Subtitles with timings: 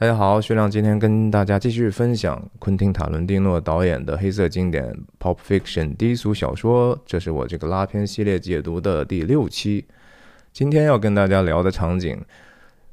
[0.00, 4.90] 大家好，徐亮今天跟大家继续分享昆汀·塔伦蒂诺导演的黑色经典
[5.22, 9.84] 《Pop Fiction》低俗小说，这是我这个拉片系列解读的第六期。
[10.54, 12.18] 今天要跟大家聊的场景，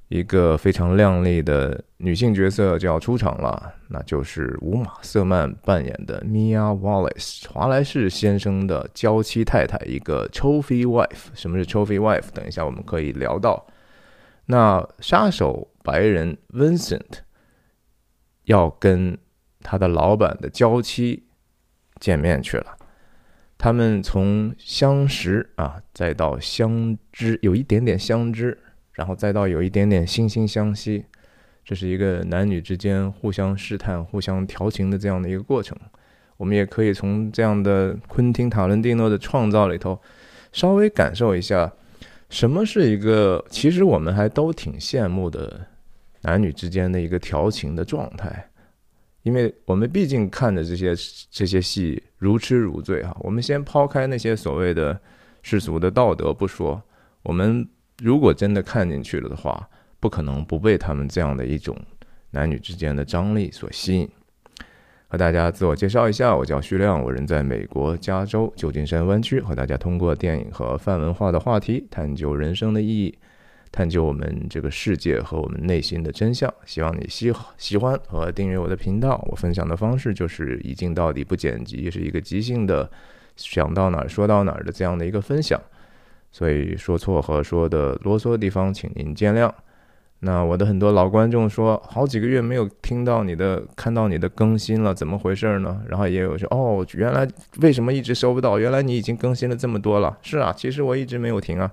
[0.09, 11.29] 一个非常靓丽的女性角色就要出场了，那就是伍玛·瑟曼扮演的 Mia Wallace，华莱士先生的娇妻太太，一个 Trophy Wife。
[11.33, 12.25] 什么是 Trophy Wife？
[12.33, 13.65] 等一下我们可以聊到。
[14.47, 15.69] 那杀手。
[15.87, 17.19] 白人 Vincent
[18.43, 19.17] 要跟
[19.61, 21.23] 他的老板的娇妻
[21.97, 22.75] 见面去了。
[23.57, 28.57] 他们从相识啊，再到相知，有一点点相知，
[28.91, 31.05] 然后再到有一点点惺惺相惜，
[31.63, 35.77] 这是一个男女之间互相试探、互相调情的这样的一个过程。
[36.35, 40.01] 我们也可以从这样的昆汀·塔伦蒂诺的创造里头，
[40.51, 41.71] 稍微感受一下
[42.29, 45.67] 什么是一个其实我们还都挺羡慕的。
[46.21, 48.49] 男女之间的一个调情的状态，
[49.21, 50.93] 因为我们毕竟看着这些
[51.29, 53.15] 这些戏如痴如醉哈。
[53.21, 54.99] 我们先抛开那些所谓的
[55.43, 56.81] 世俗的道德不说，
[57.21, 57.65] 我们
[57.99, 59.69] 如果真的看进去了的话，
[60.01, 61.77] 不可能不被他们这样的一种
[62.31, 64.09] 男女之间的张力所吸引。
[65.09, 73.17] 和大家自我介绍一下，我叫徐亮，我人在美国加州旧金山湾区，和大家通过电影和泛文化的话题，探究人生的意义。
[73.69, 79.23] 探究我们这个世界和我们内心的真相，希望你喜喜欢和订阅我的频道。
[79.29, 82.89] 我分享的方式就是一镜到底不剪辑，是一个即兴的，
[83.35, 85.61] 想到哪儿说到哪儿的这样的一个分享。
[86.31, 89.51] 所以说错和说的啰嗦的地方，请您见谅。
[90.19, 95.79] 那我的很多老观众说，好几个月没有听到你的、看到你的更新了，怎么回事呢？
[95.87, 97.27] 然后也有说，哦，原来
[97.61, 98.57] 为什么一直收不到？
[98.57, 100.17] 原来你已经更新了这么多了。
[100.23, 101.71] 是啊，其实我一直没有停啊。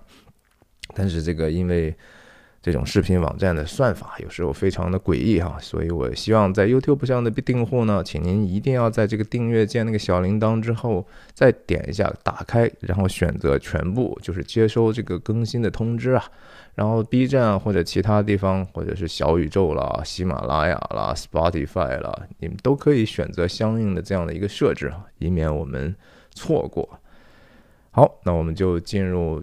[0.95, 1.95] 但是这个因为
[2.61, 16.23] 这种视频网站的算法有时候非常的诡异哈，所以我希望在 YouTube 上的订户呢，请您一定要在这个订阅键那个小铃铛之后再点一下打开，然后选择全部，就是接收这个更新的通知啊。
[16.74, 25.95] 然后 B 站或者其他地方，或者是小宇宙啦、喜马拉雅啦、Spotify 啦，你们都可以选择相应的这样的一个设置哈，以免我们
[26.30, 27.01] 错过。
[27.90, 29.42] 好，那我们就进入。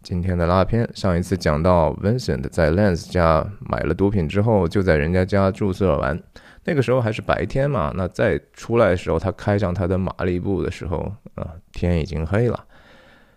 [0.00, 6.18] 今天的拉片，上一次讲到 Vincent 在 Lance 家买了毒品之后，就在人家家注射完。
[6.64, 12.64] 那个时候还是白天嘛，那再出来的时候，他开上他的马利布的时候，啊，天已经黑了。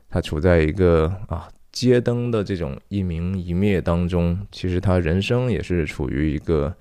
[0.07, 6.75] 他处在一个啊街灯的这种一明一灭当中，其实他人生也是处于一个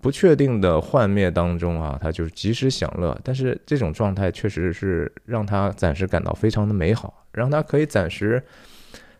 [0.00, 1.98] 不确定的幻灭当中啊。
[2.00, 8.42] 他就是及时享乐，但是这种状态确实是让他暂时感到非常的美好，让他可以暂时。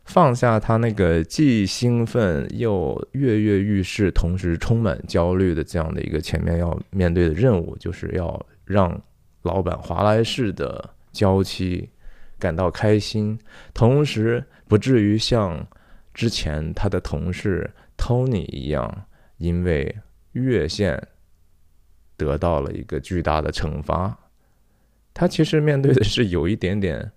[0.04, 9.00] 放下他那个既兴奋又跃跃欲试，同时充满焦虑的这样的一个前面要面对的任务，就是要让
[9.42, 11.88] 老板华莱士的娇妻
[12.36, 13.38] 感到开心，
[13.72, 15.66] 同时不至于像
[16.14, 19.04] 之前他的同事 Tony 一样，
[19.36, 19.94] 因为
[20.32, 21.08] 越线
[22.16, 24.18] 得到了一个巨大的惩罚。
[25.12, 27.12] 他其实面对的是有一点点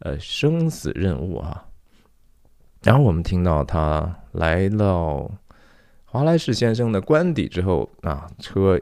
[0.00, 1.66] 呃生死任务啊。
[2.82, 5.30] 然后我们听到他来到
[6.04, 8.78] 华莱士先生的官邸之后啊，车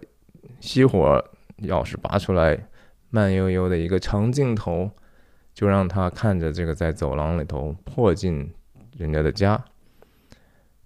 [0.61, 1.25] 熄火，
[1.59, 2.67] 钥匙拔出来，
[3.11, 4.91] 慢悠悠的一个长镜头，
[5.61, 8.51] 就让他看着这个在走廊里头破进
[8.97, 9.63] 人家的家，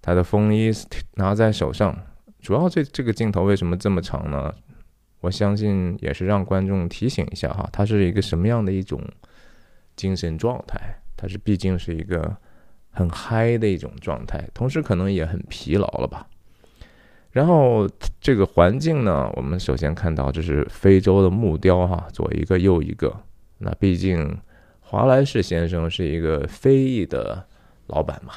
[0.01, 0.69] 他的风衣
[1.13, 1.97] 拿在手上。
[2.41, 4.53] 主要这这个镜头为什么这么长呢？
[5.21, 9.01] 我相信也是让观众提醒一下哈，他是一个什么样的一种
[9.95, 10.77] 精神状态？
[11.15, 12.35] 他是毕竟是一个。
[12.97, 16.25] 很嗨的一种状态，同时可能也很疲劳了吧。
[17.31, 17.85] 然后
[18.21, 23.13] 这个环境呢，我们首先看到这是非洲的木雕哈，左一个右一个。
[23.57, 24.37] 那毕竟
[24.95, 27.45] 华莱士先生是一个非裔的
[27.87, 28.35] 老板嘛，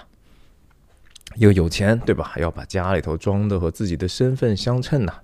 [1.36, 2.24] 又有钱对吧？
[2.24, 5.20] 还要把家里头装的和自己的身份相称呐。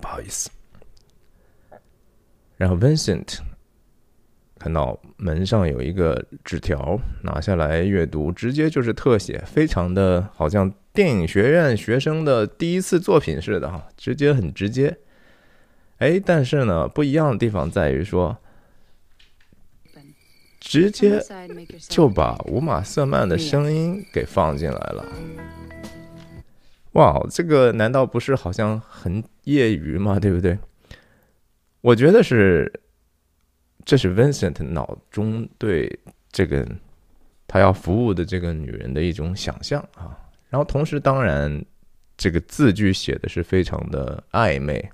[0.00, 0.48] 不好意思。
[2.56, 3.40] 然后 Vincent。
[4.58, 14.96] 看到门上有一个纸条，拿下来阅读，直接就是特写，非常的好像电影学院学生的第一次作品似的哈，直接很直接。
[15.98, 18.38] 哎，但是呢，不一样的地方在于说，
[20.66, 21.22] 直接
[21.88, 25.06] 就把伍玛·瑟曼的声音给放进来了。
[26.94, 30.18] 哇，这个难道不是好像很业余吗？
[30.18, 30.58] 对不对？
[31.80, 32.80] 我觉得是。
[33.84, 35.96] 这是 Vincent 脑中对
[36.32, 36.66] 这个
[37.46, 40.18] 他要服务的这个女人的一种想象啊，
[40.48, 41.64] 然后同时，当然
[42.16, 44.90] 这个字句写的是非常的暧昧。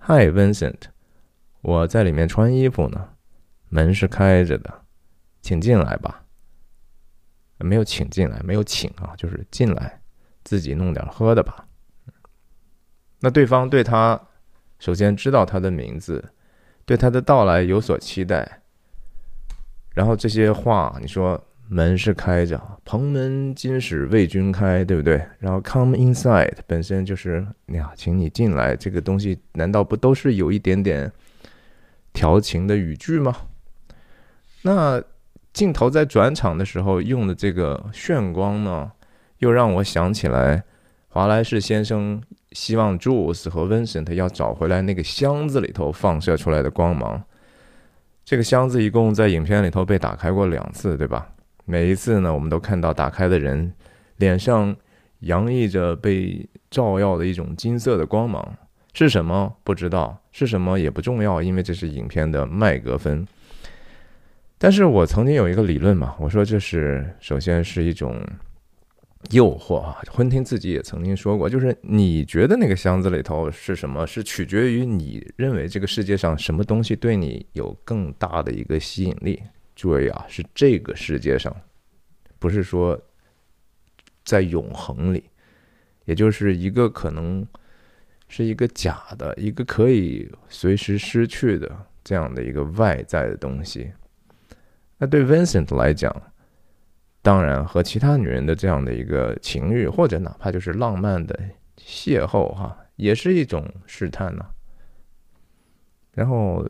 [0.00, 0.74] Hi Vincent，
[1.60, 3.10] 我在里面穿衣服呢，
[3.74, 4.82] 门是开着的，
[5.40, 6.26] 请进来吧。
[7.56, 10.02] 没有请进来，没有请啊，就是进来，
[10.44, 11.66] 自己弄点喝的吧。
[13.20, 14.20] 那对方对他
[14.78, 16.22] 首先知道他的名字，
[16.84, 18.60] 对他的到来有所期待。
[19.94, 25.26] 然后这些话，你说门是开着，蓬门今始为君开，对不对？
[25.38, 31.10] 然后 come inside 本身就是呀，请你进来，这个东西难道不都是有一点点
[32.12, 33.34] 调情的语句吗？
[34.62, 35.02] 那
[35.52, 38.90] 镜头在转场的时候用的这个炫光呢，
[39.38, 40.62] 又让我想起来
[41.08, 42.22] 华莱士先生
[42.52, 47.22] 希望 Jules 和 Vincent 要找回来那个箱子里头放射出来的光芒。
[48.24, 51.28] 这个箱子一共在影片里头被打开过两次，对吧？
[51.64, 53.72] 每一次呢，我们都看到打开的人
[54.16, 54.74] 脸上
[55.20, 58.56] 洋溢着被照耀的一种金色的光芒，
[58.94, 63.26] 是什么不知道，是什么也不重要，因为这是影片的麦格芬。
[64.62, 68.24] 但是我曾经有一个理论嘛，我说这是首先是一种。
[69.30, 70.02] 诱惑啊！
[70.10, 79.40] 昆汀自己也曾经说过，就是你觉得那个箱子里头是什么，是取决于你认为这个世界上什么东西对你有更大的一个吸引力。
[79.76, 81.54] 注意啊，是这个世界上，
[82.40, 83.00] 不是说
[84.24, 85.22] 在永恒里，
[86.04, 87.46] 也就是一个可能
[88.28, 91.70] 是一个假的、一个可以随时失去的
[92.02, 93.92] 这样的一个外在的东西。
[95.02, 96.14] 那对 Vincent 来讲，
[97.22, 101.36] 当然，和其他女人的这样的一个情欲，或者哪怕就是浪漫的
[101.76, 104.46] 邂逅，哈，也是一种试探呢。
[106.14, 106.64] 然后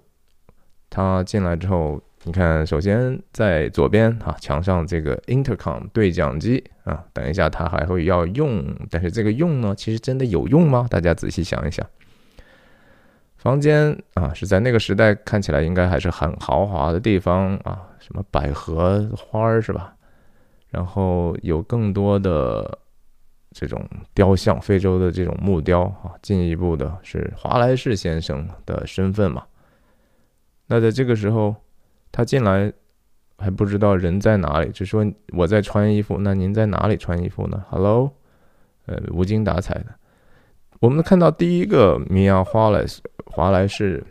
[0.88, 10.86] 他进来之后，你看，首先在左边啊，墙上这个 intercom 对讲机啊，等一下他还会要用，但是这个用呢，其实真的有用吗？
[10.88, 11.86] 大家仔细想一想。
[13.42, 19.96] 房间啊，是在那个时代看起来应该还是很豪华的地方啊，什么百合花是吧？
[20.70, 22.78] 然后有更多的
[23.50, 23.84] 这种
[24.14, 29.42] 雕像，非洲的这种木雕啊，进一步的是华莱士先生的身份嘛。
[30.68, 31.52] 那在这个时候，
[32.12, 32.72] 他进来
[33.38, 38.08] 还不知道人在哪里，就说我在穿衣服，那您在哪里穿衣服呢？Hello，
[38.86, 39.86] 呃，无精打采的。
[40.82, 44.04] 我们看到第一个米娅华莱士，华莱士，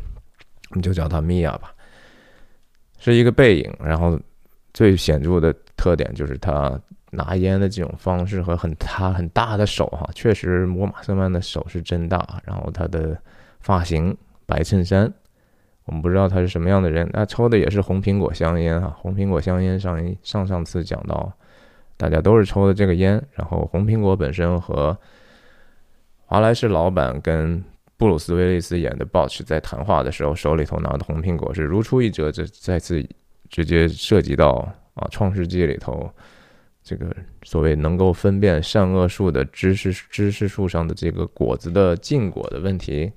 [0.69, 1.75] 我们就叫他米娅吧，
[2.97, 4.17] 是一个背影，然后。
[4.73, 6.79] 最显著的特点就是他
[7.09, 12.41] 拿烟的这种方式和很他很大的手哈，确实摩马瑟曼的手是真大。
[12.45, 13.21] 然后他的
[13.59, 14.15] 发型
[14.45, 15.13] 白衬衫，
[15.83, 17.05] 我们不知道他是什么样的人。
[17.11, 21.29] 那抽的也是红苹果香烟哈，红苹果香烟上一上上次讲到，
[21.97, 23.21] 大家都是抽的这个烟。
[23.33, 24.97] 然后红苹果本身和
[26.31, 27.61] 华莱士老板跟
[27.97, 33.05] 布鲁斯威利斯演的 Butch 在谈话的时候，手里头拿的红苹果是如出一辙，这再次。
[33.49, 36.09] 直接涉及到啊，《创世纪》里头
[36.81, 37.13] 这个
[37.43, 43.11] 所谓能够分辨善恶树的知识知识树上的这个果子的禁果的问题。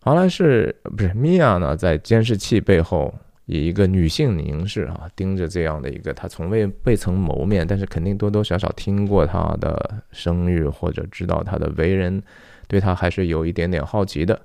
[0.00, 3.14] 华莱士不是米娅呢，在监视器背后
[3.46, 12.22] 以一个女性凝视啊，盯着这样的一个他从未未曾谋面，但是肯定多多少少听过他的声誉或者知道他的为人，
[12.66, 14.40] 对他还是有一点点好奇的。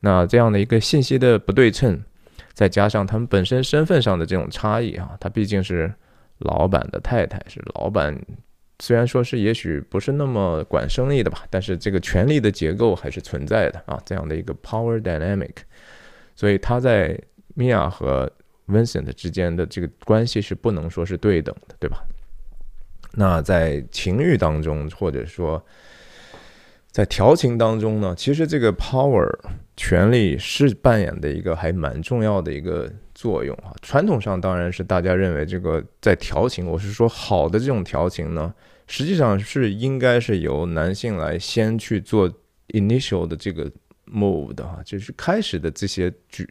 [0.00, 2.00] 那这样的一个信息的不对称。
[2.54, 5.94] 再加上他们本身身份上的这种差异啊，他毕竟是
[6.38, 8.20] 老板的太太，是老板，
[8.80, 15.54] 虽然说是也许不是那么管生意的吧，但是这个权力的结构还是存在的啊，这样的一个 power dynamic，
[16.34, 17.16] 所以他在
[17.58, 18.30] 米娅和
[18.68, 22.04] Vincent 之间的这个关系是不能说是对等的，对吧？
[23.12, 25.60] 那在情欲当中，或者说。
[26.90, 29.24] 在调情当中呢，其实这个 power
[29.76, 33.70] 权力是扮演的一个还蛮重要的一个作用啊。
[33.82, 38.52] 传统上当然是大家认为这个在调情，我是说好的这种调情呢，
[38.88, 42.28] 实际上是应该是由男性来先去做
[42.68, 43.70] initial 的这个
[44.10, 46.48] move 的哈，就是开始的这些举，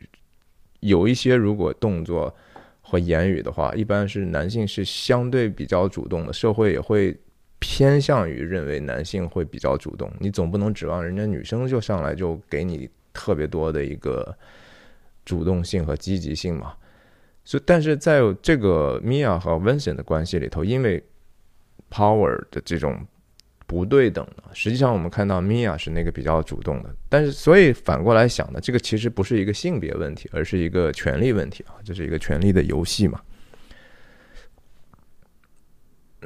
[0.79, 2.35] 有一些如果动作
[2.81, 7.17] 和言语的话，一般是男性是相对比较主动的，社会也会。
[7.59, 14.37] 偏向于认为男性会比较主动，你总不能指望人家女生就上来就给你特别多的一个
[15.25, 16.75] 主动性和积极性嘛。
[17.43, 21.03] 所以，但是在这个米娅和 Vincent 的关系里头，因为
[21.89, 23.03] power 的这种
[23.67, 26.89] 不对等的，实际上我们看到 Mia 是那个比较主动的。
[27.07, 33.21] 但是，所以反过来想呢，这个其实不是一个性别问题，而是一个权力问题啊，这是一个权力的游戏嘛。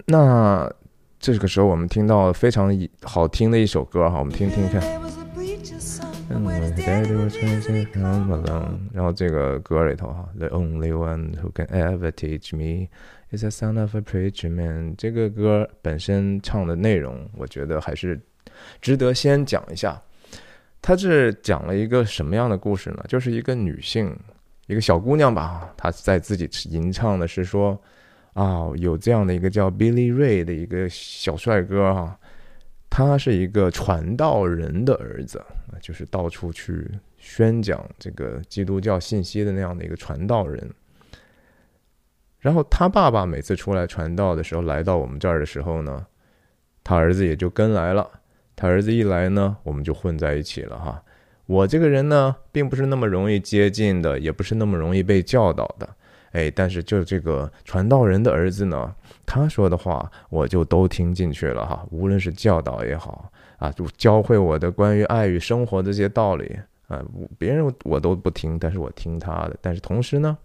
[0.05, 0.71] 那。
[1.23, 5.10] 这个时候我们听到非常好听的一首歌哈，我们听听看。
[8.93, 12.87] 然后这个歌里头哈，The only one who can ever teach me
[13.31, 14.95] is the son of a preacher man。
[14.97, 18.19] 这个歌本身唱的内容，我觉得还是
[18.81, 20.01] 值得先讲一下。
[20.81, 23.03] 它是讲了一个什么样的故事呢？
[23.07, 24.15] 就是一个女性，
[24.67, 27.79] 一个小姑娘吧，她在自己吟唱的是说。
[28.33, 32.17] 啊，有这样的一个叫 Billy Ray 的一个小帅哥哈，
[32.93, 35.41] 他是一个传道人的儿子，
[35.81, 36.85] 就是到处去
[37.17, 40.69] 宣讲这个基督教信息的那样的一个传道人。
[42.39, 46.05] 然后他爸爸每次出来传道的时候，来到我们这儿的时候呢，
[46.83, 48.05] 他儿子也就跟来了。
[48.57, 51.01] 他儿子一来呢，我们就混在一起了哈。
[51.45, 55.87] 我这个人呢，并不是那么容易接近的，也不是那么容易被教导的。
[56.31, 58.95] 哎，但是就这个传道人的儿子呢，
[59.25, 61.85] 他说的话我就都听进去了哈。
[61.91, 66.57] 无论是教导也好啊，就教会我的关于爱与生活的这些道理
[66.87, 67.03] 啊，
[67.37, 69.57] 别人我都不听，但是我听他的。
[69.61, 70.37] 但是同时呢，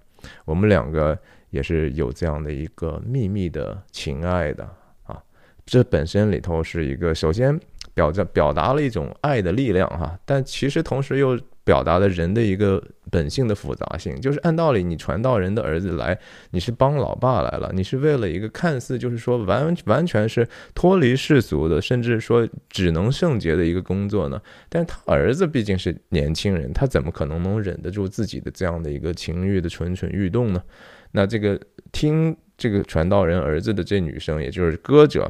[0.44, 1.16] 我们两个
[1.50, 4.68] 也是有这样的一个秘密的情爱的
[5.04, 5.22] 啊。
[5.64, 7.56] 这本身里头是一个首先
[7.94, 11.38] 表着表达了一种爱的力量哈，但其实同时又。
[11.66, 12.80] 表达了人的一个
[13.10, 16.16] 本性的复杂性，就是按道理，你传道人的儿子来，
[16.52, 24.40] 你是帮老爸来了，你是为了一个看似就是说完完全是脱离世俗的，甚至说只能圣洁的一个工作呢？
[24.68, 30.62] 但他儿子毕竟是年轻人，他怎么可能能忍得住自己的这样的一个情欲的蠢蠢欲动呢？
[31.10, 35.28] 那这个听这个传道人儿子的这女生，也就是歌者，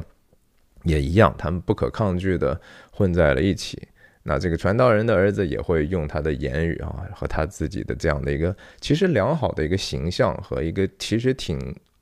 [0.83, 3.81] 也一样，他们不可抗拒的混在了一起。
[4.29, 11.57] 那这个传道人的儿子也会用他的言语啊，和他自己的这样的一个其实良好的一个形象和一个其实挺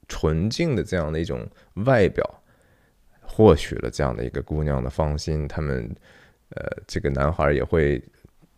[0.08, 1.48] 纯净的这样的一种
[1.86, 2.28] 外表，
[3.22, 5.48] 获取了这样的一个姑娘的芳心。
[5.48, 5.96] 他们，
[6.50, 8.02] 呃，这个男孩也会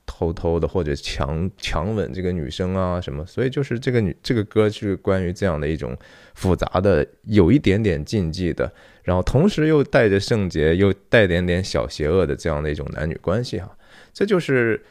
[0.05, 3.25] 偷偷的或者强强吻这个女生啊什么。
[3.25, 5.93] 所以就是这个女这个歌是关于这样的一种
[6.35, 8.71] 复杂的，有一点点禁忌的。
[9.07, 13.71] 然后同时又带着圣洁，又带点点小邪恶的这样的一种男女关系哈，
[14.11, 14.83] 这就是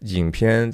[0.00, 0.68] 影片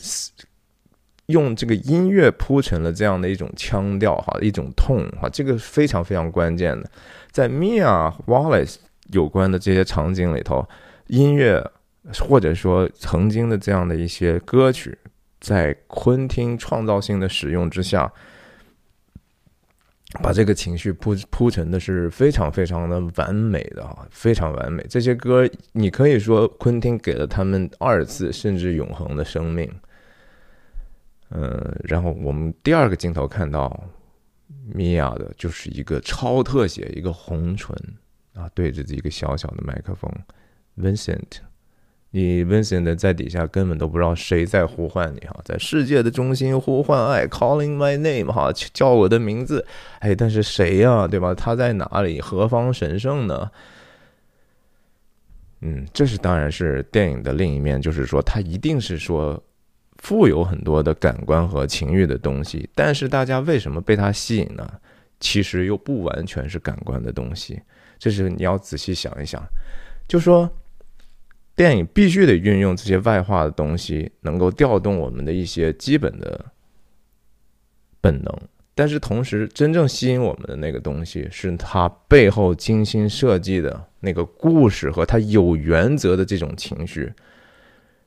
[1.26, 6.90] 用这个音乐铺成了这样的一种腔调哈，一种痛哈，这个非常非常关键的，
[7.30, 8.76] 在 Mia Wallace
[9.12, 10.66] 有关的这些场景里头，
[11.08, 11.62] 音乐
[12.20, 14.96] 或者说曾经的这样的一些歌曲，
[15.38, 18.10] 在昆汀创造性的使用之下。
[20.22, 24.84] 把这个情绪铺铺成的是非常非常的完美的哈，非常完美。
[24.88, 29.70] 这些歌你可以说昆汀给了他们二次甚至永恒的生命。
[31.30, 33.84] 嗯，然后我们第二个镜头看到
[34.72, 37.76] 米娅的就是一个超特写，一个红唇
[38.32, 40.10] 啊，对着一个小小的麦克风
[40.78, 41.45] ，Vincent。
[42.16, 49.62] 你 Vincent 在底下根本都不知道谁在呼唤你哈，在世界的中心呼唤爱，calling my name 哈，叫我的名字，
[49.98, 51.34] 哎，但是谁呀，对吧？
[51.34, 52.18] 他在哪里？
[52.18, 53.50] 何方神圣呢？
[55.60, 59.38] 嗯，这是当然是电影的另一面，就是说它一定是说
[59.98, 64.66] 富有很多的感官和情欲的东西，但是大家为什么被它吸引呢？
[65.20, 67.60] 其实又不完全是感官的东西，
[67.98, 69.42] 这是你要仔细想一想，
[70.08, 70.50] 就说。
[71.56, 76.44] 电影必须得运用这些外化的东西，能够调动我们的一些基本的
[77.98, 78.40] 本能。
[78.74, 87.10] 但是同时，真正吸引我们的那个东西，是它背后精心设计的那个故事和它有原则的这种情绪，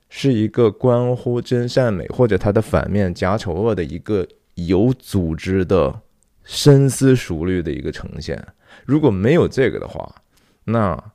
[0.08, 6.00] 是一个关乎真善美或者它的反面假丑恶的一个有组织的、
[6.44, 8.40] 深思熟虑的一个呈现。
[8.86, 10.22] 如果没有这个的话，
[10.62, 11.12] 那。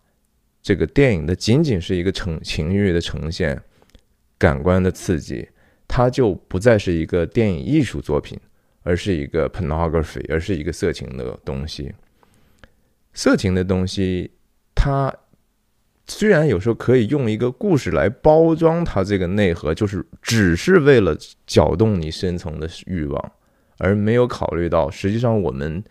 [0.65, 3.61] 这个电影的仅仅是一个呈情欲的呈现，
[4.35, 5.47] 感官的刺激，
[5.87, 8.35] 它就不再是一个电影艺术作品，
[8.81, 11.93] 而是一个 pornography，而是一个色情的东西。
[13.13, 14.31] 色情的东西，
[14.73, 15.13] 它
[16.07, 23.31] 虽然有时候可以用一个故事来包装它这个内核，就是只是为了搅动你深层的欲望，
[23.77, 25.83] 而没有考虑到实际上我们。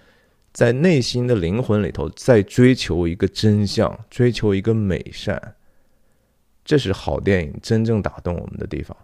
[0.54, 5.56] 在内心的灵魂里头，在追求一个真相，追求一个美善，
[6.64, 8.96] 这是好电影真正打动我们的地方。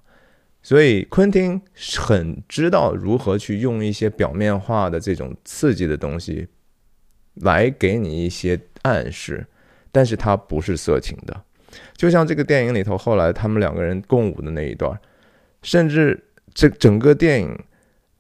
[0.63, 1.61] 所以，昆汀
[1.99, 6.47] 很知道如何去用一些表面化的这种刺激的东西，
[7.35, 9.45] 来给你一些暗示，
[9.91, 11.43] 但是它不是色情的。
[11.97, 14.97] 就像这个电影里头，后来他们两个人共舞的那一段，
[15.63, 16.23] 甚至
[16.55, 17.59] 这整个电影，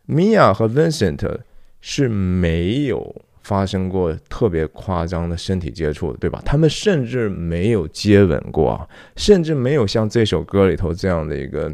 [0.07, 1.43] 米娅和 Vincent。
[1.81, 6.43] 是没有发生过特别夸张的身体接触，对吧？
[6.45, 11.73] 他们甚至没有接吻过啊，甚至没有像这首歌里头这样的一个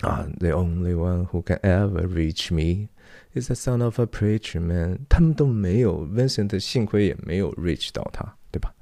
[0.00, 2.88] 啊，The only one who can ever reach me
[3.34, 5.00] is the son of a preacher man。
[5.08, 8.72] 他们都没有，Vincent 幸亏也没有 reach 到他，对吧？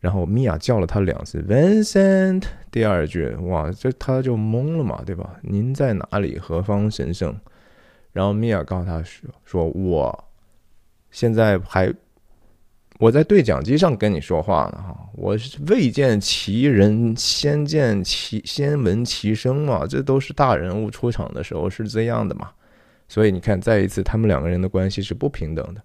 [0.00, 2.44] 然后米娅叫了他两次，Vincent。
[2.70, 5.38] 第二句，哇，这他就懵了嘛，对吧？
[5.42, 6.38] 您在哪里？
[6.38, 7.34] 何方神圣？
[8.12, 10.24] 然后米娅告诉他说：“说我
[11.10, 11.92] 现在还
[12.98, 15.36] 我在对讲机上跟你说话呢，哈，我
[15.68, 22.50] 未见其人，先见其先闻其声嘛，这都是大人物出场的时候是这样的嘛。
[23.08, 25.82] 所以你看，再一次，他们两个人的关系是不平等的。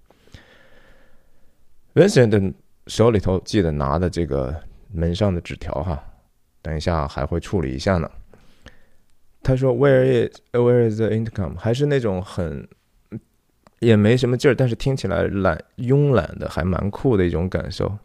[1.93, 2.53] Vincent
[2.87, 4.53] 手里头记得拿的这个
[4.91, 6.03] 门上的纸条哈，
[6.61, 8.09] 等一下还会处理一下呢。”
[9.47, 11.55] 他说：“Where is Where is the income？
[11.55, 12.67] 还是那种很
[13.77, 17.99] 也没什么劲儿，但是听起来懒慵懒的，还蛮酷的一种感受。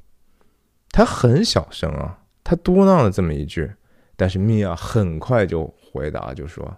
[0.90, 3.72] 他很小声啊，他嘟囔了这么一句，
[4.16, 6.76] 但是米娅很快就回答，就说：“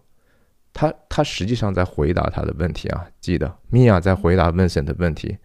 [0.73, 3.04] 他他实际上在回答他的问题啊。
[3.21, 5.38] 记得米娅在回答 Vincent 的问题，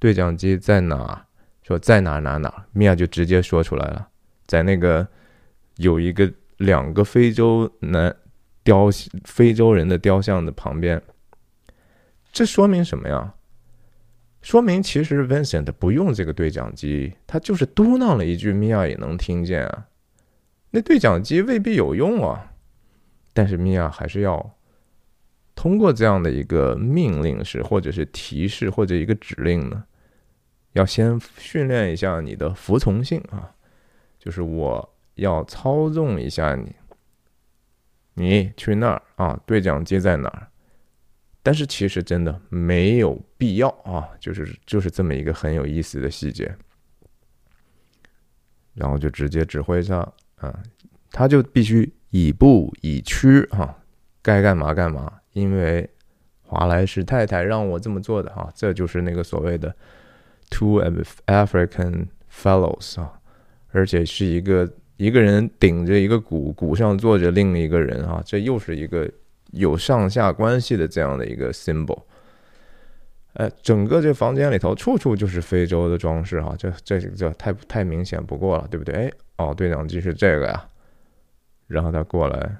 [0.00, 1.24] 对讲机在哪？
[1.62, 2.66] 说在哪哪哪？
[2.72, 4.08] 米娅就直接说出来了，
[4.48, 5.06] 在那个
[5.76, 8.12] 有一个两个非洲男。”
[8.68, 8.90] 雕
[9.24, 11.02] 非洲人的雕像的旁边，
[12.30, 13.32] 这说明什么呀？
[14.42, 19.86] 说明其实 Vincent 不用这个对讲机，他就是嘟囔了一句，米娅也能听见啊。
[20.72, 22.52] 那对讲机未必有用啊，
[23.32, 24.54] 但是米娅还是要
[25.54, 29.82] 通过这样的一个命令式，或者是提示，或者一个指令呢，
[30.74, 33.50] 要先训练一下你的服从性啊，
[34.18, 36.70] 就是我要操纵一下你。
[38.18, 39.40] 你去那儿啊？
[39.46, 40.48] 对讲机在哪儿？
[41.40, 46.52] 但是其实真的没有必要啊，就是就是这么一个很有意思的细节。
[48.74, 49.98] 然后就直接指挥他
[50.34, 50.60] 啊，
[51.12, 53.78] 他就必须以步以趋哈，
[54.20, 55.20] 该干嘛干嘛。
[55.32, 55.88] 因为
[56.42, 59.72] 华莱士太太让我这么做的哈，这就是那个所谓的
[60.50, 60.82] two
[61.26, 63.20] African fellows 啊，
[63.70, 64.68] 而且是一个。
[64.98, 69.08] 一个人顶着一个鼓，鼓上坐着另一个人啊，这又是一个
[69.52, 72.02] 有上下关系的这样的一个 symbol。
[73.34, 78.94] 哎，整个这房间里头处处就是非洲的装饰哈，这这这太太明显不过了，对不对？
[78.94, 80.66] 哎，哦，对讲机是这个呀。
[81.68, 82.56] 然后他过来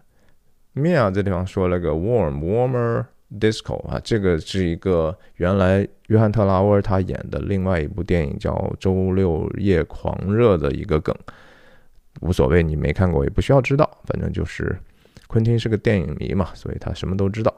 [0.77, 3.05] ，Mia 这地方说了个 warm warmer
[3.40, 11.12] disco 啊，这个是一个原来约翰特拉沃尔他演的另外一部电影叫《周六夜狂热》的一个梗。
[12.20, 14.78] 无所谓，你没看过也不需要知道，反正就是
[15.26, 17.54] 昆汀是个电影迷嘛，所以他什么都知道。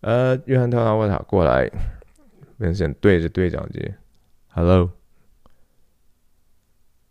[0.00, 1.70] 呃，约翰特拉沃塔过来
[2.58, 3.92] ，Vincent 对着对讲机
[4.48, 4.90] ，Hello。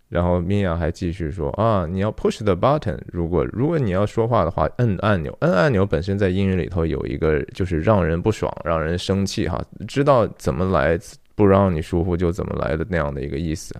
[0.09, 10.99] 然后米娅还继续说啊，你要 push the button，如果如果你要说话的话，摁按钮，摁按钮本身在英语里头有一个就是让人不爽、让人生气哈，知道怎么来
[11.33, 13.73] 不让你舒服就怎么来的那样的一个意思。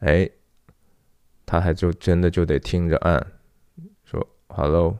[0.00, 0.28] 哎。
[1.44, 3.26] 他还就真的就得听着按，
[4.04, 4.98] 说 “hello”，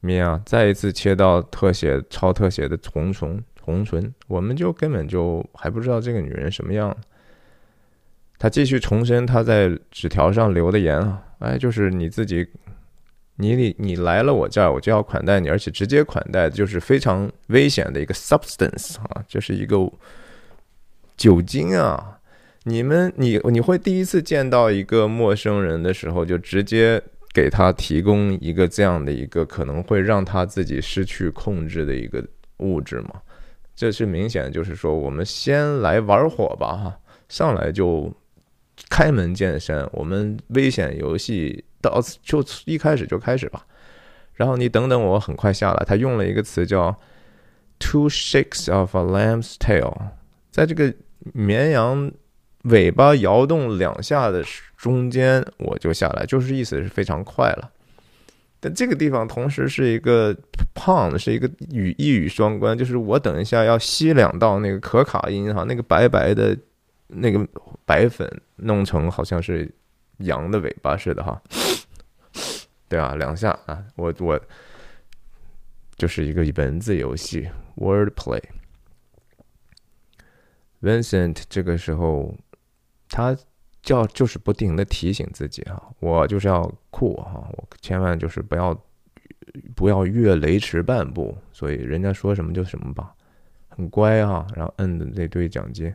[0.00, 6.94] 米娅再一次切到特写超特写的红唇红唇，我们就根本就还不知道这个女人什么样。
[8.38, 12.46] 他继续重申他在纸条上留的言啊，哎，就是你自己，
[13.36, 19.90] 你你你来了我这儿，我就要款待你，而且直接款待，就是非常危险的一个 substance 啊，这是一个
[21.16, 22.18] 酒精啊。
[22.66, 27.02] 你们，你你会第一次见到一个陌生人的时候，就直接
[27.34, 32.26] 给他提供一个这样的一个可能会让他自己失去控制的一个
[32.58, 33.20] 物质吗？
[33.76, 36.98] 这是明显就是说，我们先来玩火吧，哈，
[37.28, 38.10] 上来就
[38.88, 43.66] 开门见山，我们危险游戏到就一开始就开始吧。
[44.32, 45.84] 然后你等等，我很快下来。
[45.84, 46.98] 他用了一个词叫
[47.78, 49.94] “two shakes of a lamb's tail”，
[50.50, 50.94] 在这个
[51.34, 52.10] 绵羊。
[52.64, 54.44] 尾巴摇动两下的
[54.76, 57.70] 中间，我就下来，就是意思是非常快了。
[58.60, 60.34] 但这个地方同时是一个
[60.74, 66.56] 胖的，是一个语一语双关，就是我等一下要吸两道那个可卡因哈，那个白白的
[67.08, 67.46] 那个
[67.84, 69.70] 白粉弄成好像是
[70.18, 71.38] 羊的尾巴似的哈。
[72.88, 74.40] 对啊，两下啊，我我
[75.96, 78.42] 就是一个文字游戏，word play。
[80.80, 82.34] Vincent 这个时候。
[83.08, 83.36] 他
[83.82, 88.74] 叫就是不停的提醒自己哈，我就是要酷哈，我千万就是不要
[89.74, 93.14] 不要越雷池半步，所以人家说什么就什么吧。
[93.68, 95.92] 很乖啊，然后摁的那堆奖金。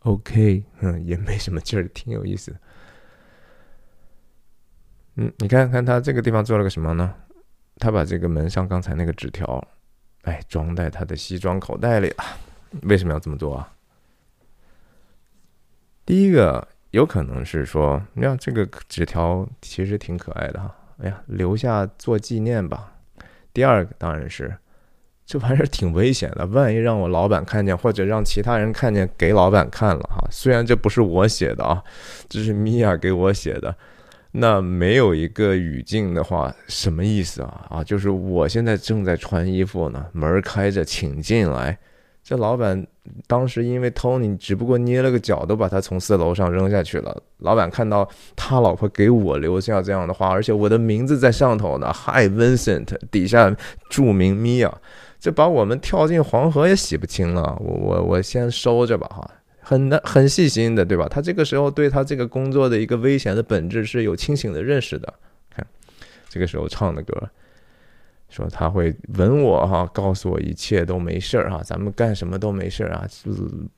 [0.00, 2.60] OK，嗯， 也没什么劲儿，挺有意思的。
[5.16, 7.14] 嗯，你看看他这个地方做了个什么呢？
[7.78, 9.66] 他把这个门上刚才那个纸条，
[10.22, 12.24] 哎，装在他的西装口袋里了。
[12.82, 13.74] 为什么要这么做啊？
[16.08, 22.94] 第一个有可能是说，你看这个纸条其实挺可爱的哈，哎呀，留下做纪念吧。
[23.52, 24.56] 第二个当然是。
[25.26, 30.26] 这玩意儿挺危险的，万一让我老板看见，或者让其他人看见，给老板看了哈。
[30.30, 31.84] 虽然这不是我写的啊，
[32.26, 33.76] 这是米娅给我写的，
[34.30, 37.66] 那没有一个语境的话，什么意思啊？
[37.68, 41.78] 啊，就是我现在正在穿衣服呢，门开着，请进来。
[42.24, 42.86] 这老板
[43.26, 47.22] 当时因为 Tony，只不过捏了个脚，都把他从四楼上扔下去了。
[47.38, 53.54] 老板看到他老婆给我留下这样的话，而且我的名字在上头呢，Hi Vincent，底下
[53.88, 54.72] 注明 Mia，。
[55.20, 59.28] 这把我们跳进黄河也洗不清了，我我我先收着吧哈，
[59.60, 61.08] 很难很细心的对吧？
[61.08, 65.12] 他这个时候对他这个工作的一个危险的本质是有清醒的认识的。
[65.50, 65.66] 看，
[66.28, 67.28] 这个时候唱的歌，
[68.28, 73.06] 说他会吻我哈，告诉我一切都没事儿哈，咱们干什么都没事儿啊，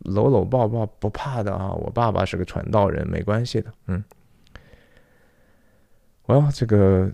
[0.00, 4.02] 搂搂抱抱不怕的啊，我爸爸是个传道人，没关系的，嗯，
[6.24, 7.08] 我要这个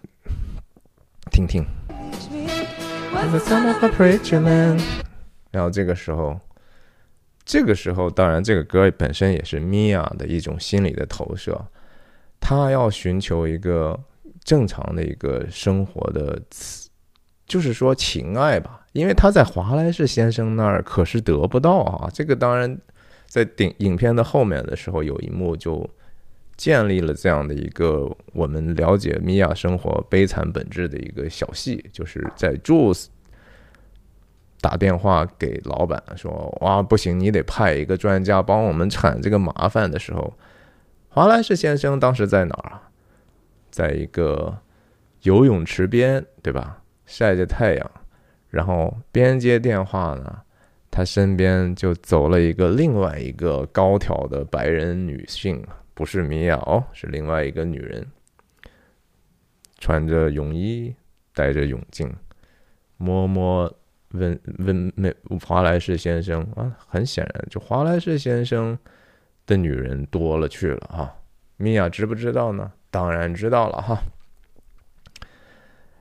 [1.30, 1.64] 听听。
[5.50, 6.38] 然后这个时候，
[7.44, 11.66] 这个时候，当然这个歌本身也是米娅的一种心理的投射，
[12.40, 13.98] 他要寻求一个
[14.44, 16.40] 正常的一个生活的，
[17.46, 22.10] 就是说情爱吧，因为他在华莱士先生那儿可是得不到啊。
[22.12, 22.78] 这个当然
[23.26, 25.88] 在顶影片的后面的时候，有一幕就。
[26.56, 33.08] 建立了这样的一个我们了解米娅生活悲惨本质的一个小戏，就是在 Jules
[34.62, 36.32] 打电话给老板说
[36.64, 40.32] ：“哇，不行，你得派一个专家帮我们铲这个麻烦的时候，
[41.10, 42.88] 华莱士先生当时在哪儿啊？
[43.70, 44.56] 在一个
[45.24, 46.82] 游泳池边，对吧？
[47.06, 47.90] 晒着太阳，
[48.50, 50.42] 然后边接电话呢，
[50.90, 55.64] 他身边就走了一个另外一个高挑的白人女性。”
[55.96, 58.06] 不是米娅哦，是另外一个女人，
[59.78, 60.94] 穿着泳衣，
[61.32, 62.14] 戴着泳镜，
[62.98, 63.74] 摸摸
[64.10, 65.10] 问问没
[65.46, 68.78] 华莱士先生啊，很显然，就华莱士先生
[69.46, 71.16] 的女人多了去了哈。
[71.56, 72.70] 米娅知不知道呢？
[72.90, 73.98] 当然知道了哈。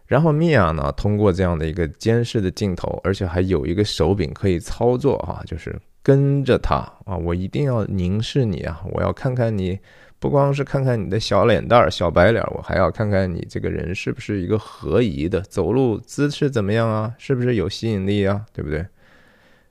[0.08, 5.76] 然后米娅呢，通过这样的一个监视的镜头，而且还有一个手柄可以操作哈，就是。
[6.06, 7.18] 跟着他啊！
[7.18, 8.80] 我一定要凝视你啊！
[8.92, 9.80] 我要看看你，
[10.20, 17.12] 不光是看看你的小脸蛋儿、小白脸，我还要看看你这个人是不是一个合宜的，走路姿势怎么样啊？
[17.18, 18.46] 是不是有吸引力啊？
[18.54, 18.86] 对不对？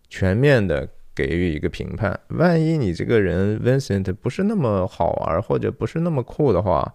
[0.09, 2.19] 全面的给予一个评判。
[2.31, 6.93] 万一你这个人 Vincent 不是那么好玩，或者不是那么酷的话，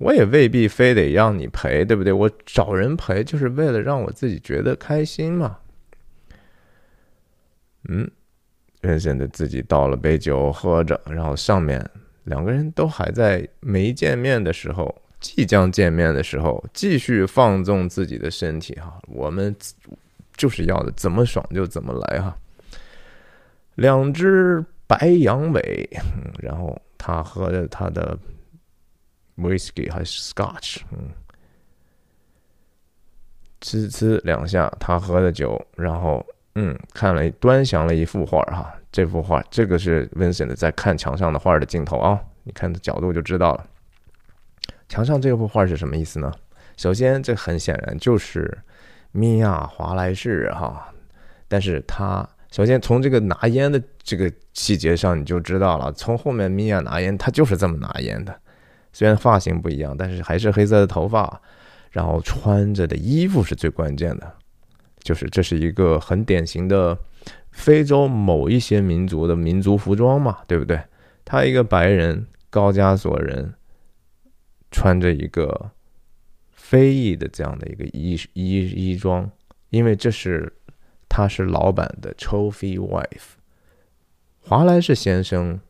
[0.00, 2.12] 我也未必非得让你陪，对不对？
[2.12, 5.58] 我找人陪就是为了让我自己觉得开心嘛。
[7.88, 8.10] 嗯。
[8.80, 11.86] 认真的自己倒了杯酒喝着，然后上面
[12.24, 18.98] 两个人都还在没见面的时候，即将见面的时候，继续放纵自己的身体哈。
[19.06, 19.54] 我们
[20.34, 22.34] 就是要的，怎么爽就怎么来哈。
[23.74, 25.86] 两只白羊尾，
[26.38, 28.18] 然后他喝着他的
[29.40, 31.10] whisky 还是 scotch，嗯，
[33.60, 36.24] 呲呲两下，他喝的酒，然后。
[36.56, 43.64] 嗯，看了端详了一幅画哈，这幅画，这个是 Vincent 在看墙上的画的镜头啊，你看的角度就知道了。
[44.88, 46.30] 墙上这幅画是什么意思呢？
[46.76, 48.58] 首先，这很显然就是
[49.12, 50.92] 米娅华莱士哈，
[51.46, 58.36] 但是他首先从这个拿烟的这个细节上你就知道了，从后面米娅拿烟，他就是这么拿烟的，
[58.92, 61.40] 虽然发型不一样，但是还是黑色的头发，
[61.90, 64.34] 然后穿着的衣服是最关键的。
[65.02, 66.98] 就是这是一个很典型的
[67.52, 70.78] 非洲某一些民族的民族服装嘛，对不对？
[71.24, 73.54] 他一个白人高加索人
[74.70, 75.70] 穿着一个
[76.50, 79.30] 非裔的这样的一个衣衣衣装，
[79.70, 80.52] 因为这是
[81.08, 83.36] 他是老板的 trophy wife。
[84.42, 85.60] 华莱士先生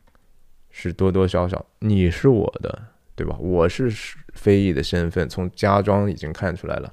[0.71, 2.87] 是多多少少你是我的，
[3.21, 3.37] 对吧？
[3.39, 3.93] 我是
[4.33, 6.91] 非裔的身份，从家装已经看出来了。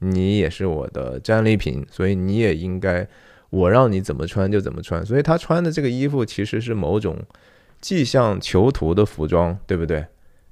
[0.00, 3.06] 你也是我的战利品，所以你也应该
[3.50, 5.06] 我让你怎么穿就怎么穿。
[5.06, 7.16] 所以他穿的这个衣服其实是某种
[7.80, 10.04] 既像囚徒的服装，对不对？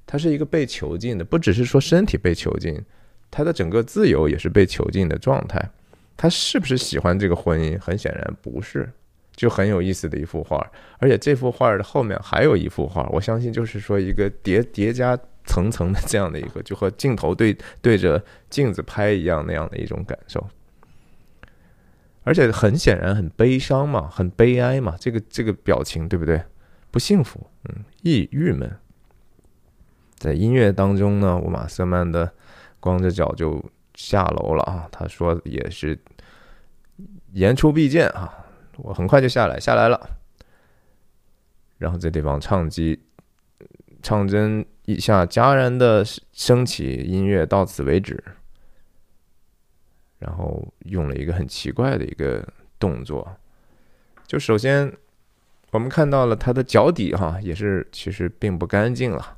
[0.05, 2.81] 他是一个被囚禁的，不只是说身体被囚禁，
[3.29, 5.69] 他的整个自由也是被囚禁的状态。
[6.15, 7.77] 他是不是喜欢这个婚姻？
[7.81, 8.89] 很显然不是，
[9.37, 10.59] 就很有意思的一幅画。
[10.99, 20.45] 而且这幅画的后面还有一幅画，我相信就是说一个叠叠加层层的这样的一个，就和镜头对对着镜子拍一样那样的一种感受。
[22.23, 26.43] 而且很显然很悲伤嘛，很悲哀嘛，这个这个表情对不对？
[26.91, 28.69] 不幸福，嗯，郁郁闷。
[30.17, 32.29] 在音乐当中呢，我马瑟曼的
[32.79, 34.89] 光着脚就下楼了啊。
[34.91, 35.97] 他说也是
[37.33, 38.33] 言出必践啊，
[38.77, 40.17] 我很快就下来，下来了。
[41.77, 42.99] 然后这地方唱机
[44.01, 48.23] 唱针一下戛然的升起，音乐到此为止。
[50.19, 52.43] 然后用了一个很奇怪的一个
[52.79, 53.37] 动作，
[54.25, 54.91] 就首先
[55.69, 59.36] 我们看到了他的脚底哈，也是其实并不干净了。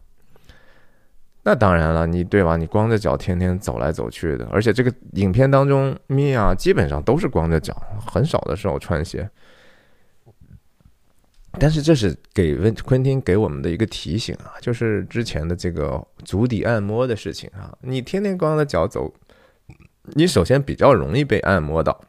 [1.49, 2.55] 那当然了，你对吧？
[2.55, 9.27] 你光着脚天天走来走去的，而且这个影片当中，米娅基本上都是光着脚，很少的时候穿鞋。
[11.53, 19.11] 但是这是给温昆汀给我们的一个提醒啊，就是之前的这个足底按摩的事情啊，你天天光着脚走，
[20.13, 21.99] 你首先比较容易被按摩到，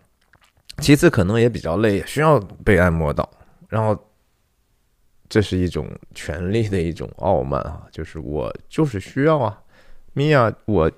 [0.81, 3.26] 其次可能也比较累，也需要被按摩到，
[3.70, 3.98] 然后。
[5.31, 9.62] 这是一种权力的一种傲慢啊， 就是我就是需要啊，
[10.12, 10.90] 米娅，我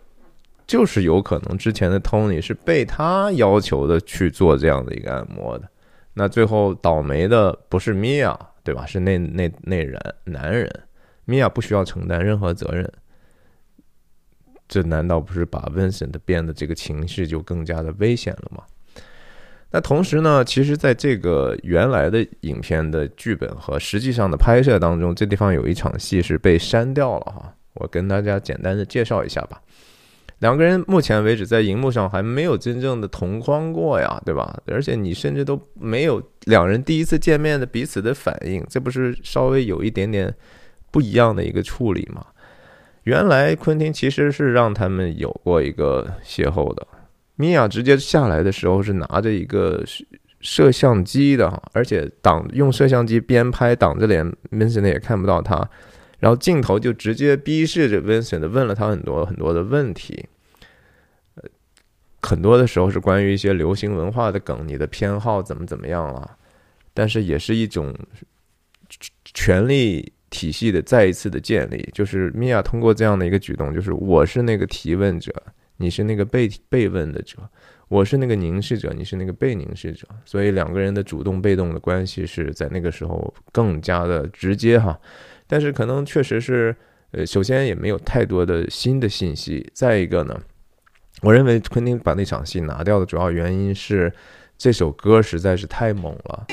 [0.67, 5.69] 就是有可能之前的 Tony 是被他要求的去做这样的一个按摩的，
[6.15, 8.87] 那最后倒霉的不是米娅，对吧？
[8.87, 10.69] 是那那那人男人，
[11.27, 12.91] 米娅不需要承担任何责任，
[14.67, 18.65] 这难道不是把 Vincent 变得这个情绪就更加的危险了吗？
[19.73, 27.55] 那同时呢，其实，在这个原来的影片的剧本和实际上的拍摄当中，这地方有一场戏是被删掉了哈。
[27.75, 29.61] 我跟大家简单的介绍一下吧。
[30.41, 34.61] 两个人目前为止在荧幕上还没有真正的同框过呀，对吧？
[34.67, 40.35] 而且你甚至都没有两人第一次见面的彼此的反应，这不是稍微有一点点
[40.91, 42.27] 不一样的一个处理吗？
[43.05, 46.87] 原来昆汀其实是让他们有过一个邂逅的。
[47.37, 49.83] 米娅直接下来的时候是拿着一个
[50.41, 55.69] 摄像机的，而且挡用摄像机边拍挡着脸，Vincent 也看不到他，
[56.19, 60.27] 然后镜头就直接逼视着 Vincent 问了他很多很多的问题，
[61.37, 61.45] 呃，
[62.21, 66.37] 很多的时候是关于一些流行文化的梗，你的偏好怎么怎么样了，
[66.93, 67.95] 但是也是一种
[69.25, 75.33] 权力体系的再一次的建立，就是米娅通过这样的一个举动，就是我是那个提问者。
[75.83, 77.37] 你是那个被被问的者，
[77.89, 84.97] 我是那个凝视者，你是那个被凝视者，所以两个人的主动被动的关系是在那个时候更加的直接哈。
[85.49, 86.75] 但是可能确实是，
[87.11, 89.69] 呃，首先也没有太多的新的信息。
[89.75, 90.41] 再一个呢，
[91.21, 94.13] 我认为昆汀把那场戏拿掉的主要原因是
[94.57, 96.47] 这首歌实在是太猛了。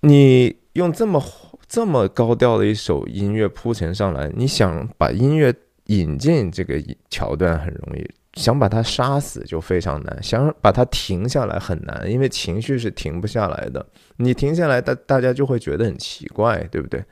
[0.00, 1.22] 你用这么
[1.68, 5.54] 这么高调的一首音乐铺陈上来，你想把音乐。
[5.88, 13.84] 引进这个桥段很容易，想把它杀死就非常难，想把它停下来很难，因为情绪是停不下来的。
[14.16, 17.04] 你停下来，大大家就会觉得很奇怪，对不对？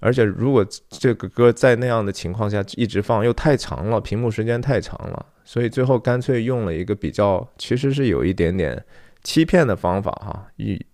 [0.00, 8.84] 而且如果这个歌在那样的情况下一直放，又太长了，屏幕时间太长了，所以最后干脆用了一个比较，其实是有一点点
[9.22, 10.84] 欺骗的方法哈，以。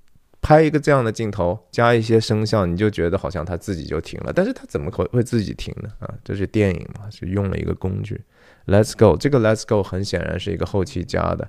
[0.42, 4.33] 拍一个这样的镜头，加一些声效，你就觉得好像他自己就停了。
[4.33, 5.90] 但是他怎么会会自己停呢？
[5.98, 8.18] 啊，这是电影嘛，是用了一个工具。
[8.66, 11.46] Let's go，这个 Let's go 很显然是一个后期加的，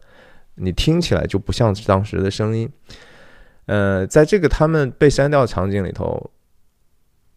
[0.56, 2.70] 你听起来就不像是当时的声音。
[3.68, 6.30] 呃，在这个他们被删掉场景里头，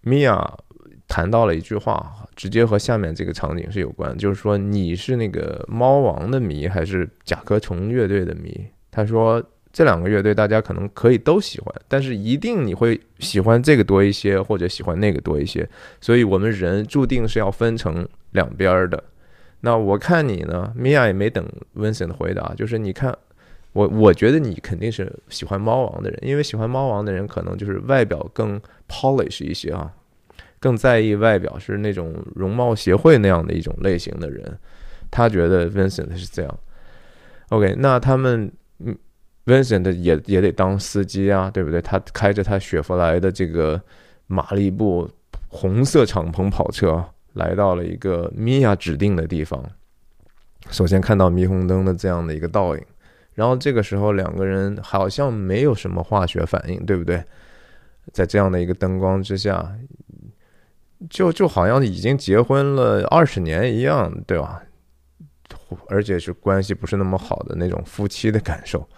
[0.01, 0.59] 米娅
[1.07, 8.67] 谈到了一句话，直接和下面这个场景是有关，就是说你是那个猫王的迷还是甲壳虫乐队的迷？
[8.91, 9.41] 他说。
[9.75, 15.69] 这两个乐队大家可能可以都喜欢，但是一定你会喜欢这个多一些，或者喜欢那个多一些。
[16.01, 19.03] 所以，我们人注定是要分成两边的。
[19.63, 23.13] 那我看你呢，米娅也没等温森的回答，就是你看
[23.73, 29.91] 我，我觉得你肯定是喜欢猫王的人，因为喜欢猫王的人可能就是外表更 polish 一些啊，
[30.61, 34.57] 更在意外表，是那种容貌协会那样的一种类型的人。
[35.11, 36.59] 他觉得 Vincent 是这样。
[37.49, 38.97] OK，那他们嗯。
[39.47, 41.81] Vincent 也也得当司机啊，对不对？
[41.83, 43.81] 他开着他雪佛兰的这个
[44.27, 45.11] 马利布
[45.49, 47.05] 红色敞篷跑车，
[47.35, 49.63] 来到了一个米娅指定的地方。
[50.71, 52.83] 首先看到霓虹灯的这样的一个倒影，
[53.35, 57.23] 然后这个时候两个人好像没有什么化学反应，对不对？
[58.13, 59.77] 在这样的一个灯光之下，
[61.11, 64.63] 就就好像已经结婚了二十年一样，对吧？
[65.89, 68.89] 而且是关系不是那么好的那种夫妻的感受。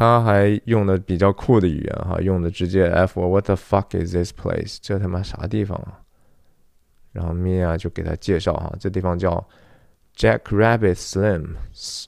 [0.00, 4.78] 他还用的比较酷的语言哈，用的直接 F What the fuck is this place？
[4.80, 6.00] 这他妈啥地方啊？
[7.12, 9.46] 然后米娅就给他介绍哈，这地方叫
[10.16, 12.06] Jack Rabbit Slims。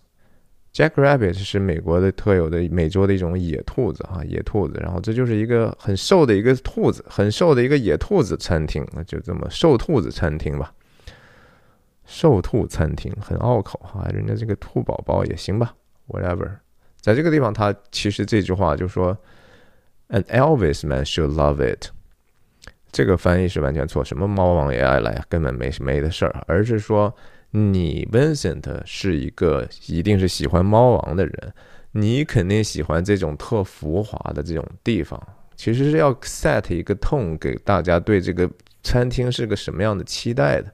[0.72, 4.80] Jack Rabbit 是美国的特有的美洲的一种野兔子哈，野兔子。
[4.82, 10.72] 然后这就是一个很瘦的一个兔子，很瘦的一个野兔子餐厅，那就这么瘦兔子餐厅吧。
[12.06, 15.74] 瘦兔餐厅很拗口哈，人家这个兔宝宝也行吧
[16.08, 16.61] ，whatever。
[17.02, 19.14] 在这个地方，他其实这句话就说
[20.08, 21.90] ，An Elvis man should love it。
[22.90, 27.14] 这个翻译是完全错，什么猫王爷爱来，根本没没的事儿，而是说。
[27.54, 31.52] 你 Vincent 是一个一定是喜欢猫王的人，
[31.90, 35.22] 你肯定喜欢这种特浮华的这种地方。
[35.54, 38.50] 其实是要 set 一个 tone 给大家对这个
[38.82, 40.72] 餐厅是个什么样的期待的。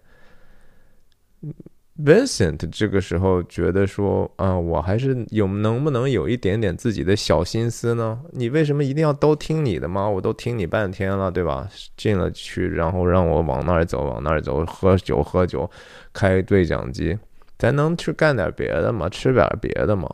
[2.05, 8.21] Vincent 这个时候觉得说，啊，我还是有能不能有一点点自己的小心思呢？
[8.31, 10.09] 你为什么一定要都听你的吗？
[10.09, 11.69] 我都听你半天了，对吧？
[11.97, 15.69] 进了去，然后让我往那儿走，往那儿走，喝酒喝酒，
[16.13, 17.19] 开对讲机，
[17.59, 19.09] 咱能去干点别的吗？
[19.09, 20.09] 吃点别的吗？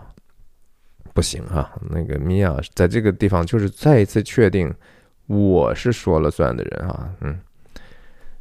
[1.13, 4.73] 不行哈，那个米娅在这个地方就是再一次确定，
[5.27, 7.39] 我是说了算的人啊，嗯。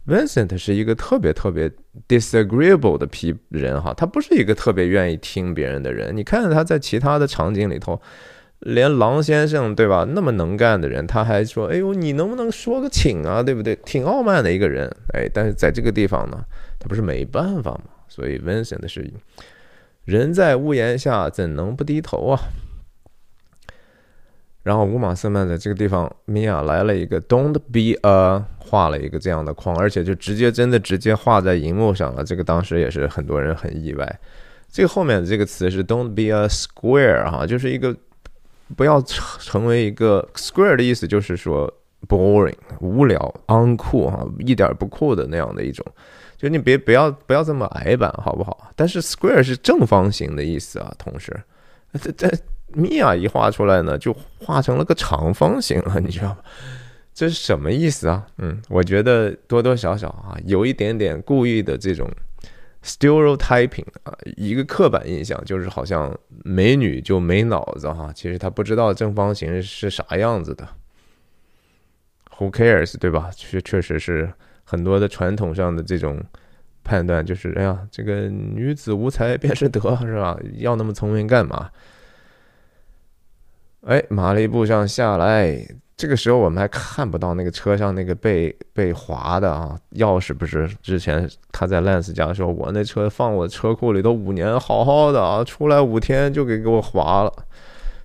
[0.05, 1.71] Vincent 是一个特别特别
[2.07, 6.15] disagreeable 的批人哈，他不是一个特别愿意听别人的人。
[6.15, 8.01] 你看他在其他的场景里头，
[8.59, 16.43] 连狼先生对吧，那么能干的人，他还说：“哎呦，你能不能说个请啊，对不对？”挺傲慢的一个人，哎，但是在这个地方呢，
[16.79, 17.83] 他不是没办法嘛。
[18.09, 19.09] 所以 Vincent 是
[20.03, 22.39] 人在屋檐下，怎能不低头啊？
[24.63, 32.23] 然后乌马瑟曼在这个地方，米娅来了一个 "Don't be a"，画了一个这样的框，而且就直接真的直接画在荧幕上了。
[32.23, 34.19] 这个当时也是很多人很意外。
[34.71, 37.93] 这个后面的这个词是 "Don't be a square" 哈，就是一个
[38.77, 41.71] 不要成为一个 square 的意思，就是说
[42.07, 45.85] boring 无聊、uncool 哈，一点不酷的那样的一种。
[46.37, 48.71] 就你别不要不要这么矮板，好不好？
[48.77, 51.37] 但是 square 是正方形的意思啊，同时
[52.01, 52.29] 这这。
[52.75, 56.37] 米娅一画出来呢，就画成了个长方形了， 你知道吗？
[57.13, 58.25] 这是什么意思啊？
[58.39, 62.09] 嗯，我觉得多多少少啊，有一点点故意的这种
[62.83, 66.11] stereotyping 啊，一个刻板印象，就是好像
[66.43, 68.11] 美女就没脑子哈。
[68.15, 70.67] 其实她不知道正方形是啥样子的。
[72.39, 72.97] Who cares？
[72.97, 73.29] 对吧？
[73.35, 74.33] 确确实是
[74.63, 76.19] 很多的传统上的这种
[76.83, 80.35] 判断，就是哎呀，这个女子无才便是德，是吧？
[80.55, 81.69] 要那么聪明干嘛？
[83.85, 85.57] 哎，马利布上下来，
[85.97, 97.33] 这个时候我们还看不到那个车上那个被被划的啊，钥匙不是之前他在 Lance 家说，我那车放我车库里都五年好好的啊，出来五天就给给我划了，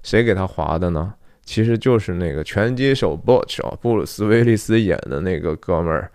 [0.03, 1.14] 谁给他划的呢？
[1.45, 6.11] 其实就是那个拳击手 Butch 啊，布鲁斯威利斯演的那个哥们儿。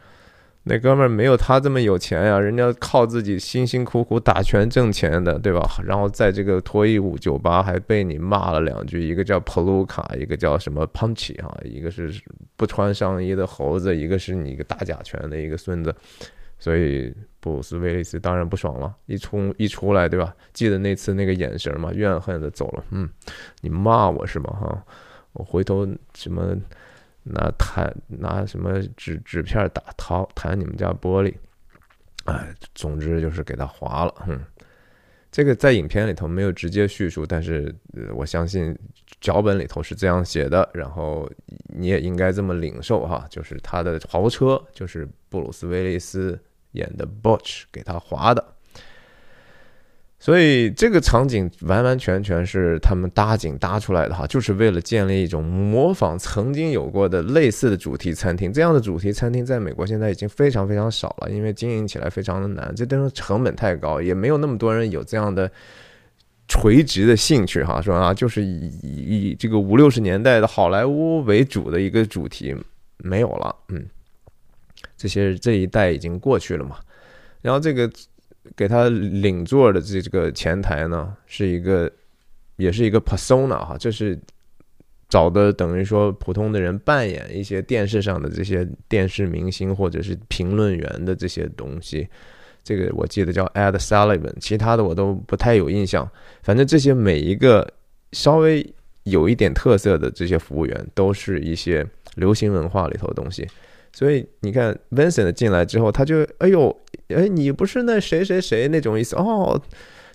[0.66, 5.70] 那哥们儿没有他这么有钱呀，人家靠自己辛辛苦苦打拳挣钱的，对吧？
[5.84, 12.14] 然后在这个脱衣舞酒吧还被你骂了两句，一个叫 Paluca，一个叫什么 Punchy 哈，一个是
[12.56, 15.94] 不穿上衣的猴子，一个是你一个打假拳的一个孙子，
[16.58, 20.34] 所以布鲁斯威利斯当然不爽了，一出一出来，对吧？
[20.54, 21.92] 记得那次那个眼神吗？
[21.94, 23.10] 怨恨的走了，嗯，
[23.60, 24.46] 你骂我是吗？
[24.52, 24.86] 哈，
[25.34, 26.56] 我回头什么？
[27.24, 31.34] 拿弹拿什么纸纸片打掏弹你们家玻璃，
[32.26, 34.14] 哎，总之就是给他划了。
[34.28, 34.40] 嗯，
[35.32, 37.74] 这个在影片里头没有直接叙述，但是
[38.14, 38.78] 我相信
[39.22, 40.70] 脚本里头是这样写的。
[40.74, 41.30] 然后
[41.68, 46.40] 你也应该这么领受哈，就是他的豪车就是布鲁斯威利斯
[46.72, 48.46] 演的 Butch 给他划的。
[50.24, 58.54] 所以这个场景完完全全是他们搭景搭出来的哈，就是为了建立一种模仿曾经有过的类似的主题餐厅。
[58.54, 65.52] 这样的主题餐厅在美国现在已经非常非常少了，因为经营起来非常的难，这都是成本太高，也没有那么多人有这样的
[66.48, 67.82] 垂直的兴趣哈。
[67.82, 72.56] 说啊，就是以以这个五六十年代的好莱坞为主的一个主题
[73.00, 73.86] 没有了，嗯，
[74.96, 76.78] 这些这一代已经过去了嘛。
[77.42, 77.92] 然后这个。
[78.56, 81.92] 给他领座的这这个前台呢，是一个，
[82.58, 84.20] 也是一个 persona 哈，这是
[85.10, 92.08] 找的等于说普通的人扮演一些电视上的这些电视明星或者是评论员的这些东西。
[92.64, 96.10] 这个我记得叫 Ed Sullivan，其他的我都不太有印象。
[96.42, 97.70] 反正这些每一个
[98.14, 98.66] 稍微
[99.04, 101.86] 有一点特色的这些服务员，都是一些
[102.16, 103.48] 流行文化里头的东西。
[103.94, 106.76] 所以你看，Vincent 进来之后，他就哎呦，
[107.10, 109.62] 哎，你不是那谁谁谁那种意思哦。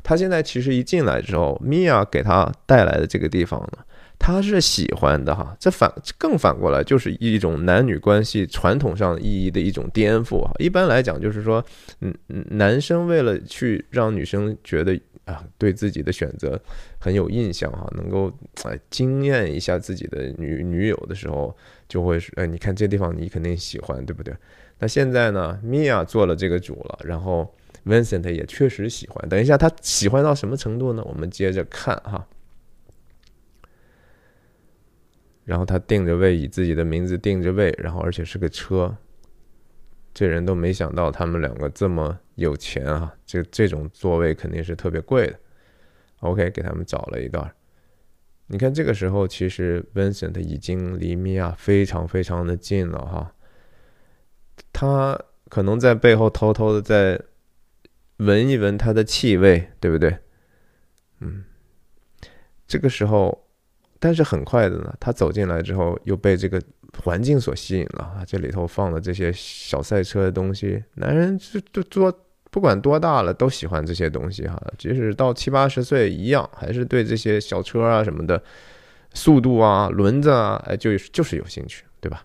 [0.03, 3.85] 他现在其实一进来之后，Mia 给他带来的这个地方呢，
[4.19, 5.57] 他是喜欢的哈。
[5.61, 10.51] 这反更反过来就是一种男女关系传统上意义的一种颠覆哈。
[10.59, 11.65] 一般来讲就是说，
[12.01, 12.13] 嗯，
[12.51, 16.61] 男生为了去让女生觉得啊，对自己的选择
[16.99, 18.29] 很有印象哈，能够
[18.65, 21.55] 啊惊艳一下自己的女女友的时候。
[21.89, 24.37] 就会是，哎，你看这地方你肯定喜欢，对不对？
[24.79, 27.53] 那现在呢，Mia 做了这个主了，然后
[27.87, 29.29] Vincent 也确实喜欢。
[29.29, 31.03] 等一下，他喜欢到什么程度呢？
[31.05, 32.29] 我们接着看哈。
[35.45, 38.95] 然后他定着位，以自己的名字定着位，然后而且是个车。
[40.13, 43.15] 这人都没想到他们两个这么有钱啊！
[43.25, 45.39] 这这种座位肯定是特别贵的。
[46.21, 47.51] OK，给他们找了一段。
[48.51, 53.35] 你看，这个时候其实 Vincent 已经离米娅非常非常的近了哈，
[54.73, 55.21] 他
[55.51, 57.21] 可能在背后偷偷的在
[58.17, 60.17] 闻一闻她的气味，对不对？
[61.21, 61.45] 嗯，
[62.67, 63.47] 这个时候，
[63.99, 66.61] 但是很快的呢，他走进来之后又被这个
[67.03, 72.25] 环境所吸引了啊，这里头放的这些小赛车的东西，男人就就做。
[72.51, 74.61] 不管多大了，都喜欢这些东西哈。
[74.79, 78.43] 即使到七八十岁一样，还是对这些小车啊什么的，
[79.13, 82.25] 速度啊、轮子啊，哎，就就是有兴趣，对吧？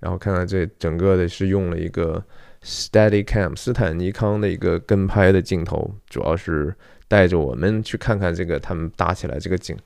[0.00, 2.20] 然后看看这整个的是用了一个
[2.64, 6.74] Steadicam 斯坦尼康的一个跟拍的镜头，主要是
[7.06, 9.76] 带着我们去看看这个他们搭起来这个景。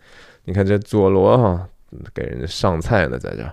[0.44, 1.68] 你看这佐罗哈，
[2.14, 3.52] 给人家上菜呢，在这。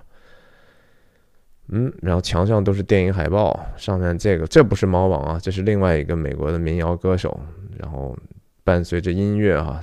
[1.69, 7.39] 嗯，然后墙上都是电影海报，上面这个这不是猫王啊，这是另外一个美国的民谣歌手。
[7.77, 8.15] 然后
[8.63, 9.81] 伴随着音乐啊，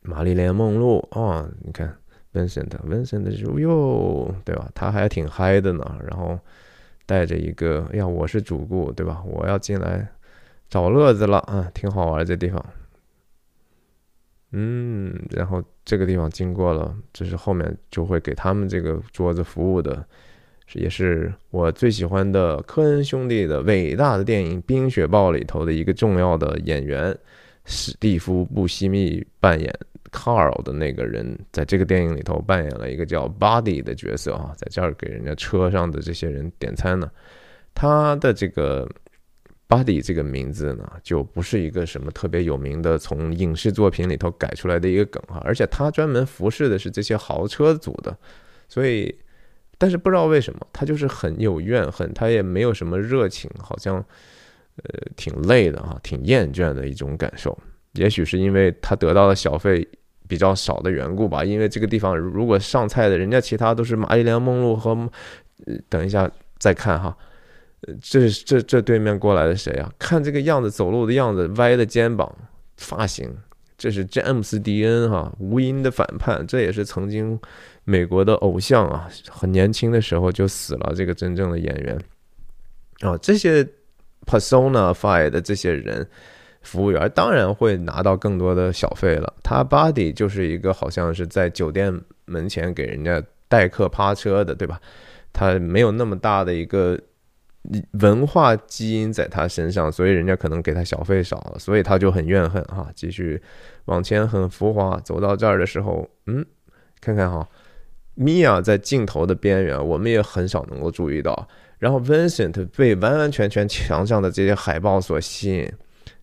[0.00, 1.94] 玛丽莲梦露啊，你看
[2.32, 4.70] Vincent，Vincent 是哟，对吧？
[4.74, 5.98] 他还挺嗨的呢。
[6.08, 6.38] 然后
[7.06, 9.22] 带着一个，哎呀，我是主顾，对吧？
[9.26, 10.08] 我要进来
[10.68, 12.64] 找乐子了啊，挺好玩这地方。
[14.56, 20.06] 嗯，然后这个地方经过了，就是后面就会给他们这个桌子服务的，
[20.74, 27.12] 也是我最喜欢的科恩兄弟的伟大的电影《冰雪暴》里头的一个重要的演员
[27.64, 29.74] 史蒂夫·布西密扮演
[30.12, 37.10] Carl 的那个人，在这个电影里头扮演了一个叫 Buddy 的角色啊，在这儿给人家车上的这些人点餐呢，
[37.74, 38.88] 他的这个。
[39.74, 48.16] 花底这个名字呢，就不是一个什么特别有名的从影视作品里头改出来的一个梗哈，而且他专门服侍的是这些豪车组的，
[48.68, 49.12] 所以，
[49.76, 57.58] 但是不知道为什么他就是很有怨恨，他也没有什么热情，好像呃挺累的哈，挺厌倦的一种感受。
[57.94, 59.84] 也许是因为他得到的小费
[60.28, 64.90] 比较少的缘故吧，因为这个地方如果上菜的人家其他都是玛丽莲梦露和，
[65.66, 67.16] 呃，等一下再看哈。
[68.00, 69.92] 这这这对面过来的谁啊？
[69.98, 72.34] 看这个样子，走路的样子，歪的肩膀，
[72.76, 73.30] 发型，
[73.76, 76.46] 这是詹姆斯·迪恩哈，无音的反叛。
[76.46, 77.38] 这也是曾经
[77.84, 80.94] 美国的偶像啊，很年轻的时候就死了。
[80.94, 81.98] 这个真正的演员
[83.00, 83.62] 啊，这些
[84.24, 86.06] persona five 的这些人，
[86.62, 89.34] 服务员当然会拿到更多的小费了。
[89.42, 94.80] 他 body 就是一个好像是在酒店门前给人家待客趴车的，对吧？
[95.32, 96.98] 他没有那么大的一个。
[97.92, 102.90] 文化基因在他身上，所以人家可能给他小费少，所以他就很怨恨哈。
[102.94, 103.40] 继续
[103.86, 106.44] 往前很浮华，走到这儿的时候，嗯，
[107.00, 107.48] 看看哈，
[108.14, 111.48] 米娅在镜头的边缘，我们也很少能够注意到。
[111.78, 115.72] 然后 Vincent 被完完全全墙上的这些海报所吸引，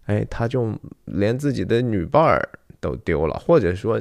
[0.06, 0.72] 哎，他就
[1.06, 4.00] 连自己的女伴儿都丢了，或者说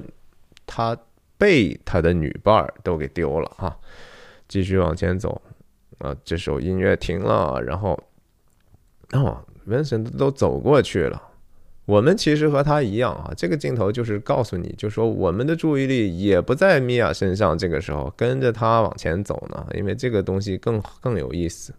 [0.66, 0.97] 他
[1.38, 3.74] 被他的女伴儿都给丢了哈。
[4.47, 5.41] 继续往前走。
[6.01, 7.99] 啊，这首音乐停了，然后，
[9.13, 11.23] 哦，Vincent 都走过去了。
[11.87, 21.75] 我们其实和他一样啊，这个镜头就是告诉你，就说我们的注意力也不在米娅身上，这个时候跟着他往前走呢，因为这个东西更更有意思。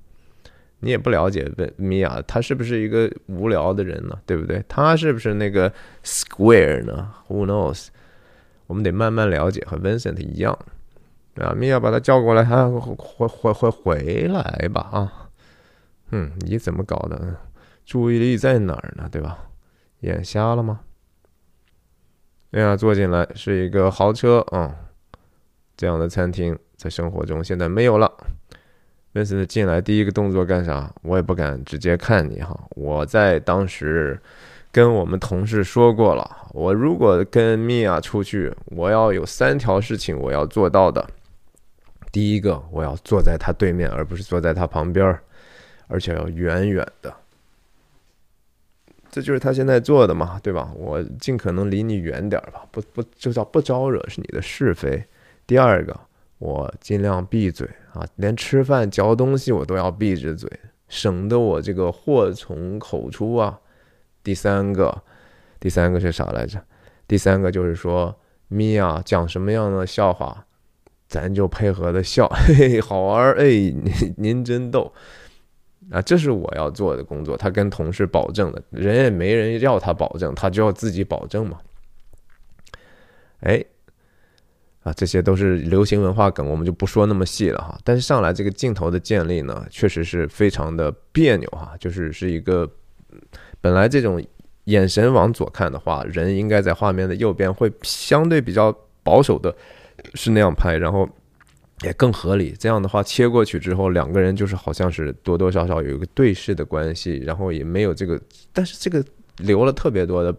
[0.84, 4.20] 你也不了解问米娅，他是不是一个无聊的人呢？
[4.26, 4.64] 对不对？
[4.68, 5.72] 他是不是那个
[6.04, 7.88] Square 呢？Who knows？
[8.68, 10.58] 我们得慢慢了解，和 Vincent 一样。
[11.36, 15.30] 啊，米娅把他叫过来，他回回回回来吧啊，
[16.12, 17.38] 嗯，你怎么搞的？
[17.86, 19.08] 注意力在哪儿呢？
[19.12, 19.38] 对吧？
[20.02, 20.82] 眼瞎了吗？
[22.50, 24.76] 米娅坐进来是一个豪车啊，
[25.78, 28.12] 这样的餐厅在生活中现在没有了。
[29.14, 30.94] 温森进来第一个动作干啥？
[31.02, 34.20] 我也不敢直接看你哈，我在当时
[34.72, 41.06] 跟我们同事说过了，我如果跟米娅出去，我要有三条事情我要做到的。
[42.12, 45.18] 第一个，我要坐在他对面，而不是坐在他旁边
[45.88, 47.14] 而且要远远的。
[49.10, 50.72] 这就是他现在做的嘛，对吧？
[50.76, 55.04] 我尽可能离你远点吧，不不就叫不招惹是你的是非。
[55.46, 56.00] 第二个，
[56.38, 60.50] 我尽量闭嘴啊，连吃饭嚼东西我都要闭着嘴，
[60.88, 63.60] 省得我这个祸从口出啊。
[64.24, 65.04] 第三个，
[65.60, 66.64] 第三个是啥来着？
[67.06, 70.46] 第三个就是说，咪呀讲什么样的笑话，
[71.12, 74.90] 咱就配合的笑，嘿 嘿，好玩哎，您您真逗。
[75.92, 77.36] 啊，这是我要做的工作。
[77.36, 81.60] 他跟同事保证的，人也没人要他保证，他就要自己保证嘛。
[83.42, 83.62] 哎，
[84.84, 87.78] 啊，这些都是流行文化梗，我们就不说那么细了哈。
[87.84, 92.66] 但是上来这个镜头的建立呢，确实是非常的别扭哈，就是是一个
[93.60, 94.26] 本来这种
[94.66, 99.54] 眼神往左看的话，人应该在画面的右边，会相对比较保守的，
[100.14, 101.10] 是那样拍，然后。
[101.84, 102.54] 也更合理。
[102.60, 108.22] 这样的话，切过去之后，两个人就是好像是多多少少有一个对视的关系，然后也没有这个，
[108.54, 109.04] 但是这个
[109.38, 110.32] 留了特别多的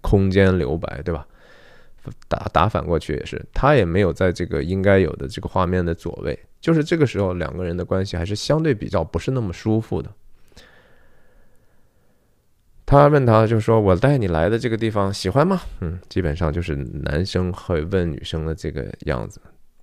[0.00, 1.26] 空间留白，对吧？
[2.26, 10.10] 打打反过去也是，他也没有在这个应该有的这个画面的左位，就是这个时候两个人的关系还是相对比较不是那么舒服的。
[12.92, 15.62] 他问他，就说我带你来的这个地方喜欢吗？
[15.80, 19.40] 嗯，基本上就是男生会问女生的这个样子。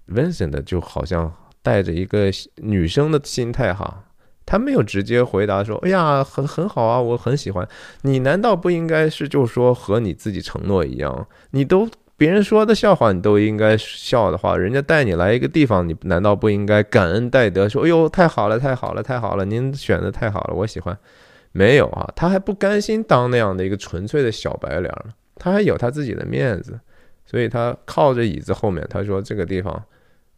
[0.09, 1.33] Vincent 就好像
[1.63, 4.03] 带着一个女生的心态哈，
[4.45, 7.67] 他没有直接回答说：“哎呀，很很好啊，我很喜欢
[8.03, 11.25] 你。”难道不应该是就说和你自己承诺一样？
[11.49, 20.95] 你都别人说的笑话你都应该笑的话，人家带你来一个地方，你难道不应该感恩戴德说：“哎呦，太好了，太好了，太好了，您选的太好了，我喜欢。”
[21.51, 24.93] 没有啊，他还不甘心当那样的一个纯粹的小白脸
[25.35, 26.79] 他还有他自己的面子，
[27.25, 29.81] 所以他靠着椅子后面，他说：“这个地方。”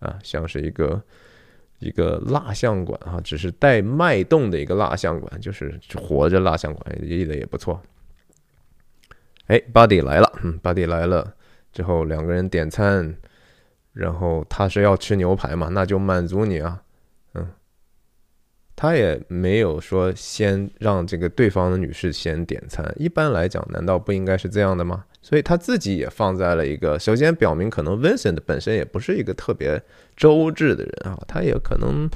[0.02, 1.00] 啊，像是一个
[1.78, 7.80] 一个蜡像馆啊，只是带脉动的一个蜡像馆，就是活着蜡像馆，立的也不错。
[9.46, 11.32] 哎，Buddy 来了，嗯，Buddy 来了
[11.72, 13.16] 之后，两个人点餐，
[13.94, 16.82] 然后他是要吃牛排嘛，那就满足你啊，
[18.82, 25.04] 他也没有说先让这个对方的女士先点餐，一般来讲，难道不应该是这样的吗？
[25.22, 29.80] 所以他自己也放在了一个，首先表明可能 Vincent 本身也不是一个特别
[30.18, 32.10] 周至的人啊，他也可能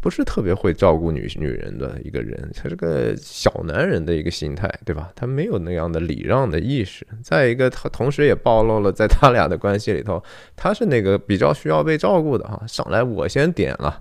[0.00, 5.12] 不是特别会照顾女女人的一个人，他是个小男人的一个心态，对吧？
[5.14, 7.06] 他没有那样的礼让的意识。
[7.22, 10.20] 再一个，他同时也暴露了在他俩的关系里头，
[10.56, 12.60] 他是那个比较需要被照顾的哈。
[12.66, 14.00] 上来我先点了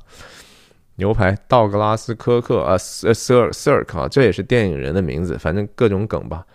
[0.96, 6.46] 牛排，道格拉斯科克啊，Sir Sir 啊，这也是电影人的名字，反正各种梗吧。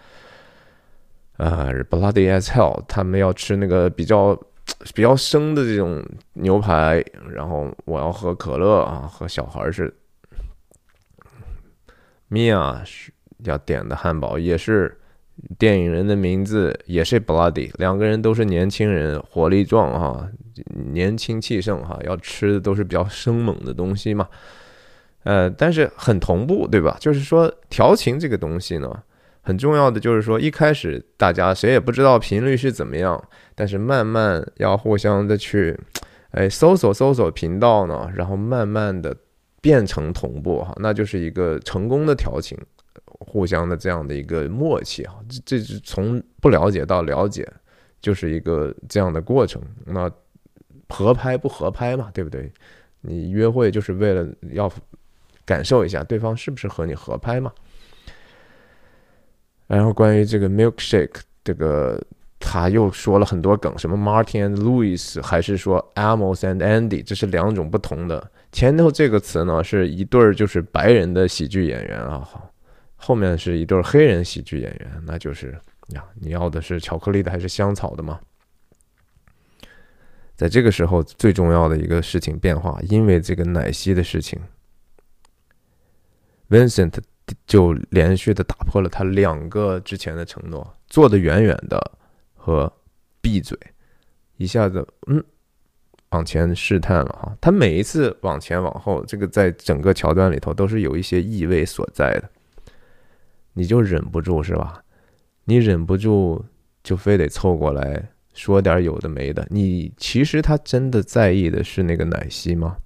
[1.37, 2.83] 啊，Bloody as hell！
[2.89, 4.35] 他们要吃那个比较
[4.95, 6.03] 比较生的这种
[6.35, 9.95] 牛排，然后我要喝可乐啊，和小孩似的。
[12.31, 12.83] Mia
[13.45, 14.99] 要点的汉堡，也是
[15.59, 17.71] 电影人的名字，也是 Bloody。
[17.79, 20.29] 两个人都是年轻人，火力壮哈，
[20.93, 24.29] 年轻气盛哈，要吃的都是比较生猛的东西嘛。
[25.25, 26.97] 呃，但是很同步，对吧？
[27.01, 29.03] 就是说调情这个东西呢。
[29.43, 33.23] 很重要的就是说，一开始大家谁也不知道频率是怎么样，
[33.55, 35.79] 但是慢慢要互相的去，
[36.33, 39.17] 哎，搜索搜索频道呢，然后慢慢的
[39.61, 42.59] 变成同步哈，那就是一个成功的调情，
[43.19, 47.47] 互相的这样的一个默契啊，这这是从不了解到了解，
[48.01, 49.63] 就是一个这样的过程。
[49.85, 50.11] 那
[50.89, 52.53] 合拍不合拍嘛，对不对？
[53.01, 54.71] 你约会就是为了要
[55.45, 57.53] 感受一下对方是不是和你合拍嘛。
[59.67, 62.01] 然后关于这个 milkshake，这个
[62.39, 68.31] 他又说了很多梗，什么 Martin and Louis，还是说 Amos and Andy，这是两种不同的。
[68.53, 72.29] 前头这个词呢是一对儿就是白人的喜剧演员啊，
[73.07, 75.57] 后面是一对黑人喜剧演员，那就是
[75.91, 78.19] 呀，你要的是巧克力的还是香草的吗？
[80.35, 84.41] 在这个时候最重要的一个事情变化，因为这个奶昔的事情
[86.49, 86.99] ，Vincent。
[87.45, 91.99] 就连续的打破了他两个之前的承诺，坐得远远的
[92.37, 92.73] 和
[93.21, 93.59] 闭嘴，
[94.37, 95.25] 一下子嗯
[96.11, 97.37] 往前试探了哈。
[97.41, 102.31] 他每一次往前往后，这个在整个桥段里头都是有一些意味所在的。
[103.59, 104.83] 你就忍不住是吧？
[105.47, 106.45] 你忍不住
[106.85, 109.47] 就非得凑过来说点有的没的。
[109.51, 112.77] 你其实他真的在意的是那个奶昔吗？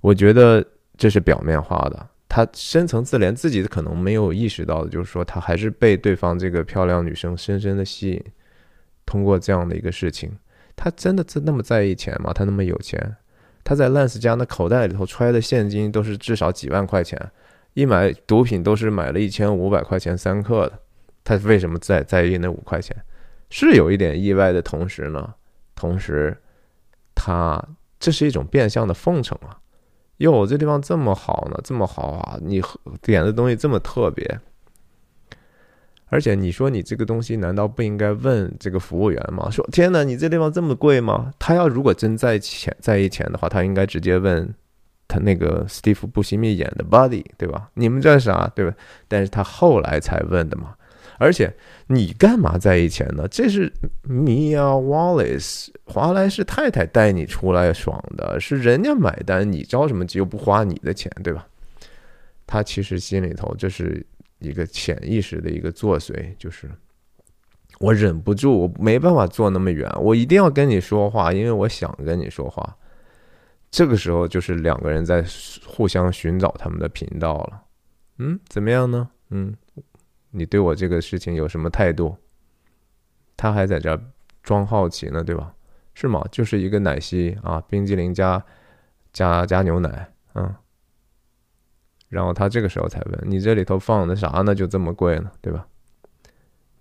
[0.00, 0.64] 我觉得
[0.96, 2.08] 这是表面化的。
[2.28, 8.24] 他深层次连自己可能没有意识到的，就是说他还是被对方这个漂亮女生深深的吸引。
[9.06, 10.30] 通过这样的一个事情，
[10.74, 12.32] 他真的那么在意钱吗？
[12.34, 13.16] 他那么有钱，
[13.64, 17.18] 他在 Lance 家那口袋里头揣的现金都是至少几万块钱，
[17.78, 20.80] 一买毒品都是买了一千五百块钱三克的。
[21.22, 22.96] 他为什么在在意那五块钱？
[23.50, 25.32] 是有一点意外的同时呢，
[25.76, 26.36] 同时
[27.14, 27.64] 他
[28.00, 29.60] 这是一种变相的奉承啊！
[30.16, 32.60] 哟，这地方这么好呢，这么豪华，你
[33.00, 34.40] 点的东西这么特别。
[36.06, 39.48] 而且你说你这个东西难道不应该问这个服务员吗？
[39.48, 41.32] 说天哪，你这地方这么贵吗？
[41.38, 44.52] 他要如果真在钱在意钱的话，他应该直接问
[45.08, 47.68] 他那个史蒂夫·布西密演的 Buddy，对吧？
[47.74, 48.76] 你们这啥，对吧？
[49.08, 50.76] 但是他后来才问的嘛。
[51.18, 51.52] 而且
[51.88, 53.26] 你干嘛在意钱呢？
[53.28, 53.72] 这是
[54.08, 61.48] Mia Wallace 华莱士太太带你出来爽的，是人家买单，你着什么急又不花你的钱，对吧？
[62.46, 64.06] 他其实心里头就是。
[64.40, 66.70] 一个潜意识的一个作祟，就是
[67.80, 72.76] 我忍不住，我没办法坐那么远，我一定要跟你说话，因为我想跟你说话。
[73.70, 75.24] 这个时候就是两个人在
[75.66, 77.62] 互相寻找他们的频道了。
[78.18, 79.10] 嗯，怎么样呢？
[79.30, 79.54] 嗯，
[80.30, 82.16] 你对我这个事情有什么态度？
[83.36, 84.00] 他还在这
[84.42, 85.54] 装好奇呢，对吧？
[85.94, 86.24] 是吗？
[86.30, 88.42] 就是一个奶昔啊，冰激凌加
[89.12, 90.54] 加加牛奶，嗯。
[92.08, 94.54] 然后他这个时候才问：“你这里头放的啥呢？
[94.54, 95.66] 就这么贵呢，对吧？”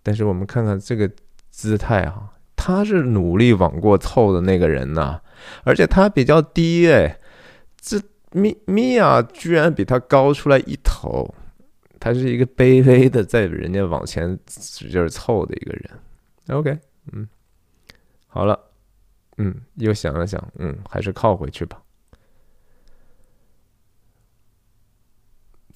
[0.02, 1.12] 但是我们看看这个
[1.50, 5.20] 姿态啊，他是努力往过凑的那个人呐，
[5.64, 7.20] 而且他比较低哎，
[7.80, 11.34] 这米米娅居然比他高出来一头，
[12.00, 15.90] 他是一个卑微的在人家往前使劲凑的一个人。
[16.50, 16.80] OK，
[17.12, 17.28] 嗯，
[18.28, 18.60] 好了，
[19.38, 21.82] 嗯，又想了想，嗯，还是靠回去吧。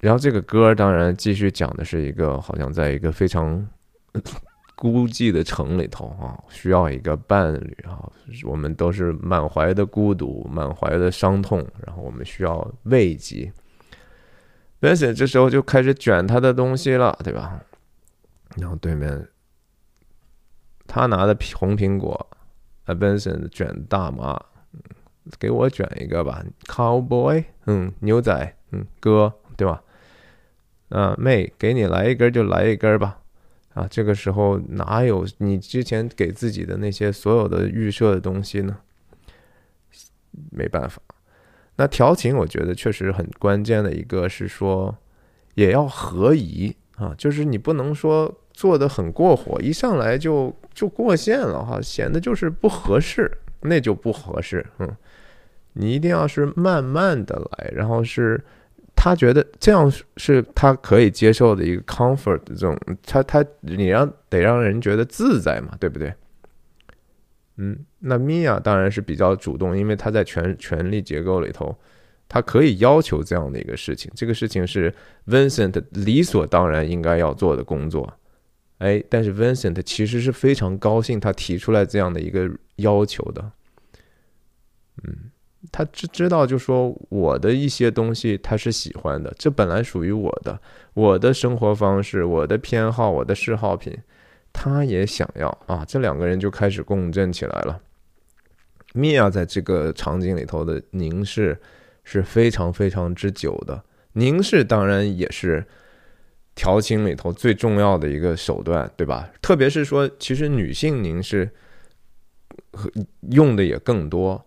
[0.00, 3.68] 然后这个歌当然继续讲的是一个，好像在一个非常
[4.82, 8.10] 孤寂的城里头啊，需要一个伴侣啊，
[8.42, 13.52] 我们都是满怀的孤独，满怀的伤痛，然后我们需要慰藉。
[14.80, 17.60] Vincent 这时候就开始卷他的东西了，对吧？
[18.56, 19.28] 然后对面
[20.88, 22.28] 他拿的红苹果，
[22.86, 24.36] 啊，Vincent 卷大麻，
[25.38, 29.80] 给我卷一个吧，Cowboy，嗯，牛仔，嗯，哥，对吧？
[30.88, 33.20] 啊，妹，给你来一根就来一根吧。
[33.74, 38.76] 啊，这个时候哪有你之前给自己的那些所有的预设的东西呢？
[40.50, 41.00] 没办法。
[41.76, 44.96] 那调情，我觉得确实很关键的一个是说，
[45.54, 53.30] 也要合宜啊，就是你不能说做的很过火，一上来就就过线了哈，显得就是不合适，
[53.62, 54.64] 那就不合适。
[54.78, 54.96] 嗯，
[55.72, 58.42] 你一定要是慢慢的来，然后是。
[59.04, 66.14] 他觉得这样是他可以接受的一个 comfort 这种，他他你让得让人觉得自在嘛，对不对？
[67.56, 71.76] 嗯，那米娅当然是比较主动，因为他在权权力结构里头，
[72.28, 74.94] 他可以要求这样的一个事情，这个事情是
[75.26, 78.16] Vincent 理所当然应该要做的工作。
[78.78, 83.50] 哎，但是 Vincent 其实是非常高兴他提出来这样的一个要求的，
[85.02, 85.31] 嗯。
[85.70, 90.60] 他知知道，就说我的一些东西他是喜欢的，这本来属于我的，
[90.94, 93.96] 我的生活方式，我的偏好，我的嗜好品，
[94.52, 97.80] 他也想要啊，这两个人就开始共振起来了。
[98.94, 101.56] 米娅在这个场景里头的凝视
[102.02, 103.84] 是非常非常之久的，
[104.14, 105.64] 凝视当然也是
[106.54, 109.30] 调情里头最重要的一个手段，对吧？
[109.40, 111.48] 特别是说，其实女性凝视
[113.30, 114.44] 用的也更多。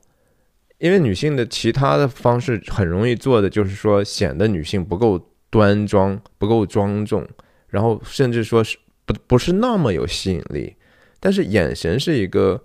[0.77, 5.17] 因为女性的其他的方式很容易做的，就是说显得女性不够
[5.49, 7.25] 端庄、不够庄重，
[7.69, 10.75] 然后甚至说是不不是那么有吸引力。
[11.19, 12.61] 但是眼神是一个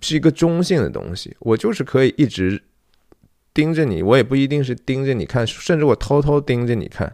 [0.00, 2.62] 是一个中性的东西，我就是可以一直
[3.54, 7.12] 盯着你，我也不一定是盯着你看，甚至我偷偷盯着你看，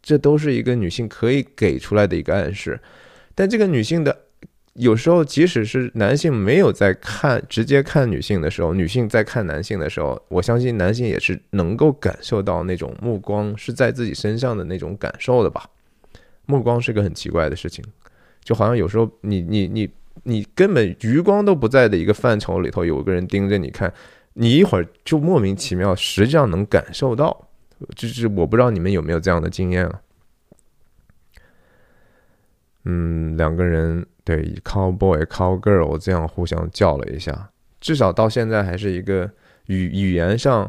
[0.00, 2.80] 这都是一个女性可以给出来的一个暗示。
[3.34, 4.25] 但这个女性的。
[4.76, 15.64] 有时候，即使是男性没有在看直接看女性的时候，女性在看男性的时候，我相信男性也是能够感受到那种目光是在自己身上的那种感受的吧。
[16.44, 17.84] 目光是个很奇怪的事情，
[18.44, 19.88] 就好像有时候你你你
[20.24, 23.92] 你根本余光都不在的一个范畴里头，有个人盯着你看，
[24.34, 27.48] 你一会儿就莫名其妙，实际上能感受到。
[27.94, 30.00] 就是我不知道你们有没有这样的经验了。
[32.86, 34.06] 嗯，两个人。
[34.26, 37.48] 对，cowboy cowgirl 这样互相叫了一下，
[37.80, 39.30] 至少到现在还是一个
[39.66, 40.68] 语语言上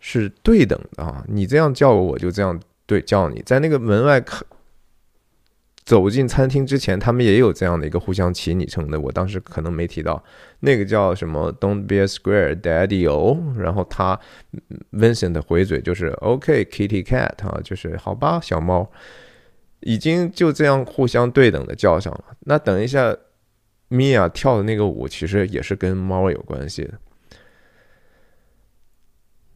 [0.00, 1.24] 是对等的啊！
[1.28, 3.40] 你这样叫我，我就这样对叫你。
[3.46, 4.44] 在那个门外看
[5.84, 8.98] 走进餐厅之前，他们也有这样的一个互相起昵称的。
[8.98, 10.20] 我当时可能没提到，
[10.58, 14.18] 那个叫什么 “Don't be a square, Daddy O”，然后他
[14.90, 18.90] Vincent 的回嘴就是 “OK, Kitty Cat” 啊，就是好吧，小猫。
[19.80, 22.24] 已经就这样互相对等的叫上了。
[22.40, 23.16] 那等一下，
[23.88, 26.94] 米娅跳的那个舞其实也是跟猫有关系的。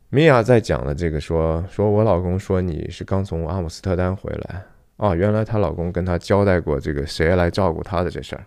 [0.09, 4.63] 米娅在讲的这个说，说我老公说你是刚从阿姆斯特丹回来
[4.99, 8.45] 啊，原来她老公跟她交代过这个谁来照顾她的这事儿，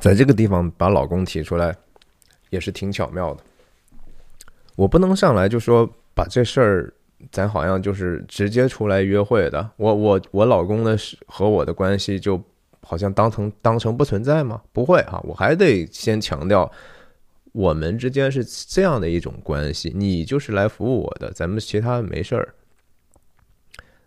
[0.00, 1.74] 在这个地方把老公提出来，
[2.50, 3.42] 也是挺巧妙的。
[4.76, 6.92] 我不能上来就说把这事儿，
[7.30, 10.96] 咱好像就是直接出来约会的，我我我老公的
[11.26, 12.42] 和我的关系就
[12.82, 14.62] 好像当成当成不存在吗？
[14.72, 16.70] 不会啊，我还得先强调。
[17.52, 22.52] 我们之间是这样的一种关系，你就是来服务我的，咱们其他没事儿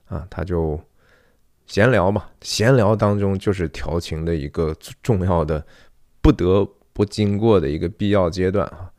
[0.09, 0.27] 啊。
[0.29, 0.77] 他就
[1.65, 5.65] 闲聊嘛，闲聊当中就是调情的一个重要的、
[6.21, 8.91] 不得不经过的一个必要阶段啊。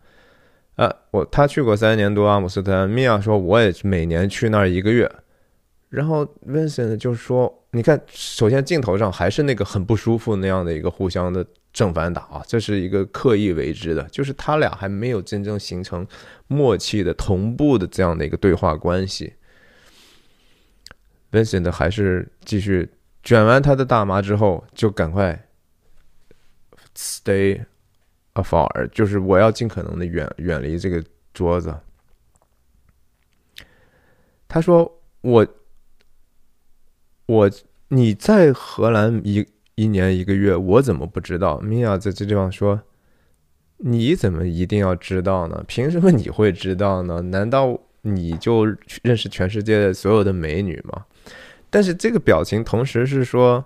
[0.79, 5.11] 呃，我他去过三年多阿姆斯特丹，米娅说我也每年去那儿一个月。
[5.89, 16.05] 然后 Vincent 就说：“你看，首先镜头上还是那个很不舒服那样的一个互相的。”正反打啊，这是一个刻意为之的，就是他俩还没有真正形成
[16.49, 19.35] 默契的同步的这样的一个对话关系。
[21.31, 22.91] Vincent 还是继续
[23.23, 25.47] 卷完他的大麻之后，就赶快
[26.97, 27.61] stay
[28.43, 31.75] afar，就是我要尽可能的远远离这个桌子。
[34.47, 35.47] 他说：“我，
[37.27, 37.51] 我
[37.89, 39.47] 你在荷兰一。”
[39.79, 41.61] 一年一个月，我怎么不知道？
[41.61, 42.83] 米娅在这地方说
[43.79, 45.63] ：“你怎么一定要知道呢？
[45.69, 47.23] 凭什么你会知道呢？
[47.23, 48.67] 难道你就
[49.05, 51.07] 认识全世界所有的美女吗？”
[51.71, 53.65] 但是这个表情同时是说：“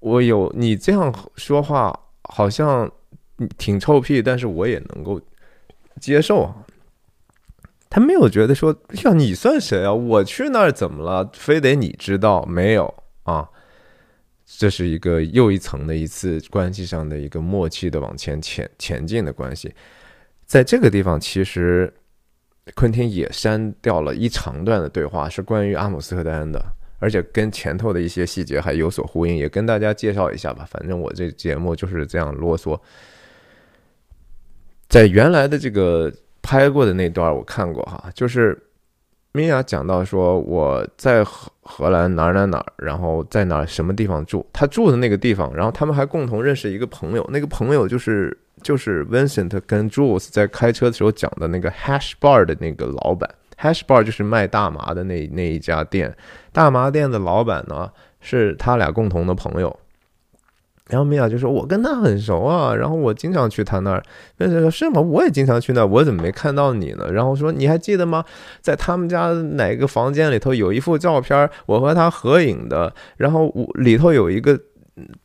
[0.00, 2.90] 我有你这样说话，好像
[3.56, 5.20] 挺臭屁，但是我也能够
[6.00, 6.54] 接受啊。”
[7.90, 9.92] 他没有觉得说：“呀，你算谁啊？
[9.92, 11.30] 我去那儿怎么了？
[11.32, 12.44] 非得你知道？
[12.44, 13.48] 没有啊。”
[14.44, 19.74] 这是一个又一层的一次关系上的一个默契的往前前前进的关系，
[20.46, 21.92] 在这个地方，其实
[22.74, 26.64] 昆汀也删掉了一长段的对话，是关于阿姆斯特丹的，
[26.98, 30.66] 而且跟前头的一些细节还有所呼应，也跟大家介绍一下吧。
[30.70, 32.78] 反正我这节目就是这样啰嗦。
[34.88, 36.12] 在原来的这个
[36.42, 38.58] 拍过的那段，我看过哈，就是。
[39.32, 56.16] 米娅讲到说，我在荷荷兰哪儿哪儿哪儿，然后在哪什么地方住，他住的那个地方，然后他们还共同认识一个朋友，那个朋友就是就是 Vincent 跟 Jules 在开车的时候讲的那个 Hash Bar 的那个老板，Hash Bar 就是卖大麻的那那一家店，
[56.50, 57.88] 大麻店的老板呢
[58.20, 59.78] 是他俩共同的朋友。
[60.88, 64.02] 然后米娅就说：“我跟他很熟啊，然后我经常去他那儿。”
[64.38, 65.00] 那说：“是吗？
[65.00, 68.24] 我也经常去那儿，我怎么没看到你呢？”然后说：“你还记得吗？
[68.62, 72.90] 在他们家哪个房间里头有一幅照片，我和他合影的。
[73.18, 74.58] 然后我里头有一个，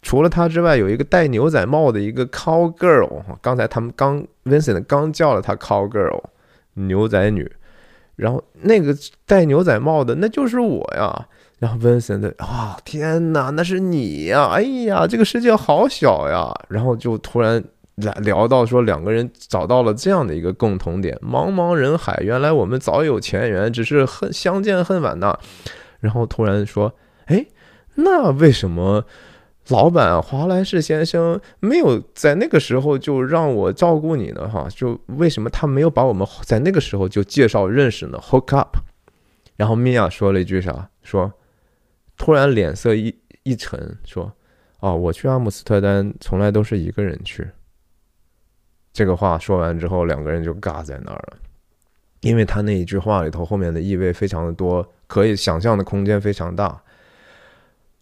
[0.02, 3.22] 除了他之外，有一个戴牛仔帽的一个 cow girl。
[3.42, 6.22] 刚才他们刚 Vincent 刚叫了他 cow girl，
[6.74, 7.50] 牛仔女。
[8.18, 8.94] 然后那个
[9.26, 11.28] 戴牛仔帽的，那就是我呀。”
[11.64, 14.50] 然后 Vincent 啊，天哪，那是你呀！
[14.52, 16.54] 哎呀，这个世界好小呀！
[16.68, 17.64] 然后就突然
[17.96, 25.40] 聊聊到说，两个人找到了这样的一个共同点：茫茫人海，原来我们早有前缘，只是恨相见恨晚呐。
[26.02, 26.92] 然后突然说，
[27.28, 27.46] 哎，
[27.96, 29.06] 那为什么
[29.70, 34.50] 老板华莱士先生没有在那个时候就让我照顾你呢？
[34.50, 38.76] 哈，就为什么他没有把我们在那个时候就介绍认识呢？Hook up。
[39.56, 40.90] 然后米娅说了一句啥？
[41.02, 41.32] 说。
[42.18, 44.32] 突然脸色一一沉，说
[44.80, 47.48] ：“哦，我去阿姆斯特丹从来都是一个人去。”
[48.94, 51.38] 这个话说完之后，两个人就尬在那儿了，
[52.22, 56.80] 因为他那一句话里头后面的意味非常的多，可以想象的空间非常大。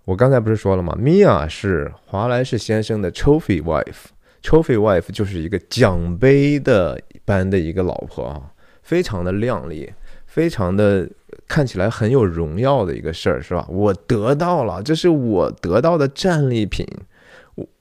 [0.04, 0.94] 我刚才不是说了吗？
[1.00, 8.52] 米娅是华莱士先生的 trophy wife，trophy wife 就是一个奖杯的般的一个老婆啊，
[8.82, 9.94] 非常的靓丽，
[10.32, 11.08] 非常的。
[11.48, 13.66] 看起来很有荣耀的一个事儿，是吧？
[13.70, 16.88] 我得到了，这是我得到的战利品。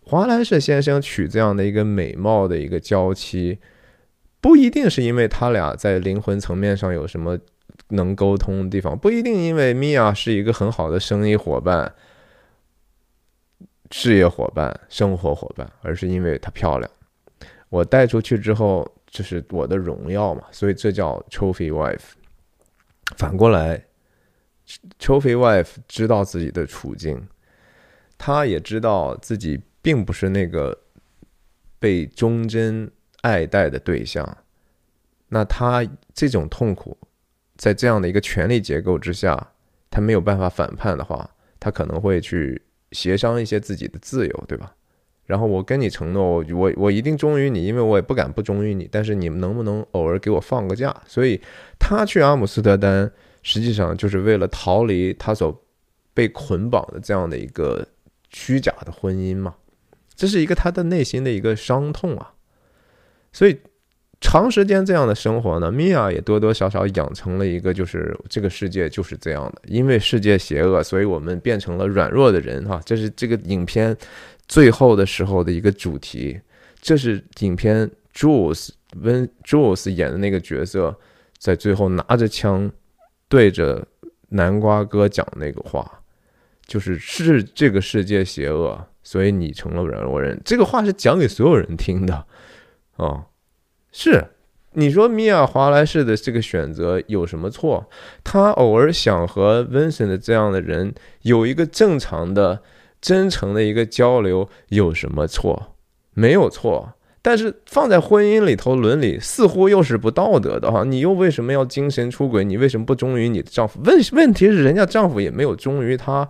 [0.02, 3.60] 华莱士先生娶这样的一个美貌的一个娇妻，
[4.40, 7.38] 不一定是因为他俩在灵魂层面上有什么
[7.90, 11.92] 能沟通的地方，不一定因为米娅是一个很好的生意伙伴、
[13.92, 16.90] 事业伙伴、生活伙伴，而是因为她漂亮。
[17.68, 22.14] 我带出去之后，这是我的荣耀嘛，所以这叫 trophy wife。
[23.16, 23.86] 反过来
[24.98, 27.28] ，Trophy Wife 知道自己的处境，
[28.16, 30.78] 他也知道自己并不是那个
[31.78, 32.90] 被忠贞
[33.22, 34.38] 爱戴的对象。
[35.28, 36.96] 那他这种痛苦，
[37.56, 39.52] 在这样的一个权力结构之下，
[39.90, 42.60] 他没有办法反叛的话，他可能会去
[42.92, 44.74] 协商一些自己的自由，对吧？
[45.30, 48.88] 然后我跟你承诺，我我一定忠于你，因为我也不敢不忠于你。
[48.90, 50.92] 但是你们能不能偶尔给我放个假？
[51.06, 51.40] 所以
[51.78, 53.08] 他去阿姆斯特丹，
[53.44, 55.62] 实际上就是为了逃离他所
[56.12, 57.86] 被捆绑的这样的一个
[58.30, 59.54] 虚假的婚姻嘛。
[60.16, 62.32] 这是一个他的内心的一个伤痛啊。
[63.32, 63.56] 所以
[64.20, 72.80] 长时间这样的生活呢，米娅也多多少少养成了一个，就是这个世界就是这样的，因为世界邪恶，所以我们变成了软弱的人哈。
[72.84, 73.96] 这是这个影片。
[74.50, 76.40] 最后的时候的一个主题，
[76.80, 78.70] 这是影片 Jules
[79.00, 80.98] 温 Jules 演的那个角色，
[81.38, 82.68] 在最后拿着枪
[83.28, 83.86] 对着
[84.30, 86.02] 南瓜哥讲那个话，
[86.66, 90.42] 就是是这个世界邪恶，所以你成了软弱人。
[90.44, 92.26] 这个话是讲给所有人听的，
[92.96, 93.26] 啊，
[93.92, 94.26] 是
[94.72, 97.88] 你说米娅华莱士的这个选择有什么错？
[98.24, 100.92] 他偶尔想和 Vincent 这样的人
[101.22, 102.60] 有一个正常的。
[103.00, 105.76] 真诚的一个交流有什么错？
[106.14, 106.92] 没有错，
[107.22, 110.84] 但是放在婚姻里头伦理似乎又是不道德的哈。
[110.84, 112.44] 你又为什么要精神出轨？
[112.44, 113.80] 你为什么不忠于你的丈夫？
[113.84, 116.28] 问问题是人家丈夫也没有忠于她，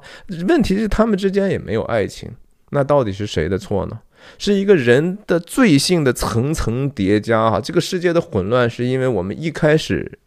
[0.48, 2.30] 问题是他们之间也没有爱情。
[2.70, 3.98] 那到底是谁的错呢？
[4.36, 7.58] 是一个人的罪性的层层叠加哈。
[7.58, 10.18] 这个世界的混乱是因为我们一开始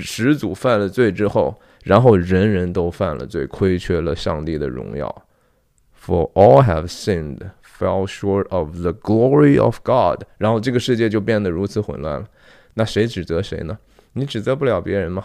[0.00, 5.25] 始祖犯了罪之后，然后人人都犯了罪，亏缺了上帝的荣耀。
[6.06, 10.22] For all have sinned, fell short of the glory of God。
[10.38, 12.28] 然后这个世界就变得如此混乱了。
[12.74, 13.76] 那谁指责谁呢？
[14.12, 15.24] 你指责不了别人吗？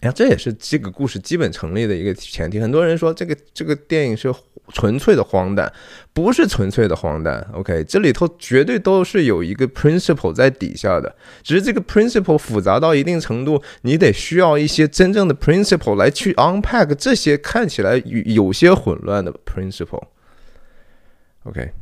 [0.00, 2.58] 哎呀，这也是这个故事基本成立的一个前提。
[2.58, 4.32] 很多人说这个这个电影是。
[4.72, 5.72] 纯粹的荒诞，
[6.12, 7.44] 不是纯粹的荒诞。
[7.54, 20.04] OK，这里头绝对都是有一个 principle 在底下的，只是这个 principle 复杂到一定程度，你得需要一些真正的 principle 来去 unpack 这些看起来有有些混乱的 principle。
[21.42, 21.72] OK，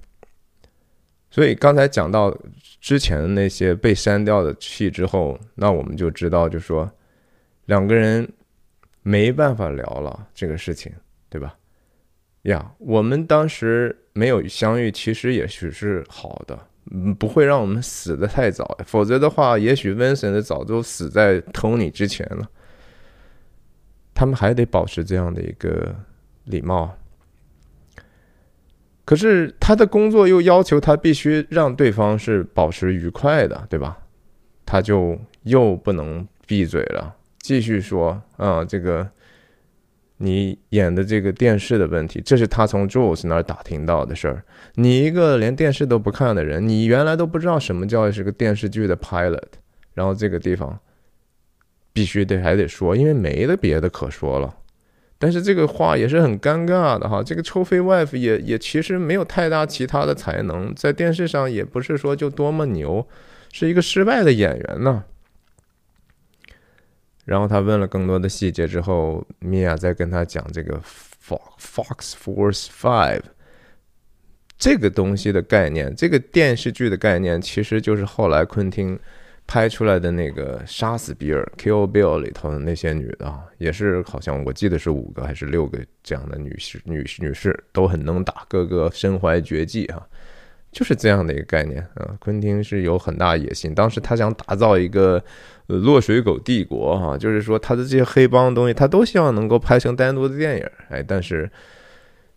[1.30, 2.34] 所以刚才讲到
[2.80, 6.90] 之前的那些被删掉的戏之后，那我们就知道，就说
[7.68, 8.26] 两个人
[9.02, 10.90] 没办法聊了这个事情，
[11.28, 11.54] 对吧？
[12.42, 16.58] 呀，我们当时没有相遇，其实也许是好的，
[17.18, 18.78] 不会让我们死的太早。
[18.86, 22.48] 否则的话，也许 Vincent 早就死在 Tony 之前了。
[24.14, 25.94] 他们还得保持这样的一个
[26.44, 26.96] 礼貌。
[29.04, 33.98] 可是他的工作又要求他必须让对方是保持愉快的，对吧？
[34.64, 37.14] 他就又不能闭嘴了，
[37.48, 39.08] 继续说啊，这个。
[40.20, 44.42] 你演的这个电视的问题，这是他从 Jules 那儿打听到的事儿。
[44.74, 49.46] 你一个连电视都不看的人，你原来都不知道什么叫是个电视剧的 pilot。
[49.94, 50.76] 然后这个地方
[51.92, 54.52] 必须得还得说，因为没得别的可说了。
[55.20, 57.22] 但是这个话也是很尴尬的哈。
[57.22, 63.06] 这个抽飞 Wife 也也其实没有太大其他的才能，在电视上也不是说就多么牛，
[63.52, 65.04] 是一个失败的演员呢。
[67.28, 73.20] 然后他问了更多的细节之后，米娅在跟他讲这个 Fox Fox Force Five
[74.56, 78.98] 这个东西的概念，这个电视剧的概念，其实就是后来昆汀
[79.46, 90.02] 拍出来的那个杀死比尔 Kill Bill 里头的那些女的，也是好像我记得是五个还是六个这样的女士女士女士都很能打，个个身怀绝技啊。
[90.70, 93.74] 就是这样的一个概念啊，昆汀是有很大野心。
[93.74, 95.22] 当时他想打造一个
[95.68, 100.66] 呃落水狗帝国哈，就是说他的这些黑帮东西，他都希望能够拍成单独的电影。
[100.90, 101.50] 哎，但是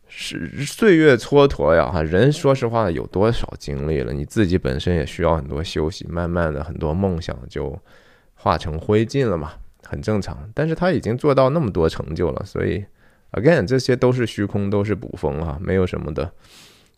[0.07, 4.11] 是岁月蹉跎呀哈，人说实话有多少精力了？
[4.13, 7.77] 你自己本身也需要很多休息，慢慢的很多梦想就
[8.35, 9.53] 化成灰烬了嘛，
[9.85, 10.37] 很正常。
[10.53, 12.83] 但是他已经做到那么多成就了，所以
[13.31, 16.29] again 这些都是虚空，都是捕风啊，没有什么的。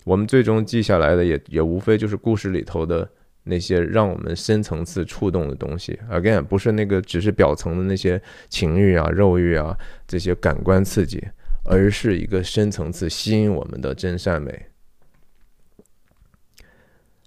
[0.04, 3.08] 我们最终记下来的也也无非就是故事里头的
[3.44, 6.00] 那些让我们深层次触动的东西。
[6.10, 9.78] Again，不是那个只是表层的那些情欲啊、肉欲啊
[10.08, 11.22] 这些感官刺激，
[11.66, 14.68] 而是一个深层次吸引我们的真善美。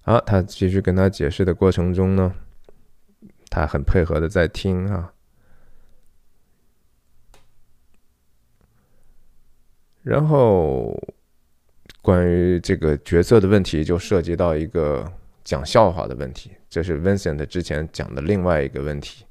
[0.03, 2.35] 好，他继续跟他解释的过程中呢，
[3.51, 5.13] 他很配合的在听啊，
[10.03, 10.97] 然后。
[12.03, 15.13] 关于这个角色的问题，就涉及到一个
[15.47, 19.25] 讲笑话的问题，这是 Vincent 之前讲的另外一个问题，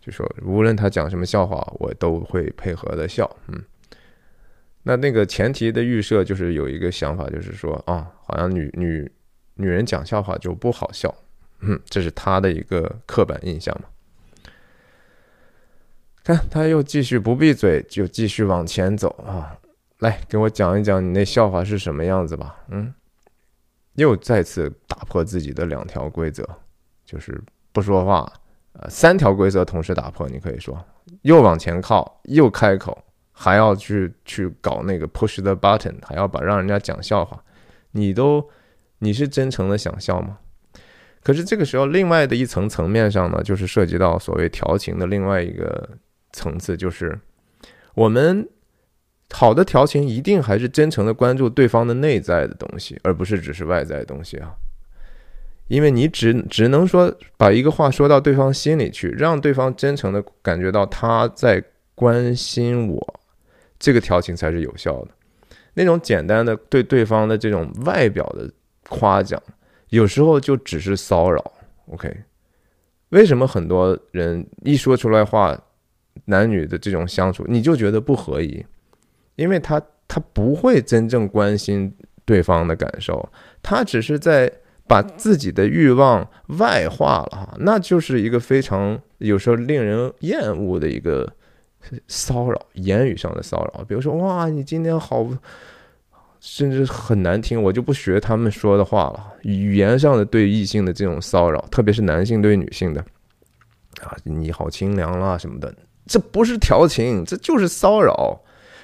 [0.00, 3.30] 就说无论他讲什么笑话，我都会配合的笑。
[3.46, 3.62] 嗯，
[4.82, 9.08] 那那个前提的预设就是有一个想法，就是说啊，好像女女
[9.54, 11.14] 女人讲笑话就不好笑。
[11.60, 13.88] 嗯，这是他的一个刻板印象嘛。
[16.24, 19.56] 看，他又继续不闭嘴，就继续往前走啊！
[20.00, 22.64] 来，给我讲一讲你那笑话是什么样子吧。
[22.70, 22.92] 嗯，
[23.94, 26.48] 又再次打破自己的两条规则，
[27.04, 28.32] 就是不说话，
[28.72, 30.28] 呃，三条规则同时打破。
[30.28, 30.78] 你可以说，
[31.22, 32.96] 又往前靠，又开口，
[33.32, 37.42] 还要去去搞那个 push the button，还要把让人家讲笑话。
[37.92, 38.48] 你都，
[38.98, 40.38] 你是真诚的想笑吗？
[41.22, 45.88] 可是这个时候，另外的一层层面上呢，就是涉及到所谓调情的另外一个。
[46.32, 47.18] 层次就是，
[47.92, 48.48] 我们
[49.32, 54.54] 好的调情一定还是真诚的关注对方的内在的东西，而不是只是外在的东西啊。
[55.68, 61.62] 因为你只只能说把一个话说到对方心里去，让对方真诚的感觉到他在
[61.94, 63.20] 关心我，
[63.78, 65.08] 这个调情才是有效的。
[65.74, 68.50] 那种简单的对对方的这种外表的
[68.88, 69.40] 夸奖，
[69.90, 71.52] 有时候就只是骚扰。
[71.86, 72.12] OK，
[73.10, 75.58] 为什么很多人一说出来话？
[76.24, 78.66] 男女的这种相处，你就觉得不合宜，
[79.40, 81.90] 因为他他不会真正关心
[82.26, 83.26] 对方的感受，
[83.62, 84.52] 他只是在
[84.86, 86.28] 把自己的欲望
[86.58, 91.26] 外化了哈，那就是一个非常有时候令人厌恶的一个
[92.06, 95.26] 骚扰，言语上的骚扰，比如说哇，你今天好，
[96.38, 103.00] 甚至很难听，我就不学他们说的话了，语言上的对异性的这种骚扰，特别是男性对女性的
[104.02, 105.74] 啊，你好清凉啦什么的。
[106.06, 108.38] 这不是调情，这就是骚扰。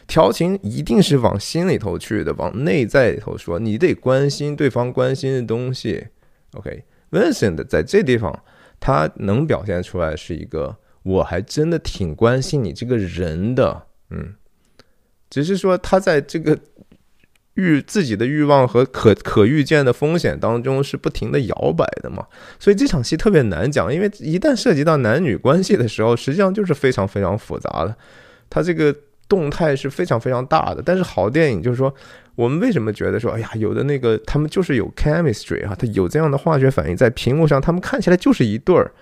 [0.07, 3.59] 调情一定是往心里头去的，往内在里头说。
[3.59, 6.07] 你得关心对方关心的东西。
[6.53, 8.43] OK，Vincent 在这地方，
[8.79, 13.87] 他能表现出来是一个，我还真的挺关心你这个人的。
[14.11, 14.35] 嗯，
[15.29, 16.59] 只是说他在这个。
[17.59, 22.27] 欲自己的欲望和可可预见的风险当中是不停的摇摆的嘛，
[22.59, 27.97] 所以这场戏特别难讲，因为一旦涉及到男女关系的时候，实际上就是非常非常复杂的，
[28.51, 28.95] 他这个
[29.29, 30.83] 动态是非常非常大的。
[30.85, 31.95] 但是好电影就是说，
[32.35, 38.93] 我们为什么觉得说，哎呀，有的那个他们就是有 chemistry 啊，他有这样的化学反应在屏幕上，他们看起来就是一对儿。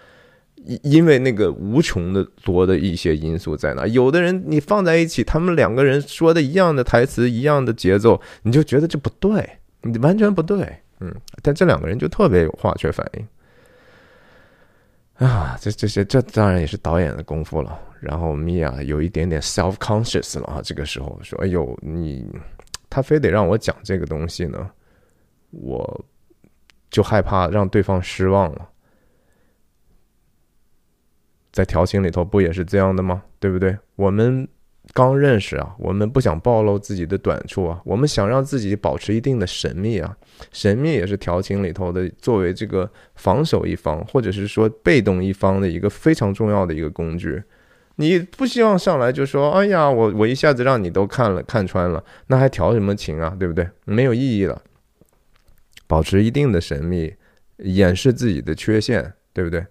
[0.65, 9.47] 因因为那个无穷的多的一些因素在那，有的人你放在一起，他们两个人说的一样的台词，一样的节奏，你就觉得这不对，
[9.83, 11.13] 你完全不对，嗯，
[11.43, 13.27] 但这两个人就特别有化学反应
[15.15, 17.79] 啊，这这些这当然也是导演的功夫了。
[18.01, 22.27] 然后米娅有一点点 self conscious 了啊，这个时候说，哎呦，你
[22.91, 24.71] 他非得让我讲这个东西呢，
[25.51, 26.05] 我
[26.91, 28.69] 就害怕让对方失望了。
[31.53, 33.23] 在调情里头不也是这样的吗？
[33.39, 33.79] 对不对？
[33.95, 34.47] 我们
[34.93, 40.17] 刚认识啊，我们不想暴露自己的短处啊，我们想让自己保持一定的神秘啊。
[40.53, 47.43] 神秘也是调情里头的，作为这个防守一方或者是说被动一方的一个非常重要的一个工具。
[47.97, 53.37] 你不希望上来就说：“哎呀，我我一下子让你都看了看穿了，那还调什么情啊？
[53.39, 53.69] 对不对？
[53.85, 54.61] 没有意义了。
[55.87, 57.15] 保持一定的神秘，
[57.59, 59.65] 掩饰自己的缺陷，对不对？”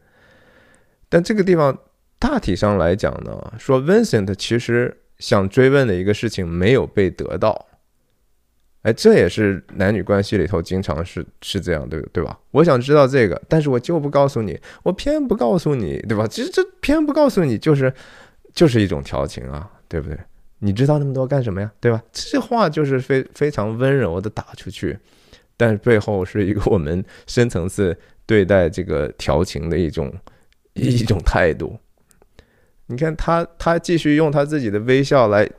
[1.10, 1.78] 但这个地方
[2.18, 7.66] 大体上来讲呢，说 Vincent 其实想追问的一个事情没有被得到，
[8.82, 12.38] 哎，这也是男女关系里头经常是是这样，对对吧？
[12.52, 16.28] 我想知道这个，但是我就不告诉你，我偏不告诉你，对吧？
[16.28, 17.94] 其实这偏不告诉你，就是
[18.54, 20.18] 就是一种调情啊，对不对？
[20.60, 22.04] 你知道那么多干什么呀，对吧？
[22.12, 25.00] 这话就是非非常温柔的打出去，
[25.56, 30.14] 但背后是一个我们深层次对待这个调情的一种。
[30.76, 31.78] 一种态度，
[32.94, 35.50] 你看他，他继续用他自己的微笑来，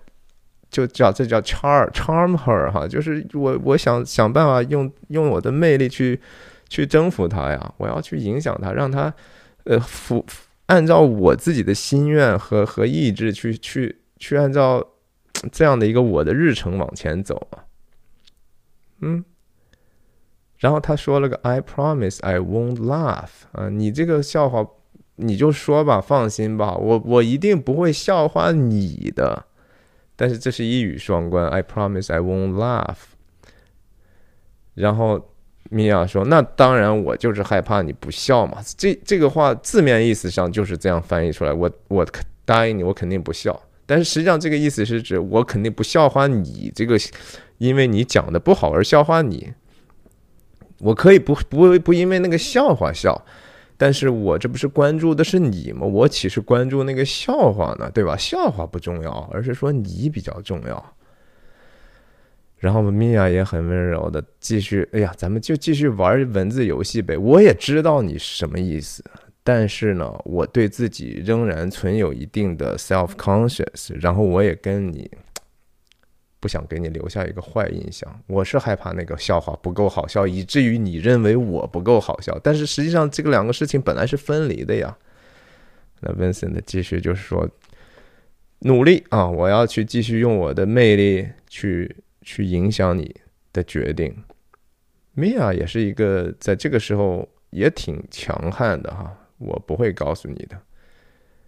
[0.71, 6.21] 就叫这叫 charm charm her 哈，就是我我想想办法用用我的魅力去
[6.69, 9.13] 去征服他呀，我要去影响他，让他
[9.65, 10.25] 呃服
[10.67, 14.87] 按照我自己的心愿和和意志去去去按照
[15.51, 17.67] 这样的一个我的日程往前走啊，
[19.01, 19.25] 嗯。
[20.59, 24.65] 然后他说了个 I promise I won't laugh 啊，你这个笑话。
[25.17, 29.45] 你就说吧，放心吧，我我一定不会笑话你的。
[30.17, 32.97] 但是这是一语双关，I promise I won't laugh。
[34.75, 35.31] 然后
[35.71, 41.53] 米娅说：“那当然，我就是害怕你不笑嘛。”这这个话字面意思上就是这样翻译出来。
[41.53, 42.07] 我我
[42.45, 43.61] 答应你，我肯定不笑。
[43.87, 46.97] 但是实际上这个意思是指我肯定不笑话你这个，
[47.59, 49.53] 因为你讲的不好而笑话你。
[50.79, 53.25] 我可以不不不因为那个笑话笑。
[53.77, 55.87] 但是我这不是关注的是你吗？
[55.87, 57.91] 我岂是关注那个笑话呢？
[57.93, 58.17] 对吧？
[58.17, 60.95] 笑话不重要，而是说你比较重要。
[62.59, 67.17] 然后米娅也很温柔的继续，哎呀，咱们就继续玩文字游戏呗。
[67.19, 69.05] 我也知道你什么意思，
[69.43, 73.93] 但是呢，我对自己仍然存有一定的 self conscious。
[74.01, 75.11] 然后我也跟你
[76.45, 78.21] 不想给你留下一个坏印象。
[78.27, 82.39] 我是害怕那个笑话不够好笑，以至于你认为我不够好笑。
[82.43, 84.95] 但是实际上，这个两个事情本来是分离的呀。
[86.01, 87.49] 那 Vincent 继续就是说，
[88.59, 91.97] 努力啊，我要去继续用我的魅力去。
[92.27, 93.15] 去影响你
[93.53, 94.17] 的决定，
[95.13, 100.59] 米娅也是一个在这个时候也挺强悍的哈，我不会告诉你的，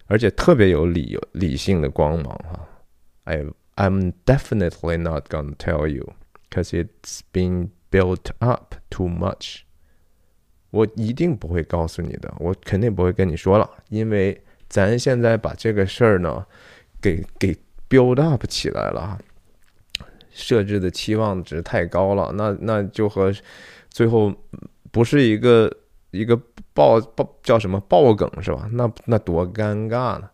[0.05, 2.69] 而且特别有理理性的光芒哈。
[3.25, 3.43] I
[3.77, 6.15] I'm definitely not gonna tell you,
[6.51, 9.61] cause it's been built up too much。
[10.71, 16.45] 我一定不会告诉你的，我肯定不会跟你说了，因为咱现在把这个事儿呢，
[17.01, 17.57] 给给
[17.89, 19.19] build up 起来了。
[20.31, 23.33] 设置的期望值太高了，那那就和
[23.89, 24.35] 最后
[24.91, 25.71] 不是一个
[26.11, 26.39] 一个
[26.75, 28.69] 爆爆叫什么爆梗是吧？
[28.73, 30.29] 那那多尴尬呢？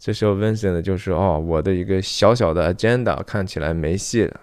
[0.00, 4.40] 这时候 Vincent 就是哦，我的一个小小的 agenda 看起来没戏了，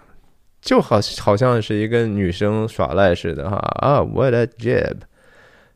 [0.62, 4.98] 就好好像是一个女生耍赖似的哈啊，What a jib！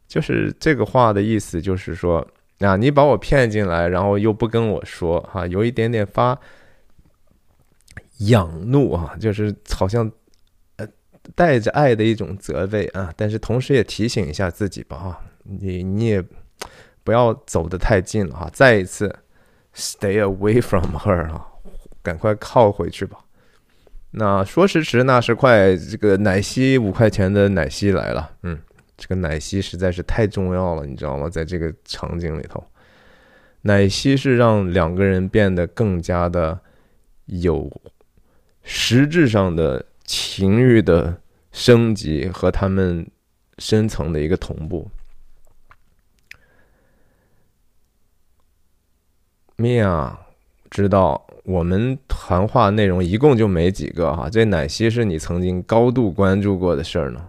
[0.06, 2.26] 就是这个话的意思，就是说
[2.60, 6.38] 啊，你把我骗进来，然后又不跟我说哈，有一点点发。
[8.28, 10.08] 仰怒啊，就是好像
[10.76, 10.86] 呃
[11.34, 16.22] 带着爱的一种责备啊，但是同时也提醒一下自己吧哈，你你也
[17.02, 19.12] 不要走得太近了哈，再一次
[19.74, 21.46] stay away from her 啊，
[22.02, 23.18] 赶快靠回去吧。
[24.12, 28.58] 那说时迟那时快，这个奶昔五块钱的奶昔来了，嗯，
[28.96, 31.28] 这个奶昔实在是太重要了，你知道吗？
[31.28, 32.62] 在这个场景里头，
[33.62, 36.60] 奶昔是让两个人变得更加的
[37.26, 37.70] 有。
[38.64, 41.16] 实质上的情欲的
[41.50, 43.04] 升级和他们
[43.58, 44.88] 深层的一个同步。
[49.62, 50.18] 米娅
[50.68, 57.28] 知道我们谈话内容一共就没几个哈，这奶昔是你曾经高度关注过的事儿呢，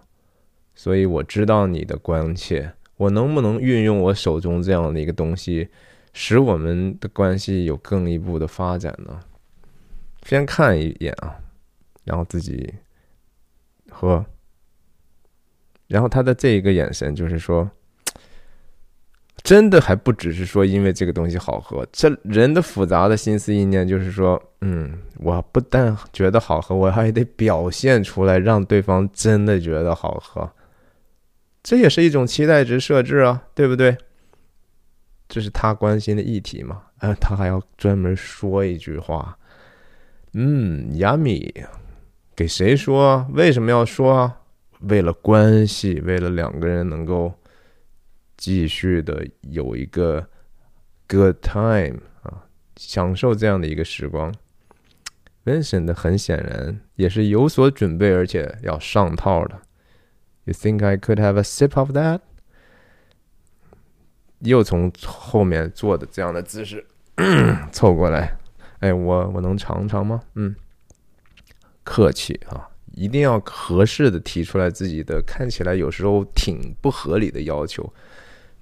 [0.74, 2.74] 所以我知道你的关切。
[2.98, 5.70] 我能不能运用我手中这样的一个东西，
[6.12, 9.20] 使我们的关系有更一步的发展呢？
[10.24, 11.36] 先看一眼啊，
[12.04, 12.74] 然后自己
[13.92, 14.26] 喝，
[15.86, 17.70] 然后他的这一个眼神就是说，
[19.44, 30.50] 真的还不只是说因为这个东西好喝，这人的复杂的心思意念就是说，嗯，我不但觉得好喝，我还得表现出来，让对方真的觉得好喝，
[31.62, 33.98] 这也是一种期待值设置啊，对不对？
[35.28, 36.84] 这是他关心的议题嘛？
[37.00, 39.38] 啊，他还要专门说一句话。
[40.34, 41.52] 嗯，yummy，
[42.36, 43.28] 给谁说？
[43.34, 44.32] 为什么要说？
[44.82, 47.34] 为了关系，为了两个人能够
[48.44, 50.28] 继续的有一个
[51.08, 52.44] good time 啊，
[52.76, 54.36] 享受这样的一个时光。
[55.46, 59.62] Vincent 很显然也是有所准备，而且要上套的。
[60.44, 62.20] You think I could have a sip of that？
[64.40, 66.86] 又从后面做的这样的姿势
[67.72, 68.38] 凑过来。
[68.80, 70.22] 哎，我我能尝尝吗？
[70.34, 70.54] 嗯，
[71.86, 77.94] 客气啊，一定要合适的提出来自己的看起来有时候挺不合理的要求，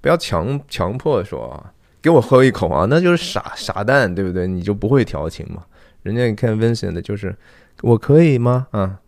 [0.02, 1.72] 不要强强迫说啊，
[2.02, 4.46] 给我喝一口啊，那就是傻傻蛋，对不对？
[4.46, 5.64] 你就不会调情嘛？
[6.02, 7.34] 人家你看 Vincent 的就是
[7.80, 8.66] 我可以吗？
[8.72, 9.00] 啊，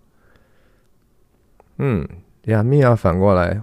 [1.77, 2.09] 嗯，
[2.45, 3.61] 呀，米娅反过来，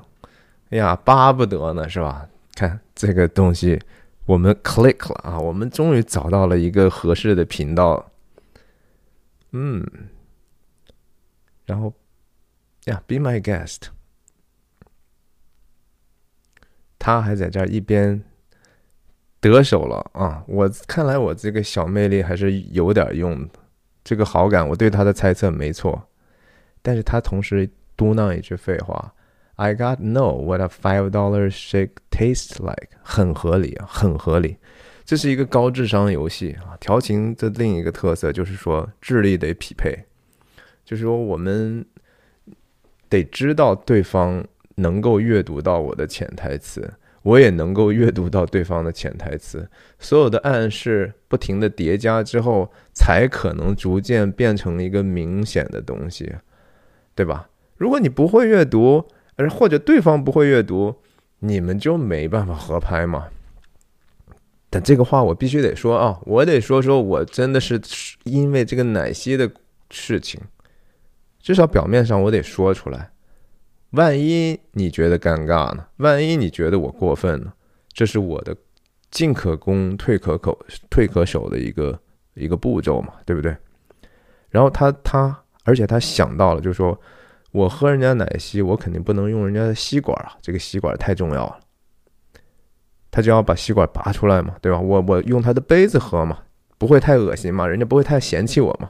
[0.69, 2.27] 哎呀，巴不得呢，是吧？
[2.53, 3.81] 看这个东西。
[4.27, 5.37] 我们 click 了啊！
[5.37, 8.11] 我们终于找到了一个合适的频道。
[9.51, 9.85] 嗯，
[11.65, 11.91] 然后
[12.85, 13.87] 呀，be my guest。
[17.03, 18.21] 他还在这一边
[19.39, 20.43] 得手了啊！
[20.47, 23.59] 我看来我这个小魅力还是有点用的。
[24.03, 25.99] 这个好感，我对他的猜测没错，
[26.83, 27.67] 但是他同时
[27.97, 29.15] 嘟囔一句废话。
[29.55, 34.57] I got know what a five dollar shake tastes like，很合理啊，很合理。
[35.03, 36.77] 这是一个高智商游戏啊。
[36.79, 40.05] 调情的另一个特色就是说智力得匹配，
[40.85, 41.83] 就是说我们
[43.09, 44.45] 得知道对方
[44.75, 46.93] 能够阅读到我的潜台词，
[47.23, 49.69] 我也能够阅读到对方的潜台词。
[49.99, 56.33] 所有的暗示不停的叠加之后，才可能逐渐变成一个明显的东西，
[57.15, 57.49] 对吧？
[57.77, 60.95] 如果你不会阅读，而或者对方不会阅读，
[61.39, 63.27] 你们就没办法合拍嘛？
[64.69, 67.81] 但这个话我必须得说啊，我得说说我真的是
[68.23, 69.51] 因为这个奶昔的
[69.89, 70.39] 事情，
[71.41, 73.11] 至少表面上我得说出来。
[73.91, 75.85] 万一你觉得尴尬呢？
[75.97, 77.53] 万一你觉得我过分呢？
[77.93, 78.55] 这是我的
[79.09, 80.57] 进可攻退可守
[80.89, 81.99] 退可守的一个
[82.33, 83.55] 一个步骤嘛，对不对？
[84.49, 86.99] 然后他他，而且他想到了，就是说
[87.51, 91.59] 我喝人家奶昔，我肯定不能用人家的吸管啊，这个吸管太重要了。
[93.11, 94.79] 他就要把吸管拔出来嘛，对吧？
[94.79, 96.39] 我我用他的杯子喝嘛，
[96.77, 97.67] 不会太恶心嘛？
[97.67, 98.89] 人家不会太嫌弃我嘛？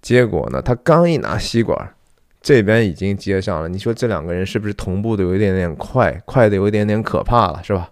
[0.00, 1.94] 结果呢，他刚一拿吸管，
[2.42, 3.68] 这边已经接上了。
[3.68, 7.90] 你说这两个人是不是同步的有一点点快，快的有一点点可怕了，是吧？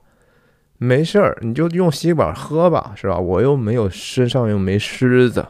[0.79, 3.19] 没事儿，你就用吸管喝吧，是吧？
[3.19, 5.47] 我又没有身上又没虱子，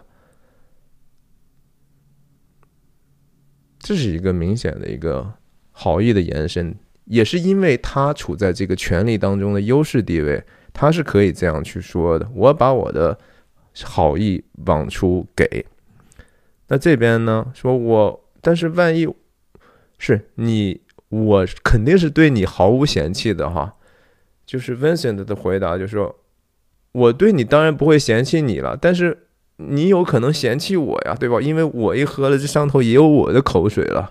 [3.79, 5.33] 这是一个明显的一个
[5.71, 6.75] 好意的延伸。
[7.05, 12.29] 也是因为他处在这个权力当中的优势地位，他是可以这样去说的。
[12.35, 13.19] 我把我的
[13.83, 15.65] 好意往出给，
[16.69, 17.51] 那这边呢？
[17.53, 19.09] 说我，但是万一
[19.99, 23.77] 是你，我肯定是对你毫无嫌弃的哈。
[24.47, 26.25] 就是 Vincent 的回答，就是说
[26.93, 29.27] 我对你当然不会嫌弃你了，但是
[29.57, 31.41] 你有可能嫌弃我呀，对吧？
[31.41, 34.11] 因为我一喝了，这上头也有我的口水了。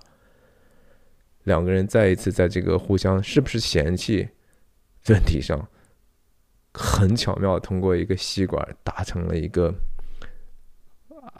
[1.43, 4.29] 两个人再一次在这个互相是不是嫌弃
[5.07, 5.67] 问题上，
[6.73, 9.73] 很巧妙通过一个吸管达成了一个，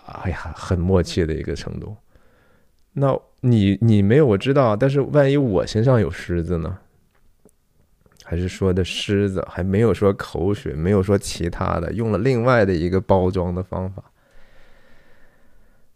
[0.07, 1.95] 哎呀，很默契的一个程度。
[2.93, 6.77] 那你你没有我知道，但是万一我身上有虱子呢？
[8.23, 14.03] 还是说的狮子，还没有说口水，没有说其他的，用了另外的一个包装的方法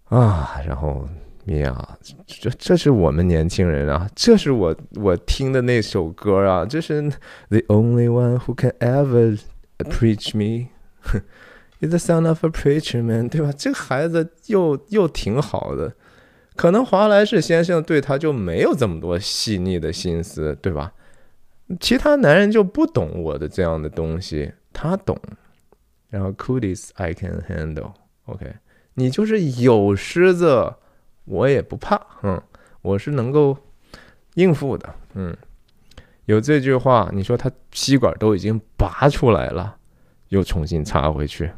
[0.05, 1.07] 啊，然后。
[1.45, 7.01] 米娅，这这是我们年轻人啊，这是我我听的那首歌啊，这是
[7.49, 9.37] The only one who can ever
[9.77, 10.69] preach me
[11.81, 13.51] is the son of a preacher man，对吧？
[13.57, 15.93] 这个孩子又又挺好的，
[16.55, 20.93] 可能华莱士先生对他就没有这么多细腻的心思，对吧？
[21.79, 25.19] 其他男人就不懂我的这样的东西，他懂。
[26.09, 28.53] 然后 Cooties I can handle，OK，
[28.93, 30.75] 你就是有狮子。
[31.25, 32.41] 我也不怕，嗯，
[32.81, 33.57] 我是能够
[34.33, 35.33] 应付的，嗯，
[36.25, 39.77] 有这句话，你说他吸管都已经拔出来了，
[40.27, 41.49] 又重新插回去，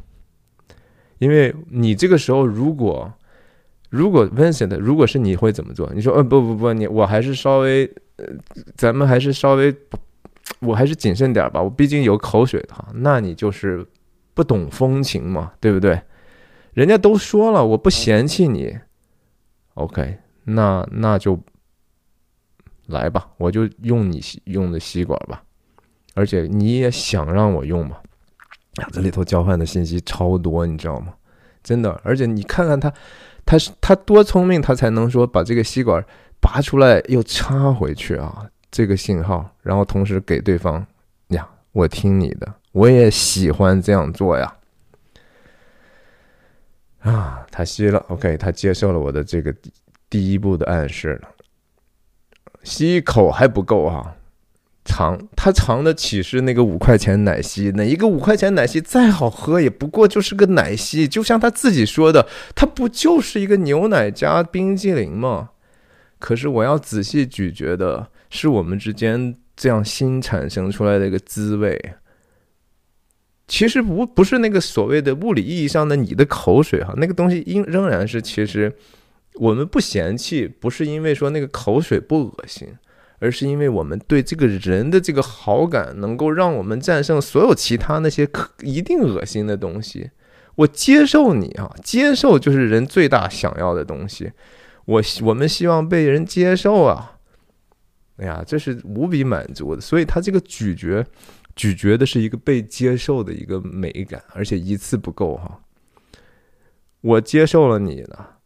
[1.18, 3.12] 因为你这个时候如果
[3.88, 5.90] 如果 Vincent 如果是你会怎么做？
[5.94, 7.84] 你说，呃，不不不，你我还是稍微，
[8.16, 8.26] 呃，
[8.76, 9.74] 咱们还是稍微，
[10.60, 13.86] 我还是谨慎点吧，我毕竟有口水哈，那你就是
[14.34, 16.00] 不懂风情嘛，对不对？
[16.74, 18.76] 人家都说了，我不嫌弃你。
[19.74, 21.38] OK，那那就
[22.86, 25.42] 来吧，我就用你用的吸管吧，
[26.14, 27.96] 而且你也想让我用嘛？
[28.76, 31.14] 呀，这里头交换的信息超多，你知道吗？
[31.62, 32.92] 真的，而且你看看他，
[33.46, 36.04] 他是他多聪明，他才能说把这个吸管
[36.40, 40.84] 拔出来又插回去啊，这个信号，然后同时给对方
[41.28, 44.56] 呀，我听你的，我也喜欢这样做呀。
[47.00, 49.54] 啊，他吸了，OK，他接受了我的这个
[50.10, 51.28] 第一步的暗示了。
[52.64, 54.15] 吸一口还不够哈，
[54.86, 57.70] 尝他尝的岂是那个五块钱奶昔？
[57.72, 61.06] 哪一个五块钱奶昔再好喝，也不过就是个奶昔。
[61.06, 65.50] 就像他自己说的，它不就是一个牛奶加冰激凌吗？
[66.18, 71.94] 可是我要仔细咀嚼的是我们之间这样新产生出来的一个滋味。
[73.46, 78.74] 其实不不是那个所谓的物理意义上的你的口水哈，那个东西应仍然是其实
[79.34, 82.66] 我们不嫌弃，不是因为说那个口水不恶心，
[83.18, 90.10] 而是因为我们对这个人的这个好感能够让我们战胜所有其他那些可一定恶心的东西。
[90.56, 94.32] 我接受你啊，接受就是人最大想要的东西。
[94.86, 97.18] 我我们希望被人接受啊，
[98.16, 99.80] 哎呀，这是无比满足的。
[99.80, 101.04] 所以他这个咀嚼。
[101.54, 105.58] 咀嚼的是一个被接受的一个美感，而且一次不够哈。
[107.00, 108.40] 我接受了你了，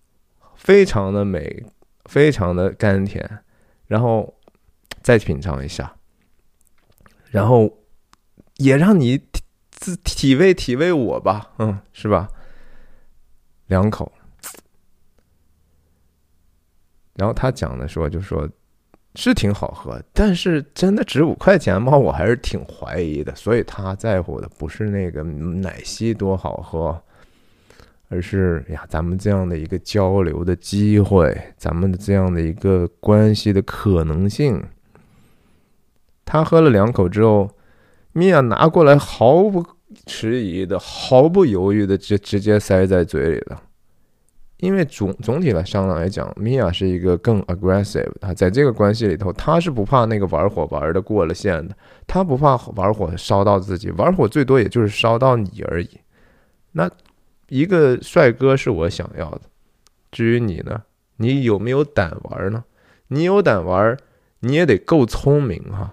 [0.54, 1.64] 非常的美，
[2.04, 3.28] 非常的甘甜，
[3.88, 4.32] 然后
[5.02, 5.94] 再品尝一下，
[7.30, 7.70] 然后
[8.56, 12.28] 也让你体体味体味我吧，嗯，是吧？
[13.66, 14.10] 两口，
[17.14, 18.48] 然后他讲的说，就说。
[19.16, 21.98] 是挺好喝，但是真的值五块钱吗？
[21.98, 23.34] 我还是挺怀疑的。
[23.34, 27.02] 所以他在乎的不是那个奶昔多好喝，
[28.08, 34.64] 而是呀，咱们这样的一个交流的机会，咱们的这样的一个关系的可能性。
[36.32, 37.50] 他喝了两口之后，
[38.12, 39.66] 米娅拿过来，毫不
[40.06, 43.60] 迟疑的、毫不犹豫的就直接塞在嘴里了。
[44.58, 51.74] 因为总总体来上来讲，米娅是一个更 aggressive 啊，在这个关系里头，他是不怕那个玩火玩的过了线的，
[52.06, 55.90] 他不怕玩火烧到自己，玩火最多也就是烧到你而已。
[56.70, 56.88] 那
[57.48, 59.40] 一个帅哥是我想要的，
[60.12, 60.80] 至于你呢，
[61.16, 62.62] 你有没有胆玩呢？
[63.08, 63.96] 你有胆玩，
[64.38, 65.92] 你也得够聪明哈。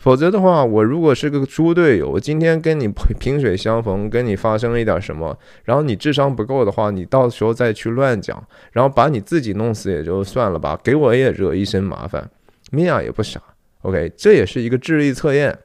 [0.00, 12.30] 否则的话，我如果是个猪队友，我今天跟你萍水相逢，跟你发生了一点什么，然后你智商不够的话，你到时候再去乱讲，然后把你自己弄死也就算了吧，给我也惹一身麻烦。
[12.70, 13.38] 米娅也不傻
[13.82, 15.58] ，OK，这也是一个智力测验，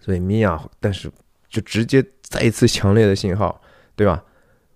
[0.00, 1.10] 所以米娅，但是
[1.50, 3.60] 就直接再一次强烈的信号，
[3.94, 4.24] 对吧？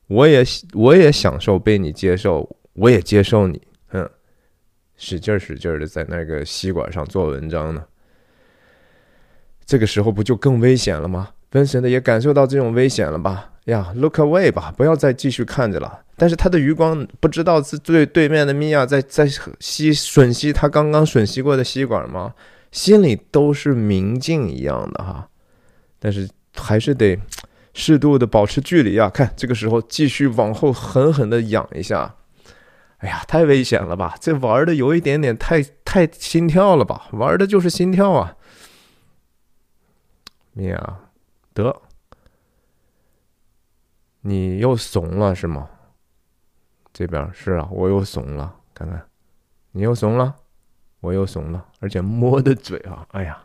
[0.08, 3.62] 我也我也享受被你接受，我也接受你，
[3.92, 4.06] 嗯，
[4.96, 7.82] 使劲使劲的在那个吸管上做文章呢。
[9.68, 11.28] 这个时候不就更危险了吗？
[11.52, 13.50] 温神的也感受到这种危险了吧？
[13.66, 16.00] 呀，look away 吧，不要再继续看着了。
[16.16, 19.28] 但是他的余光不知道是对对面的米娅在在
[19.60, 22.32] 吸吮吸他刚刚吮吸过的吸管吗？
[22.72, 25.28] 心里都是明镜一样的哈。
[25.98, 26.26] 但是
[26.56, 27.18] 还是得
[27.74, 29.10] 适度的保持距离啊。
[29.10, 32.14] 看这个时候继续往后狠狠的仰一下。
[33.00, 34.14] 哎呀，太危险了吧？
[34.18, 37.08] 这玩的有一点点太太心跳了吧？
[37.12, 38.34] 玩的就是心跳啊。
[40.58, 40.98] 米娅，
[41.54, 41.72] 得，
[44.22, 45.70] 你又怂了是吗？
[46.92, 49.00] 这边是啊，我又怂了，看看，
[49.70, 50.34] 你又怂了，
[50.98, 53.38] 我又怂了，而且摸的嘴啊，哎呀，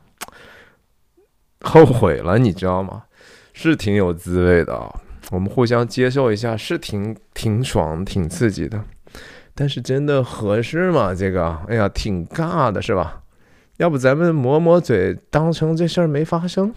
[1.62, 3.04] 后悔了，你知道吗？
[3.54, 5.00] 是挺有滋味的啊，
[5.30, 8.84] 我们互相接受一下，是挺挺爽、挺刺激的，
[9.54, 11.14] 但是真的合适吗？
[11.14, 13.22] 这个，哎呀，挺尬的，是吧？
[13.78, 16.74] 要不咱们抹抹嘴，当成这事儿没发生？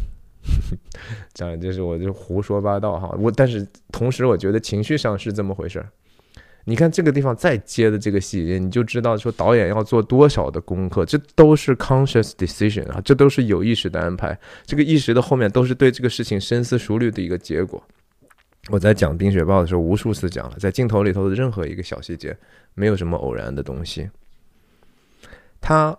[1.35, 5.89] 讲就是我就胡说八道哈，我但是同时我觉得情绪上是这么回事儿。
[6.69, 14.37] 你看这个地方再接的这个细节，你就知道说导演要做多少的功课，这都是 conscious decision 啊，这都是有意识的安排。
[14.65, 17.81] 这个意识的后面都是对这个事情深思熟虑的一个结果。
[18.69, 22.37] 我在讲《冰雪暴》的时候无数次讲了，在镜头里头的任何一个小细节，
[22.75, 24.11] 没有什么偶然的东西。
[25.61, 25.97] 他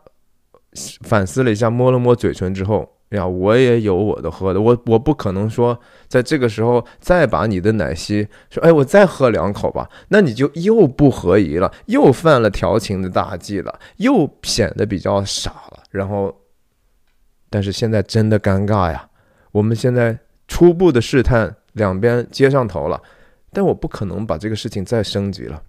[1.03, 2.96] 反思了一下，摸了摸嘴唇之后。
[3.11, 5.79] 呀，我也有我的喝的，我我不可能说
[6.09, 15.83] 在这个时候再把你的奶昔说，哎，我再喝两口吧，那你就又不合宜了，又犯了调情的大忌了，又显得比较傻了。
[15.91, 16.35] 然后，
[17.49, 19.07] 但是现在真的尴尬呀，
[19.53, 20.19] 我们现在
[20.49, 23.01] 初步的试探，两边接上头了，
[23.53, 25.63] 但我不可能把这个事情再升级了，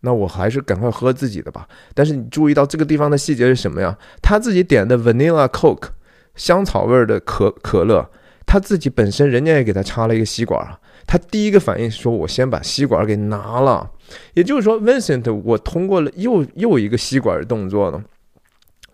[0.00, 1.68] 那我还是赶快喝自己的吧。
[1.92, 3.98] 但是你注意到这个地方的细节是什么呀？
[4.22, 5.90] 他自己点的 vanilla coke。
[6.38, 8.08] 香草味的可可乐，
[8.46, 10.66] 他自己本身人家也给他插了一个吸管。
[11.06, 13.90] 他第一个反应是说：“我先把吸管给拿了。”
[14.34, 18.02] 也就是说，Vincent，我通过了又又一个吸管的动作呢，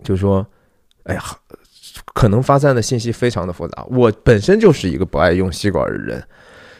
[0.04, 0.46] 就说
[1.04, 1.22] ：“哎呀，
[2.14, 3.84] 可能发散的信息非常的复杂。
[3.90, 6.22] 我本身就是一个不爱用吸管的人，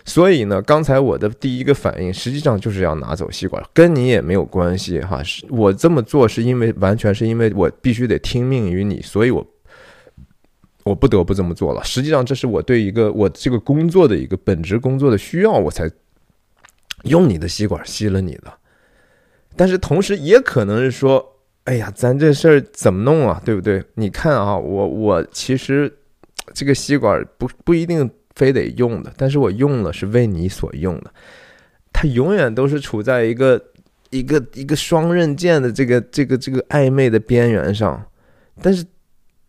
[0.05, 5.20] 所以呢，刚才我的第一个反应实际上就是要拿走吸管，跟你也没有关系哈。
[5.23, 9.45] 是我这么做是因为完全是因为我必须得听命于你，所以我。”
[10.85, 11.82] 我不得不这么做了。
[11.82, 15.90] 实际上，这是我对一个我这个工作的一个本职工作的需要，我才
[17.05, 18.52] 用你的吸管吸了你的。
[19.56, 21.27] 但是同时也可能是说，
[21.65, 23.40] 哎呀，咱这事儿怎么弄啊？
[23.44, 23.82] 对不对？
[23.94, 25.90] 你看啊，我我其实
[26.52, 31.11] 这个吸管不不一定非得用的，但是我用了是为你所用的。
[31.93, 33.59] 它永远都是处在一个
[34.11, 38.05] 一个一个双刃剑的这个这个这个暧昧的边缘上，
[38.61, 38.85] 但是。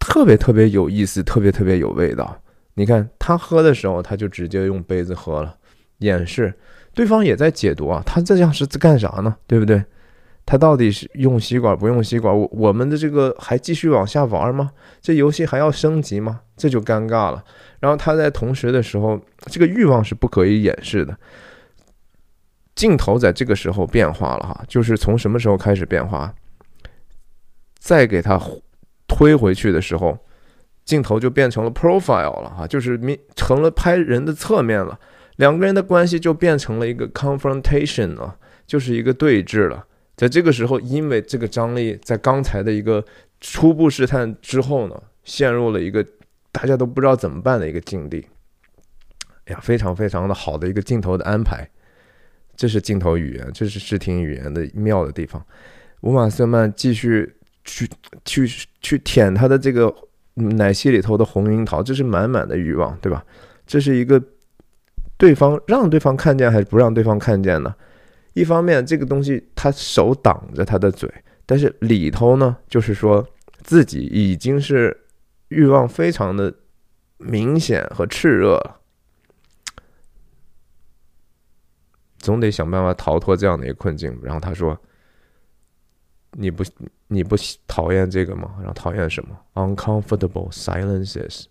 [0.08, 2.40] 特别特别有意思，特别特别有味道。
[2.76, 5.58] 你看他喝的时候，他就直接用杯子喝了，
[5.98, 6.54] 掩饰。
[6.94, 9.36] 对方也在解读啊，他这样是在干啥呢？
[9.48, 9.84] 对不对？
[10.46, 12.38] 他到底是用吸管不用吸管？
[12.38, 14.72] 我我们的这个还继续往下玩吗？
[15.02, 16.42] 这游戏还要升级吗？
[16.56, 17.44] 这就尴尬了。
[17.80, 21.18] 然后他在同时的时候，这个欲望是不可以掩饰的。
[22.76, 26.32] 镜头在这个时候变化了哈，就是从什么时候开始变化？
[27.80, 28.40] 再给他。
[29.08, 30.18] 推回去的时候，
[30.84, 35.00] 镜头就变成了 profile 了哈，就是明成了拍人的侧面了，
[35.38, 38.38] 两个人的关系就变成了一个 confrontation 了，
[38.68, 39.86] 就是一个对峙了。
[40.16, 43.04] 在这个时候，因为这个张力在刚才的一个
[43.42, 46.06] 初步试探之后呢，陷入了一个
[46.52, 48.26] 大家都不知道怎么办的一个境地。
[49.46, 51.70] 哎呀，非常非常的好的一个镜头的安排，
[52.56, 55.46] 这是镜头语言，这是视听语言的妙的地方。
[56.02, 57.35] 乌玛瑟曼继续。
[57.66, 57.90] 去
[58.24, 58.48] 去
[58.82, 59.94] 去舔他的这个
[60.36, 63.26] 奶昔里头的红樱桃，这是满满的欲望，对吧？
[63.68, 64.22] 这是一个
[65.18, 67.76] 对方让对方看见还是不让对方看见呢？
[68.34, 71.12] 一方面，这个东西他手挡着他的嘴，
[71.46, 73.26] 但是里头呢，就是说
[73.64, 75.06] 自己已经是
[75.48, 76.54] 欲望非常的
[77.18, 78.82] 明显和炽热了，
[82.18, 84.20] 总得想办法逃脱这样的一个困境。
[84.22, 84.78] 然后他说
[86.38, 86.62] ：“你不
[87.08, 87.36] 你不
[87.68, 88.56] 讨厌这个吗？
[88.60, 91.46] 然后讨厌什么？Uncomfortable silences。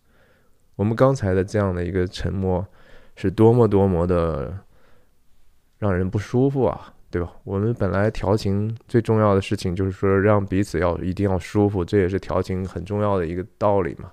[0.77, 2.67] 我们刚才的这样的一个沉默，
[3.17, 4.57] 是多么多么的。”
[5.81, 7.31] 让人不舒服啊，对吧？
[7.43, 14.11] 我们本来调情最重要的事情就是说让彼此要一定要舒服，这也是调情很重要的一个道理嘛。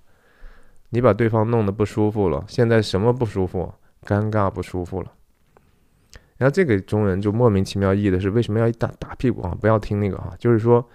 [0.90, 3.74] 你把对方弄得不舒服了，现在什么不舒服？
[4.04, 5.14] 尴尬不舒服了。
[6.38, 9.56] 然后这个中文就莫名其妙译的是为什么要一打打屁股啊？
[9.62, 10.86] 不要听那个啊，就是说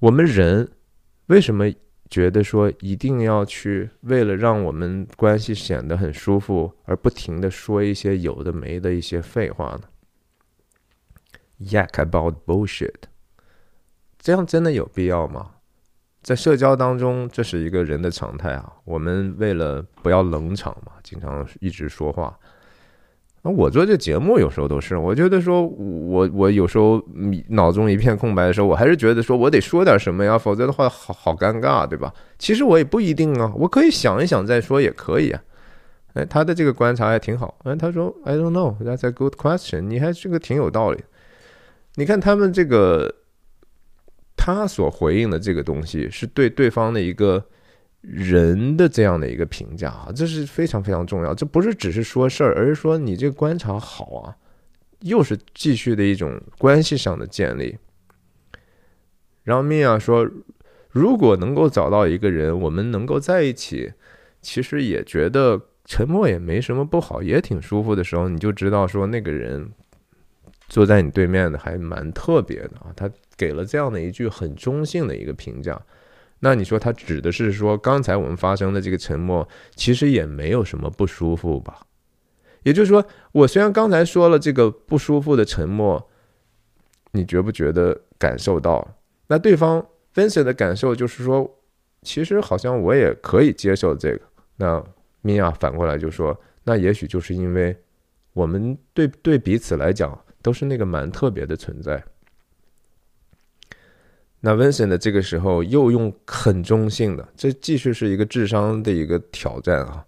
[0.00, 0.70] 我们人
[1.26, 1.72] 为什么？
[2.10, 9.82] 觉得说一定要去为了让我们关系显得很舒服而不停的说一些有的没的一些废话呢
[11.60, 12.94] ？Yak about bullshit，
[14.16, 15.56] 这样真的有必要吗？
[16.22, 18.72] 在社交当中，这是一个人的常态啊。
[18.84, 22.38] 我们为了不要冷场嘛，经常一直说话。
[23.42, 27.00] 那我做这节目有时候都是，我觉得说，我我有时候
[27.50, 32.12] 脑中一片空白的时候，我还是觉得说我得说点什么呀，否则的话好好尴尬，对吧？
[32.38, 35.40] 其实我也不一定啊，我可以想一想再说也可以啊。
[36.14, 37.56] 哎，他的这个观察还挺好。
[37.62, 39.82] 哎，他说 I don't know, that's a good question。
[39.82, 41.00] 你还这个挺有道理。
[41.94, 43.14] 你看他们这个，
[44.36, 47.44] 他所回应的这个东西是对对方的一个。
[48.00, 51.34] 人的这样的一个评价啊，这是非常非常重要。
[51.34, 54.36] 这不是只是说事儿，而是说你这个观察好啊，
[55.00, 57.76] 又是继续的一种关系上的建立。
[59.42, 60.28] 然后米娅说，
[60.90, 63.92] 如果能够找到一个人，我们能够在一起，
[64.40, 69.70] 其实也觉得沉默也没什么不好，也挺舒服的时候，你就知道说那个人
[70.68, 72.92] 坐在你对面的还蛮特别的啊。
[72.94, 75.80] 他给了这样的一句很中性的一个评价。
[76.40, 81.80] 那你说他指的是说刚才我们发生的这个沉默，其实也没有什么不舒服吧？
[82.62, 86.10] 也就是说，我虽然刚才说了这个不舒服的沉默，
[87.12, 88.86] 你觉不觉得感受到？
[89.26, 89.84] 那对方
[90.14, 91.58] Vincent 的感受就是说，
[92.02, 94.20] 其实好像我也可以接受这个。
[94.56, 94.84] 那
[95.22, 97.76] 米娅反过来就说，那也许就是因为
[98.32, 102.02] 我们对对彼此来讲都是那个蛮特别的存在。
[104.40, 110.04] 那 Vincent 这个时候又用很中性的，这继续是一个智商的一个挑战啊。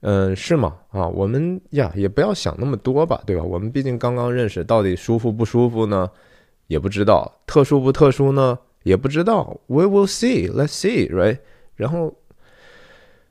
[0.00, 0.76] 嗯，是吗？
[0.88, 3.42] 啊，我们呀也不要想那么多吧，对吧？
[3.42, 6.10] 我们毕竟刚刚认识，到底舒服不舒服呢？
[6.66, 8.58] 也不知道，特殊不特殊呢？
[8.82, 9.60] 也不知道。
[9.66, 11.38] We will see, let's see, right？
[11.76, 12.16] 然后，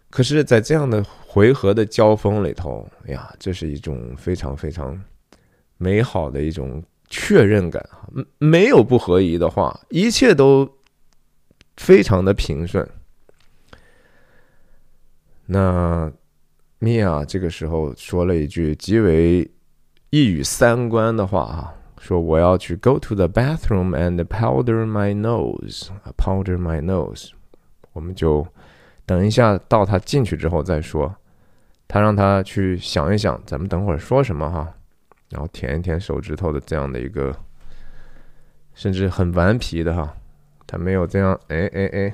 [0.10, 4.98] 可是，在这样的回合的交锋里头，呀，这是一种非常非常
[5.78, 6.82] 美好的一种。
[7.10, 8.08] 确认感啊，
[8.38, 10.70] 没有不合宜的话，一切都
[11.78, 12.88] 非常的平顺。
[15.48, 16.12] 那
[16.78, 19.50] 米娅这个时候说了一句极为
[20.12, 27.32] 一语三关的话啊，说我要去 go to the bathroom and powder my nose，powder my nose。
[27.94, 28.48] 我们就
[29.06, 31.16] 等一下到他进去之后再说。
[31.88, 34.72] 他让他去想一想，咱们等会儿说什么哈。
[35.30, 37.36] 然后舔一舔手指头的这样的一个，
[38.74, 40.18] 甚至很顽皮的哈，
[40.66, 42.14] 他没有这样哎哎哎，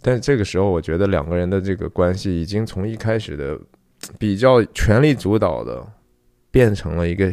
[0.00, 3.58] 但这个时候我觉得两个人的这个关系已经从一开始的
[4.18, 5.84] 比较权力主导的，
[6.50, 7.32] 变成了一个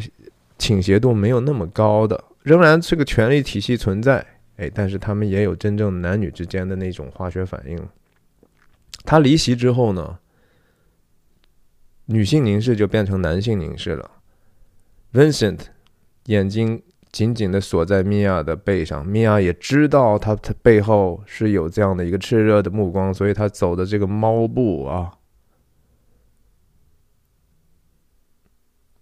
[0.58, 4.26] 倾斜度没有那么高的，仍然这个权力体系存在，
[4.56, 7.80] 哎，但是他们也有真正男女之间的那种化学反应。
[9.04, 10.18] 他离席之后呢？
[12.06, 14.10] 女性凝视就变成男性凝视了。
[15.12, 15.60] Vincent
[16.26, 25.12] 眼睛紧紧的锁在米娅的背上，米娅也知道他他背后是有这样的一个炽热的目光，所以他走的这个猫步啊，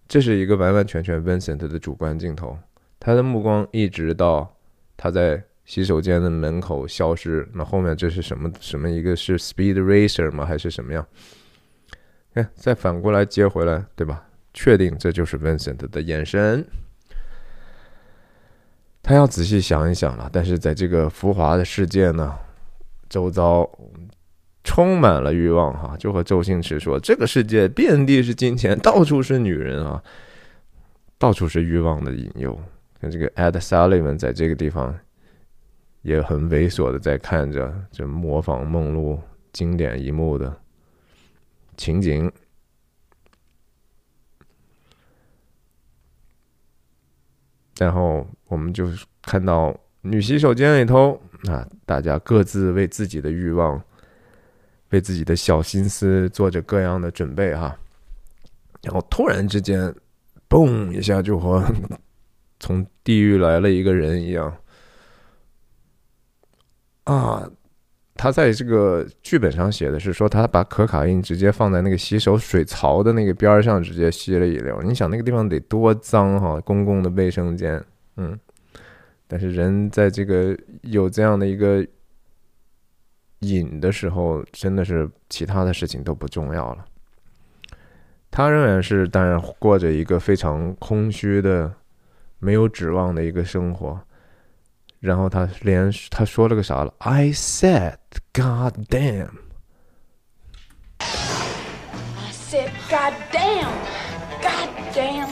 [0.07, 2.57] 这是一个完完全全 Vincent 的主观镜头。
[2.99, 4.55] 他的目光一直到
[4.95, 7.47] 他在洗手间的门口消失。
[7.53, 8.49] 那后面这是什么？
[8.59, 10.45] 什么一个是 Speed Racer 吗？
[10.45, 11.05] 还是什么样？
[12.35, 14.23] 哎，再反过来接回来，对吧？
[14.53, 16.65] 确定这就是 Vincent 的眼神。
[19.03, 20.29] 他要仔细想一想了。
[20.31, 22.33] 但是在这个浮华的世界呢，
[23.09, 23.69] 周遭
[24.63, 25.95] 充满了欲望哈。
[25.97, 30.01] 就和周星驰说：“这个世界遍地是金钱，到处是女人啊，
[31.17, 32.57] 到处是欲望的引诱。”
[32.99, 34.97] 跟这个 Ed Sullivan 在这个地方
[36.01, 39.19] 也很猥琐的在看着，这模仿梦露
[39.51, 40.57] 经典一幕的
[41.77, 42.31] 情景。
[47.77, 48.87] 然后我们就
[49.21, 53.81] 看到女洗手间里头，啊，大家各自为自己的欲望、
[54.89, 57.77] 为自己的小心思做着各样的准备哈。
[58.81, 59.93] 然后突然之间，
[60.47, 61.61] 嘣一下就和
[62.59, 64.57] 从地狱来了一个人一样，
[67.03, 67.49] 啊。
[68.15, 74.81] 他在这个剧本上写的是说，他把可卡因直接放在那个洗手水槽的那个边上，直接吸了一溜。
[74.81, 77.83] 你想那个地方得多脏哈，公共的卫生间，
[78.17, 78.39] 嗯。
[79.27, 81.85] 但是人在这个有这样的一个
[83.39, 86.85] 瘾的时候，真的是其他的事情都不重要了。
[88.31, 91.73] 他仍然是当然过着一个非常空虚的、
[92.39, 93.99] 没有指望的一个生活。
[95.05, 97.97] 然后他连他说了个啥了？I said,
[98.33, 99.29] God damn.
[100.97, 103.69] I said, God damn,
[104.41, 105.29] God damn.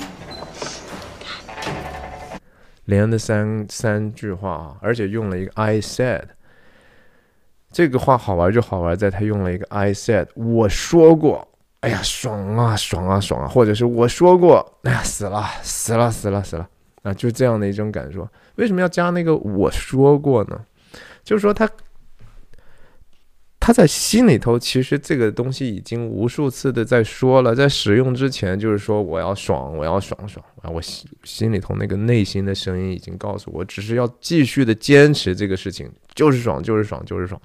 [2.85, 6.25] 连的三三句话啊，而且用了一个 I said。
[7.71, 11.47] 这个话好玩就好玩，在他用了一个 I said，我说过，
[11.79, 16.69] 哎呀，爽啊，爽啊，爽啊，或者是我说过，哎呀，死了，死了，死了，死了。
[17.03, 18.27] 啊，就这样的一种感受。
[18.55, 20.65] 为什么要加那个我说过呢？
[21.23, 21.69] 就是说他
[23.59, 30.69] 他在心里头，其实这个东西已经无数次的在说了，在使用之前，就是说我要爽，我要爽爽啊！
[30.69, 37.41] 我心心里头那个内心的声音已经告诉我，只是要继续的坚持这个事情，就是爽，就是爽，就是爽。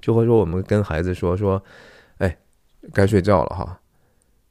[0.00, 1.62] 就会说我们跟孩子说说，
[2.18, 2.36] 哎，
[2.92, 3.80] 该睡觉了哈，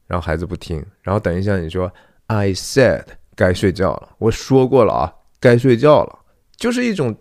[0.08, 1.92] 然后孩子不听，然后等一下你说
[2.28, 3.04] I said。
[3.40, 6.20] 该睡觉了，我说过了啊，该睡觉了，
[6.58, 7.16] 就是一种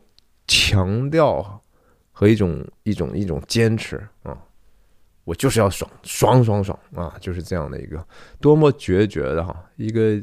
[0.49, 1.63] 强调
[2.11, 4.37] 和一种一种一种坚持啊，
[5.23, 8.05] 我就是要爽爽爽爽啊，就是这样的一个
[8.41, 10.21] 多么决绝的哈，一个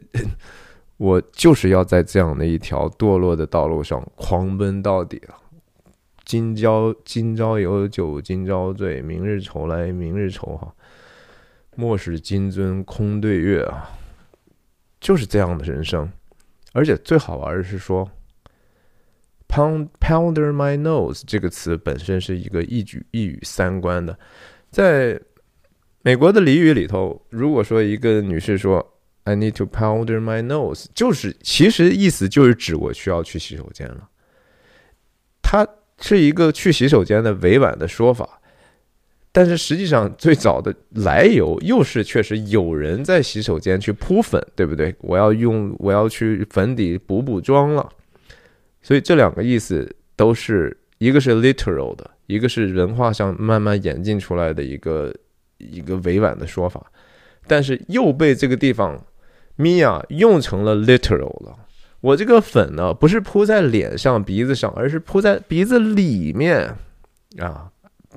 [0.97, 5.35] 我就是要在这样的一条堕落的道路上狂奔到底了。
[6.25, 10.73] 今朝今朝有酒今朝醉，明日愁来明日愁哈，
[11.77, 13.91] 莫使金樽空对月啊。
[15.05, 16.11] 就是这样的人生，
[16.73, 18.09] 而且最好玩的是说
[19.47, 24.17] ，“pound powder my nose” 这个词本身是一个一举一语三关的。
[24.71, 25.21] 在
[26.01, 34.09] 美国的俚语里头，如果说一个女士说 “I need to powder my nose”，就是其实意思就是指我需要去洗手间了。
[35.43, 35.67] 它
[36.01, 38.41] 是一个去洗手间的委婉的说法。
[39.35, 44.95] 但是实际上，最早的来由又是确实有人在洗手间去铺粉，对不对？
[45.01, 47.85] 我要用，我要去粉底补补妆了。
[48.81, 55.13] 所以这两个意思都是一个是 literal 的，一个是文化上慢慢演进出来的一个
[55.57, 56.89] 一个委婉的说法。
[57.45, 58.97] 但是又被这个地方
[59.57, 61.53] Mia 用成了 literal 了。
[61.99, 66.73] 我这个粉呢，不是铺在脸上、鼻子上，而是铺在鼻子里面
[67.37, 67.69] 啊。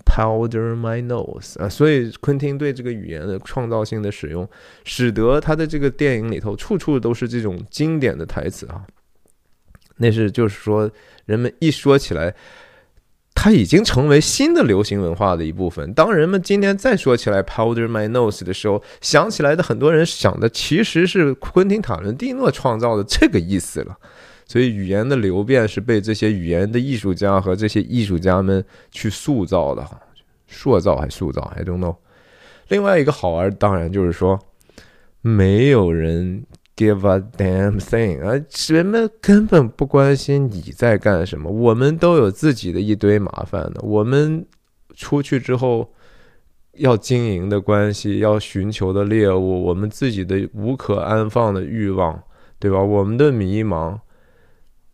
[0.09, 4.49] Powder my nose 啊，所以昆汀对这个语言的创造性的使用，
[4.85, 8.85] 使得他的这个电影里头处处都是这种经典的台词啊。
[9.99, 10.91] 那是就是说，
[11.27, 12.35] 人们一说起来，
[13.35, 15.93] 它已经成为新的流行文化的一部分。
[15.93, 23.99] 当人们今天再说起来 Powder my nose 的时候，想起来的很多人想的其实是昆汀塔伦蒂诺创造的这个意思了。
[24.49, 29.87] 所以语言的流变是被这些语言的艺术家和这些艺术家们去塑造的，
[30.47, 31.97] 塑造还塑造，I don't know。
[32.69, 34.41] 另外一个好玩，当然就是说，
[35.21, 36.45] 没有人
[36.75, 41.51] give a damn thing 啊，人们根本不关心你在干什么。
[41.51, 44.47] 我们都有自己的一堆麻烦的，我们
[44.95, 45.93] 出去之后
[46.73, 52.23] 要经营的关系，要寻求的猎物，我们自己的无可安放的欲望，
[52.59, 52.83] 对吧？
[52.83, 53.99] 我们的迷茫。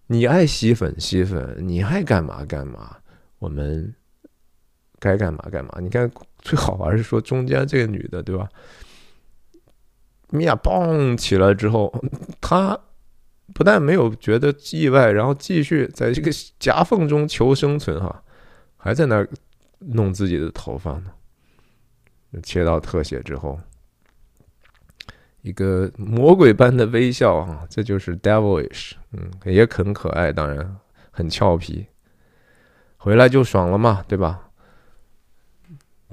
[0.07, 2.97] 你爱吸粉吸粉，你爱干嘛干嘛，
[3.39, 3.95] 我们
[4.99, 5.79] 该干嘛干嘛。
[5.81, 6.11] 你看
[6.41, 8.49] 最好玩是说中间这个女的，对吧？
[10.31, 11.93] 米娅蹦起来之后，
[12.41, 12.79] 她
[13.53, 18.23] 不但没有觉得意外，然后继续在这个夹缝中求生存，哈，
[18.77, 19.27] 还在那
[19.79, 21.13] 弄自己的头发呢。
[22.43, 23.59] 切到特写之后。
[25.43, 30.77] 一个魔鬼般的微笑啊，这就是 devilish，嗯，也很可爱，当然
[31.11, 31.87] 很俏皮。
[32.97, 34.49] 回来就爽了嘛，对吧？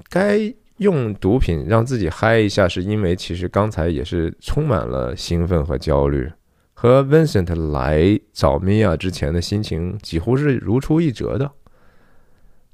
[0.08, 6.30] 该用毒品让自己嗨一下，是因为其实刚才也是充满了兴奋和焦虑，
[6.74, 11.50] 和 Vincent 来找米娅之前的心情几乎是如出一辙的。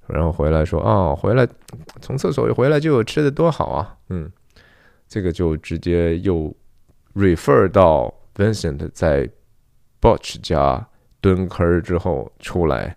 [0.07, 1.47] 然后回来说：“哦，回来
[2.01, 4.31] 从厕所一回来就有吃的，多好啊！”嗯，
[5.07, 6.53] 这个就直接又
[7.15, 9.29] refer 到 Vincent 在
[10.01, 10.87] Butch 家
[11.21, 12.97] 蹲坑之后出来，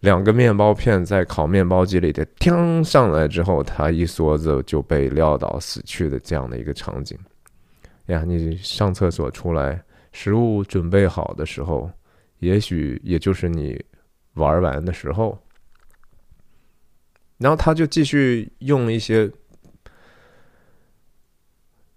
[0.00, 7.18] 两个面包片在烤面包机里的叮上来之后，他一梭子就被撂倒死去的这样的一个场景。
[8.06, 9.82] 呀，你上厕所出来，
[10.12, 11.90] 食物准备好的时候，
[12.38, 13.84] 也许也就是你
[14.34, 15.38] 玩完的时候。
[17.36, 19.30] 然后他就继续用一些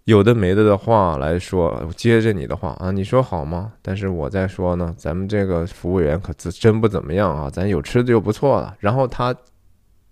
[0.04, 3.72] 有的没的的话来说，接着你的话啊，你说好吗？
[3.80, 8.76] 但是我在说呢，咱们这个服务员可真不怎么样啊，咱有吃的就不错了。
[8.80, 9.34] 然后他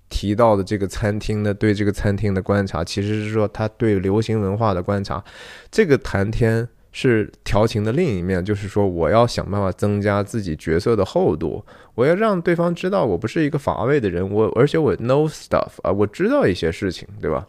[0.08, 5.22] 提到的这个餐厅的对这个餐厅的观察，其实是说他对流行文化的观察。
[5.70, 6.68] 这个谈天。
[6.92, 11.64] 是调情的另一面，就是说我要想办法增加自己角色的厚度，
[11.94, 17.46] 我要让对方知道我不是一个乏味的人，我而且我 know stuff 啊，我知道一些事情，对吧？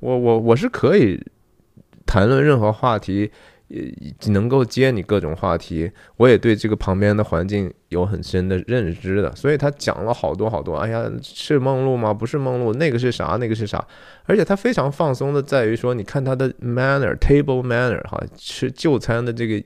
[0.00, 1.24] 我我我是可以
[2.06, 3.30] 谈论任何话题。
[3.72, 10.76] 也能够接你各种话题，我也对这个旁边的环境有很深的认知的，所以他讲了好多好多。
[10.76, 12.12] 哎呀，是梦露吗？
[12.12, 13.38] 不是梦露，那个是啥？
[13.40, 13.82] 那个是啥？
[14.24, 19.64] 而且他非常放松的，在于说，你看他的 manner，table manner，哈，吃就餐的这个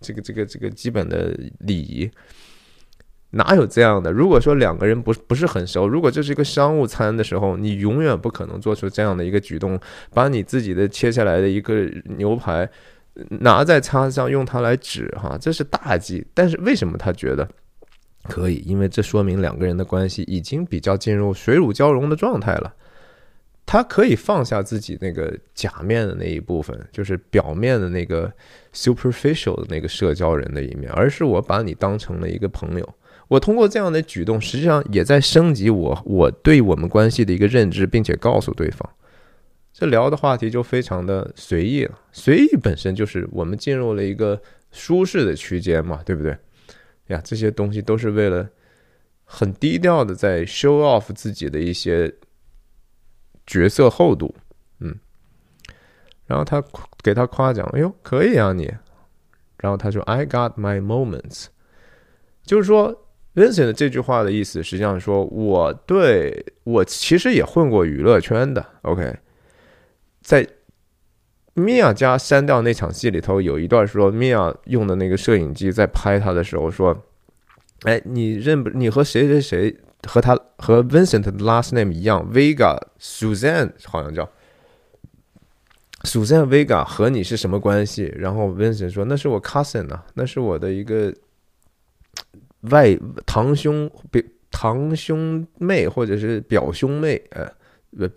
[0.00, 2.10] 这个这个这个基本的礼仪，
[3.30, 4.12] 哪有这样的？
[4.12, 9.78] 如果说两个人不不是很熟，如果这是一个商务餐的时候，你永远不可能做出这样的一个举动，
[10.14, 12.68] 把你自己的切下来的一个牛排。
[13.40, 16.22] 拿在叉子上用它来指哈，这是大忌。
[16.34, 17.48] 但是为什么他觉得
[18.24, 18.56] 可以？
[18.66, 22.74] 因为这说明两个人的关系已经比较进入水乳交融的状态了。
[23.64, 28.30] 他可以放下自己那个假面的那一部分，就是表面的那个
[28.74, 32.94] superficial 的那个社交人的一面，而是我把你当成了一个朋友。
[33.28, 38.88] 我通过这样的举动，实际上也在升级我我对我们关系的一个认知，并且告诉对方。
[39.72, 44.40] 这聊的话题就非常的随意了，随意本身就是我们进入了一个
[44.70, 46.38] 舒适的区间嘛，对不对？
[47.08, 48.48] 呀，这些东西都是为了
[49.24, 52.14] 很低调的在 show off 自己的一些
[53.46, 54.34] 角色厚度，
[54.80, 54.98] 嗯。
[56.26, 56.62] 然后他
[57.02, 58.72] 给他夸奖，哎呦，可以啊你。
[59.58, 61.46] 然后他说，I got my moments，
[62.44, 63.05] 就是说
[63.36, 69.14] Vincent 这句话的意思，实际上说我对我其实也混过娱乐圈的，OK。
[70.22, 70.44] 在
[71.52, 77.04] 米娅家删掉那场戏里头，有一段说米娅用的那个摄影机在拍他的时候说
[77.84, 78.70] ：“哎，你认不？
[78.70, 79.76] 你和谁谁谁
[80.06, 84.28] 和他和 Vincent 的 last name 一样，Vega Suzanne 好像叫
[86.04, 91.14] Suzanne Vega 和你是什么关系？”然后 Vincent 说：“那是我 cousin 啊，那是我的一个
[92.70, 97.50] 外堂兄表堂兄妹或者是表兄妹，呃，
[97.96, 98.08] 不。”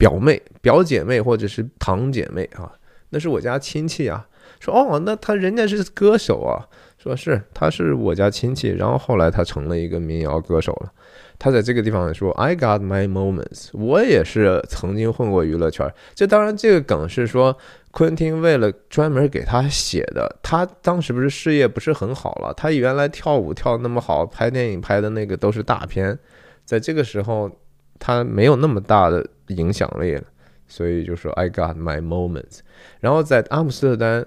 [0.00, 2.72] 表妹、表姐妹或者是堂姐妹啊，
[3.10, 4.26] 那是我家亲戚啊。
[4.58, 6.64] 说哦，那他人家是歌手啊。
[6.96, 10.90] 说是他是我家亲戚，然后后来他成了一个民谣歌手了。
[11.38, 15.92] 他在这个地方说：“I got my moments。”我也是曾经混过娱乐圈。
[16.14, 17.54] 这当然，这个梗是说
[17.90, 20.38] 昆汀为了专门给他写的。
[20.42, 22.54] 他当时不是事业不是很好了？
[22.54, 26.18] 他原来跳舞跳那么好，拍电影拍的那个都是大片，
[26.64, 27.50] 在这个时候
[27.98, 29.26] 他没有那么大的。
[29.50, 30.22] 影响力了，
[30.68, 32.60] 所以就说 I got my moments。
[33.00, 34.24] 然后在阿姆斯特丹，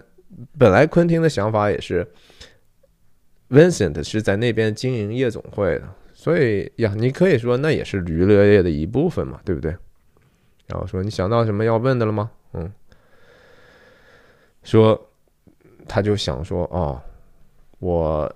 [0.60, 2.06] 本来昆汀的想法也是
[3.49, 9.73] ，Vincent 是在那边经营夜总会的，所以呀，你可以说那也是娱乐业的一部分嘛，对不对？
[10.68, 12.30] 然后说你想到什么要问的了吗？
[12.52, 12.69] 嗯，
[14.64, 15.10] 说
[15.88, 17.02] 他就想说哦，
[17.80, 18.34] 我。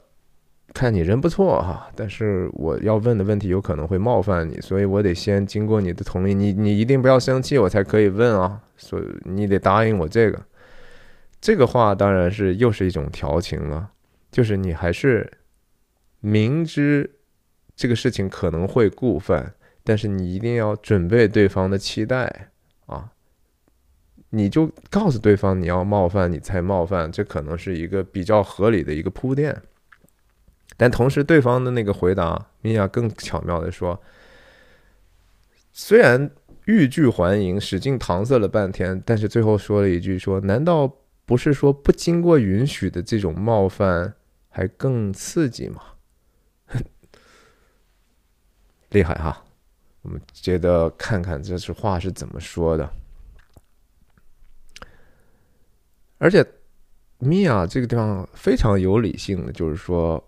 [0.74, 10.40] 看你人不错哈，但是我要问的问题有可能会冒犯你，所以我得先经过你的同意，你你一定不要生气，我才可以问啊，所以你得答应我这个。
[11.42, 13.90] 这个话当然是又是一种调情了，
[14.30, 15.28] 就是你还是
[16.20, 17.10] 明知
[17.76, 22.52] 这个事情可能会过犯，但是你一定要准备对方的期待
[22.86, 23.10] 啊，
[24.30, 29.62] 你就告诉对方你要冒犯你才冒犯，这可能是一个比较合理的一个铺垫。
[30.76, 34.00] 但同时，对方的那个回答，米娅更巧妙的说
[35.74, 36.30] ：“虽然
[36.66, 40.94] 欲拒还迎，使劲搪塞了半天，但是最后说了一句：说难道
[41.26, 44.14] 不是说不经过允许的这种冒犯
[44.50, 45.82] 还更刺激吗？
[48.92, 49.44] 厉害哈！
[50.04, 52.88] 我们接着看看这句话是怎么说的，
[56.18, 56.46] 而且。”
[57.20, 60.24] 米娅这个地方非常有理性的，就是说，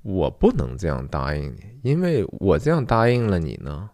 [0.00, 3.90] 我不能这样答应你，因为我这样答应了你呢，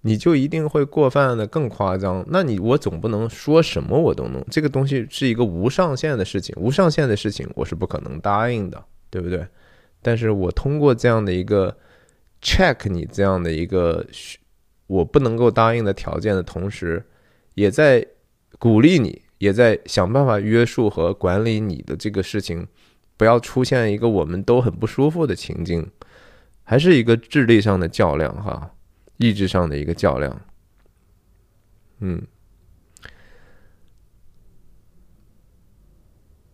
[0.00, 2.24] 你就一定会过犯的更夸张。
[2.26, 9.46] 那你我总不能说什么我都能，这个东西是一个无上限的事情，无上限的事情我是不可能答应的，对不对？
[10.00, 11.76] 但是我通过这样的一个
[12.40, 14.02] check 你这样的一个
[14.86, 17.04] 我不能够答应的条件的同时，
[17.52, 18.06] 也在
[18.58, 19.20] 鼓励你。
[19.42, 22.64] 也在想办法约束和管理你的这个事情，
[23.16, 25.90] 不要出现一个我们都很不舒服的情境，
[26.62, 28.70] 还是一个智力上的较量哈，
[29.16, 30.40] 意志上的一个较量。
[31.98, 32.22] 嗯，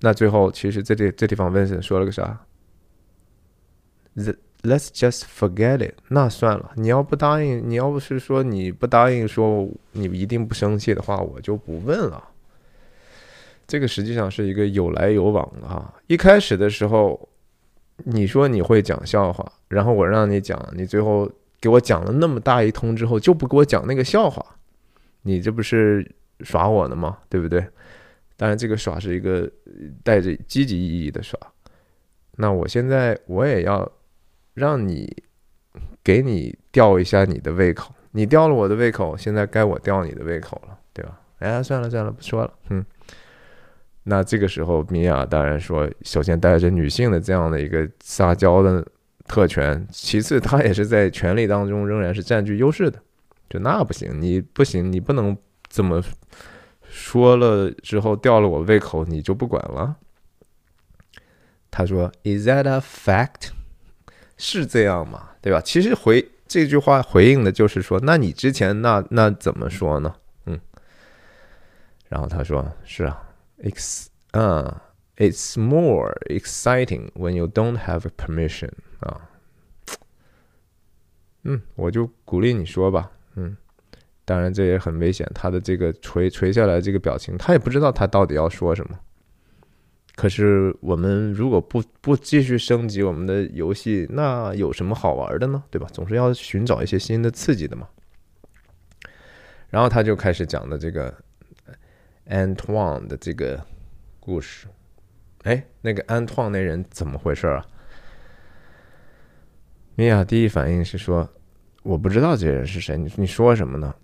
[0.01, 2.41] 那最后其实这里这地方，Vincent 说了个啥
[4.63, 5.97] ？Let's just forget it。
[6.09, 12.31] 那算了，你要不答应，你要不是说你不答应，说你一定不生气的话，我就不问了。
[13.69, 15.95] 这个实际上是一个有来有往的哈。
[16.09, 17.29] 一开始的时候，
[17.99, 21.31] 你说你会讲笑话，然后我让你讲，你最后
[21.61, 24.45] 给我讲了那么大一通之后，就不给我讲那个笑话，
[25.23, 27.19] 你这不是耍我呢吗？
[27.29, 27.65] 对不对？
[28.39, 29.51] 当然，这个耍是一个
[30.03, 31.39] 带着积极意义的耍。
[32.37, 33.91] 那我现在我也要
[34.55, 35.15] 让你
[36.03, 41.21] 给你吊一下你的胃口，你吊了我的胃口，现在该我吊你的胃口了，对吧？
[41.41, 42.83] 哎，算了算了，不说了，嗯。
[44.11, 48.83] 那这个时候，米娅当然说，首先带着女性的这样的一个撒娇的
[49.27, 52.99] 特权，其次她也是在权力当中仍然是占据优势的。
[53.51, 55.37] 就那不行，你不行，你不能
[55.69, 56.03] 这么
[56.89, 59.97] 说了之后吊了我胃口，你就不管了。
[61.71, 63.51] 他说：“Is that a fact？
[64.39, 65.33] 是这样吗？
[65.43, 65.61] 对吧？
[65.61, 70.15] 其实回这句话回应的就是说，那你之前那那怎么说呢？
[70.47, 70.59] 嗯。
[72.09, 73.23] 然后他说：是啊。”
[73.63, 74.83] Ex 啊
[75.17, 78.71] ，it's more exciting when you don't have permission
[79.01, 79.29] 啊，
[81.45, 83.57] 嗯，我就鼓励你说吧，嗯，
[84.25, 88.99] 当然这也很危险，他的这个垂垂下来这个表情，他也不知道他到底要说什么。
[90.15, 95.63] 可是我们如果不不继续升级我们的游戏，那有什么好玩的呢？
[95.71, 95.89] 对吧？
[95.93, 97.89] 总是要寻找一些新的刺激的嘛。
[99.71, 101.15] 然后他就开始讲的这个。
[102.29, 103.59] Antoine 的这个
[104.21, 104.67] 故事，
[105.45, 107.65] 哎，那个 Antoine 那人怎么回事啊？
[109.95, 111.29] 米娅第一反应是说
[111.83, 113.95] ：“我不知道这人是谁，你你说什么呢？”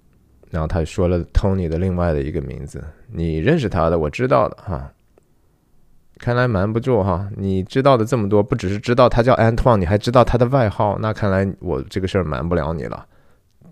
[0.50, 4.90] 然后他说了 Tony 的另外的一个名字，你认识他的，我知道的哈。
[6.18, 13.06] 看来瞒不住哈，你知道的这么多，不只是知道他叫 Antoine，你还知道他的外号，那看来我这个事儿瞒不了你了。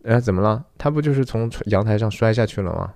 [0.04, 0.64] 哎，怎么了？
[0.76, 2.92] 他不就是从阳台上摔下去了吗？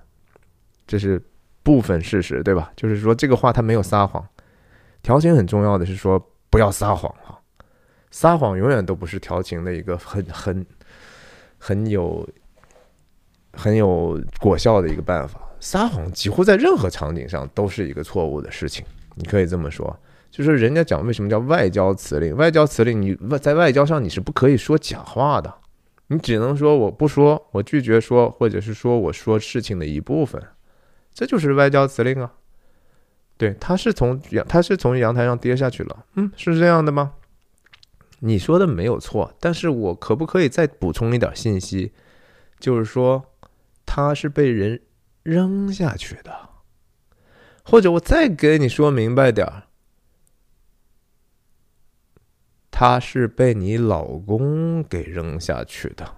[0.86, 1.22] 这是。
[1.66, 2.70] 部分事实对吧？
[2.76, 4.24] 就是说这个话他没有撒谎。
[5.02, 6.16] 调情很重要的是说
[6.48, 7.34] 不要撒谎啊，
[8.12, 10.64] 撒谎永远都不是调情的一个很很
[11.58, 12.24] 很有
[13.52, 15.40] 很有果效的一个办法。
[15.58, 18.86] 撒谎几乎在任何场景上都是一个错误的事情。
[19.16, 19.98] 你可以这么说，
[20.30, 22.36] 就是人家讲为什么叫外交辞令？
[22.36, 25.52] 外交辞令你外在外交上你是不可以说假话的，
[26.06, 30.40] 你只能说我不说，我拒绝说，或者是说我说事情的一部分。
[31.16, 32.30] 这就是外交辞令啊，
[33.38, 37.14] 对，他是从阳，他是从阳台上跌下去了，嗯，是这样的吗？
[38.18, 41.94] 你说的没有错，但是我可不可以再补充一点信息？
[42.60, 43.32] 就是说，
[43.86, 44.82] 他是被人
[45.22, 46.50] 扔下去的，
[47.64, 49.62] 或者我再给你说明白点儿，
[52.70, 56.16] 他是被你老公给扔下去的，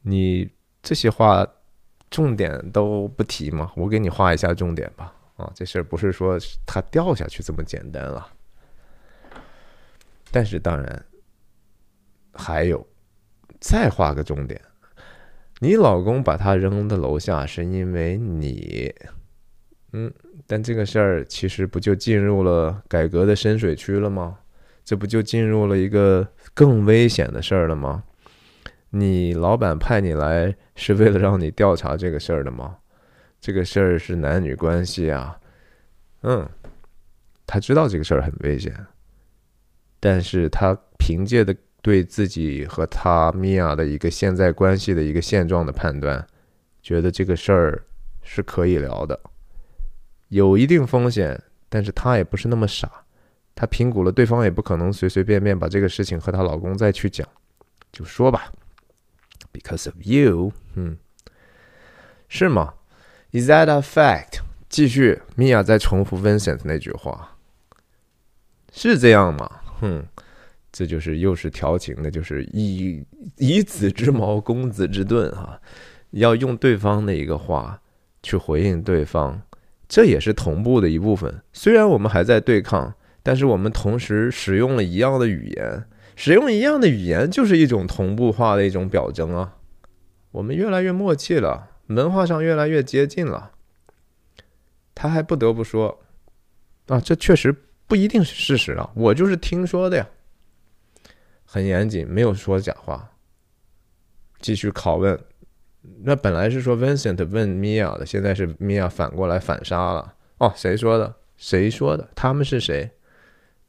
[0.00, 0.52] 你
[0.82, 1.46] 这些话。
[2.14, 3.72] 重点都不提吗？
[3.74, 5.12] 我给你画一下重点吧。
[5.36, 8.24] 啊，这事儿不是说它掉下去这么简单了。
[10.30, 11.04] 但是当然
[12.32, 12.86] 还有，
[13.58, 14.60] 再画个重点。
[15.58, 18.94] 你老公把他扔到楼下是因为你，
[19.92, 20.12] 嗯，
[20.46, 24.38] 但这个事儿其实不就进入了改革的深水区了吗？
[24.84, 28.04] 这不就进入了一个更危险的事儿了吗？
[28.96, 32.76] 你老板派你来是为了让你调查这个事儿的吗？
[33.40, 35.38] 这个事儿是男女关系啊，
[36.22, 36.48] 嗯，
[37.44, 38.74] 他知道这个事儿很危险，
[39.98, 46.24] 但是他凭借的对自己和他米娅的一个现在关系的一个现状的判断，
[46.80, 47.84] 觉得这个事儿
[48.22, 49.18] 是可以聊的，
[50.28, 52.90] 有一定风险，但是他也不是那么傻，
[53.54, 57.28] 他评估了对方也不可能随随便便把这个事情和她老公再去讲，
[57.92, 58.50] 就说吧。
[59.54, 60.98] Because of you，嗯，
[62.28, 62.74] 是吗
[63.30, 64.40] ？Is that a fact？
[64.68, 67.36] 继续，米娅在重复 Vincent 那句话，
[68.72, 69.48] 是这样吗？
[69.80, 70.04] 哼，
[70.72, 73.06] 这就是又是调情的，就是以
[73.36, 75.60] 以子之矛攻子之盾哈，
[76.10, 77.80] 要用对方的一个话
[78.24, 79.40] 去回应对方，
[79.88, 81.40] 这也是同步的一部分。
[81.52, 85.84] 虽然我们还在对抗，但是我们同时使用了一样的语言，
[86.16, 89.56] 使用一样的语言就是一种同步化的一种表征啊。
[90.32, 93.52] 我们越来越默契了，文化上越来越接近了。
[94.94, 96.00] 他还不得不说，
[96.86, 97.54] 啊，这确实
[97.86, 100.08] 不一定是事实啊，我就是听说的呀。
[101.44, 103.12] 很严谨，没有说假话。
[104.40, 105.18] 继续拷问，
[106.02, 110.14] 那本来是说 Vincent 问 Mia 的，现在是 Mia 反过来反杀了。
[110.38, 111.14] 哦，谁说的？
[111.36, 112.10] 谁说的？
[112.14, 112.90] 他们是谁？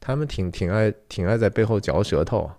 [0.05, 2.51] 他们挺挺爱挺爱在背后嚼舌头。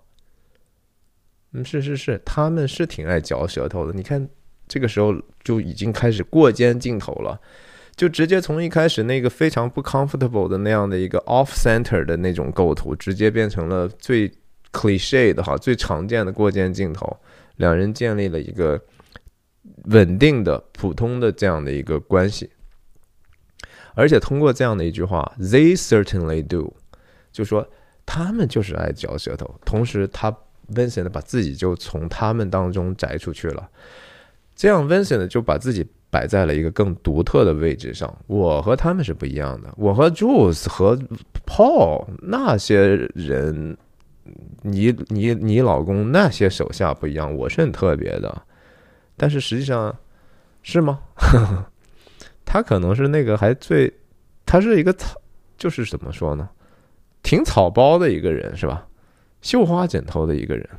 [1.53, 3.93] 嗯，是是是，他们是挺爱嚼舌头的。
[3.93, 4.27] 你看，
[4.67, 5.15] 这个时候
[5.45, 7.39] 就已经开始过肩镜头了。
[7.95, 14.29] 就直接从一开始那个非常不 comfortable 的那样的一个 off center 的那种构图，直接变成了最
[14.73, 17.17] cliche 的哈最常见的过肩镜头，
[17.55, 18.79] 两人建立了一个
[19.85, 22.49] 稳定的普通的这样的一个关系，
[23.95, 26.75] 而且通过这样的一句话，they certainly do，
[27.37, 27.67] 就说
[28.05, 30.35] 他们就是爱嚼舌头，同时他
[30.73, 33.69] Vincent 把自己就从他们当中摘出去了，
[34.55, 35.85] 这样 Vincent 就把自己。
[36.09, 38.17] 摆在了一个更独特的位置上。
[38.27, 39.73] 我和他们是不一样的。
[39.75, 40.97] 我和 Jules 和
[41.45, 43.77] Paul 那些人，
[44.61, 47.35] 你你你老公那些手下不一样。
[47.35, 48.41] 我是很特别的，
[49.17, 49.93] 但是实际上
[50.63, 51.01] 是吗？
[52.45, 53.93] 他可能是那个还最，
[54.45, 54.95] 他是一个，
[55.57, 56.49] 就是怎么说呢？
[57.27, 58.87] 挺草包的一个人是吧？
[59.41, 60.69] 绣花枕头的一个人。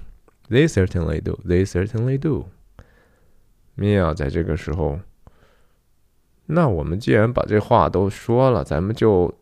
[0.49, 1.39] They certainly do.
[1.47, 2.49] They certainly do.
[3.77, 4.99] Mia 在这个时候。
[6.47, 9.35] 那我们既然把这话都说了，咱们就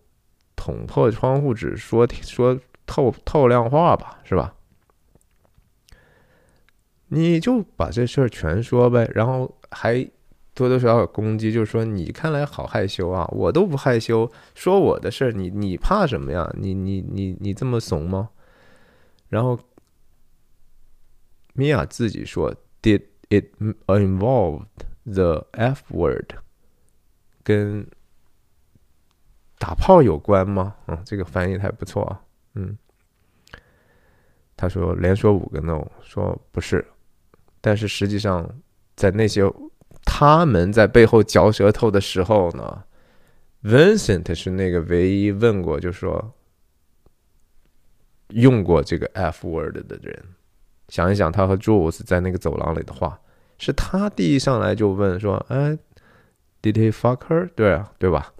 [0.57, 4.53] 捅破窗户纸说说透透亮话吧，是吧？
[7.07, 10.05] 你就把这事儿全说呗，然后还
[10.57, 16.51] 多多少少攻击，就是说你看来好害羞啊，我都不害羞，说我的事儿，你你怕什么呀？
[16.57, 18.31] 你你你你这么怂吗？
[19.28, 19.59] 然后
[21.53, 23.45] 米娅自己说，Did it
[23.87, 24.65] involve
[25.05, 26.33] the F word？
[27.43, 27.87] 跟
[29.59, 30.74] 打炮有关吗？
[30.87, 32.23] 嗯，这个翻译还不错啊。
[32.55, 32.78] 嗯，
[34.57, 36.83] 他说连说五个 no，说不是，
[37.61, 38.51] 但是实际上
[38.95, 39.43] 在那些
[40.19, 42.85] 他们在背后嚼舌头的时候呢
[43.63, 46.33] ，Vincent 是那个唯一问过，就说
[48.29, 50.25] 用过这个 F word 的人。
[50.89, 53.21] 想一想，他和 Jules 在那个走廊里的话，
[53.59, 55.77] 是他第一上来就问说：“哎。”
[56.63, 57.51] Did he fuck her？
[57.55, 58.33] 对啊，对吧？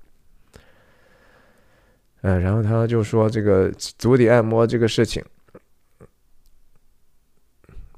[2.23, 5.23] 嗯，然后他就说这个足底按摩这个事情，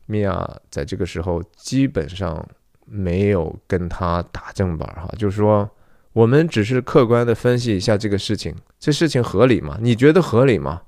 [0.06, 2.44] 米娅在这个时候基本上
[2.88, 5.68] 没有跟他打正板哈，就是说
[6.12, 9.78] 我们只是客观的分析一下这个事情，这事情合理吗？
[9.80, 10.82] 你觉得合理吗？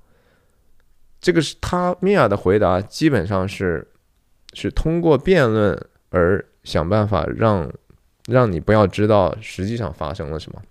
[1.20, 3.86] 这个是他米娅的回答，基本上是
[4.52, 7.70] 是通过辩论而想办法让。
[8.28, 10.62] 让你不要知道实际上发生了什么。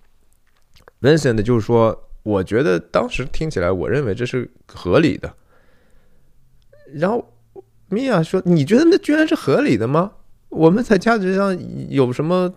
[1.01, 5.33] Vincent 就是说，我觉得当时听起来，我认为这是合理的。
[6.93, 7.33] 然后
[7.89, 10.11] 米娅说：“你觉得那居然是合理的吗？
[10.49, 11.57] 我们在价值上
[11.89, 12.53] 有什么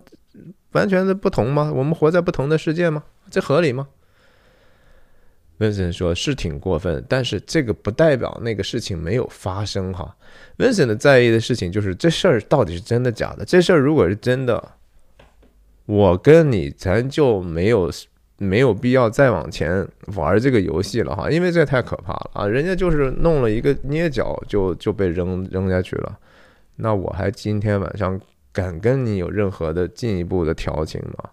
[0.73, 1.73] 完全的不同吗？
[1.75, 3.05] 我们活在不同的世界吗？
[3.31, 3.89] 这合理吗
[5.59, 10.17] ？”Vincent 说：“是挺过分，但是这个不代表那个事情没有发生哈。
[10.59, 13.45] ”Vincent 在意的事情就是这事儿到底是真的假的。
[13.45, 14.73] 这事儿如果是真的。
[15.85, 17.91] 我跟你，咱就没有
[18.39, 22.47] 没有必要再往前玩这个游戏了哈，因为这太可怕了啊！
[22.47, 26.19] 人家就是弄了一个捏脚，就就被扔扔下去了。
[26.83, 28.21] 那我还今天晚上
[28.53, 31.31] 敢跟你有任何的进一步的调情吗？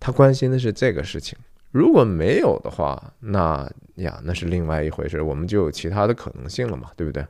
[0.00, 1.38] 他关心的是这个事情。
[1.70, 7.22] 如果没有的话，那呀，那是另外一回事，我们就有其他的可能性了嘛，对不对？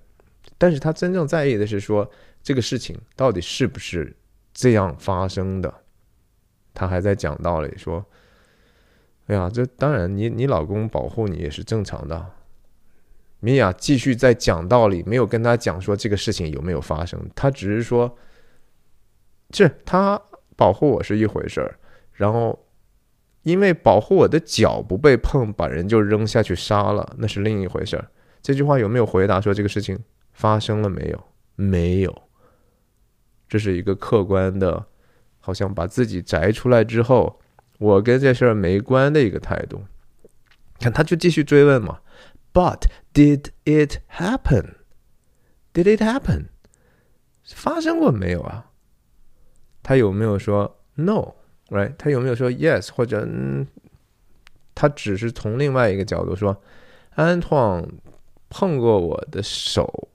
[0.56, 2.08] 但是他真正在意的是说，
[2.40, 4.16] 这个事情到底是不是
[4.54, 5.74] 这样发生的？
[6.72, 8.06] 他还在讲道理，说
[9.26, 12.24] ：“哎呀，这当然，你你老公保护你也是正常的。”
[13.40, 18.16] 米娅继续在讲道理，没有跟他讲说这个事情有没有发生，他只是说
[19.50, 20.20] ：“这他
[20.56, 21.78] 保护我是一回事儿，
[22.12, 22.66] 然后
[23.42, 28.08] 因为保护我的脚不被碰，把人就扔下去杀了，那是另一回事儿。”
[28.42, 29.98] 这句话有没有回答说这个事情
[30.32, 31.24] 发生了没有？
[31.56, 32.22] 没有，
[33.48, 34.86] 这是一个客观的。
[35.40, 37.40] 好像把自己摘出来之后，
[37.78, 39.82] 我跟这事儿没关的一个态度。
[40.78, 42.00] 看，他就继续追问嘛。
[42.52, 42.82] But
[43.18, 44.76] did it happen?
[45.74, 46.50] Did it happen?
[47.52, 48.70] 发生过没有啊？
[49.82, 51.96] 他有没有说 no？Right？
[51.96, 52.92] 他有没有说 yes？
[52.92, 53.66] 或者嗯，
[54.72, 56.62] 他只是从另外一个角度说，
[57.16, 57.84] 安创
[58.48, 60.08] 碰过我的手，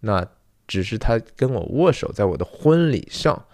[0.00, 0.26] 那
[0.66, 3.46] 只是他跟我握手，在我的婚礼上，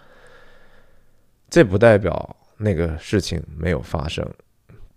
[1.49, 4.29] 这不代表那个事情没有发生。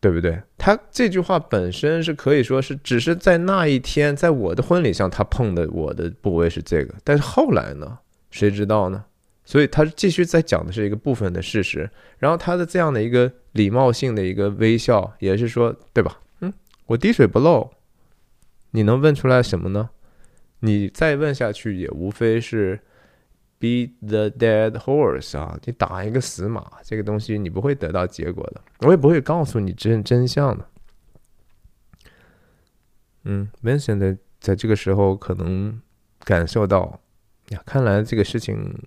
[0.02, 0.36] 对不对？
[0.58, 6.92] 他这句话本身是可以说是，只是在那一天，在我的婚礼上，他碰的我的部位是这个。
[7.04, 8.00] 但是后来呢？
[8.32, 9.04] 谁知道呢？
[9.44, 11.88] 所以他继续在讲的是一个部分的事实。
[12.18, 16.18] 然后他的这样的一个礼貌性的一个微笑，也是说，对吧？
[16.40, 16.52] 嗯，
[16.86, 17.70] 我滴水不漏。
[18.72, 19.90] 你能问出来什么呢？
[20.58, 22.80] 你再问下去，也无非是。
[23.62, 25.56] Be the dead horse 啊！
[25.64, 30.68] 你打一个死马，这个东西你不会得到结果的，我也不会告诉你真真相的。
[33.22, 35.80] 嗯，Vincent 在这个时候可能
[36.24, 36.98] 感受到，
[37.51, 38.82] 呀，看来这个事情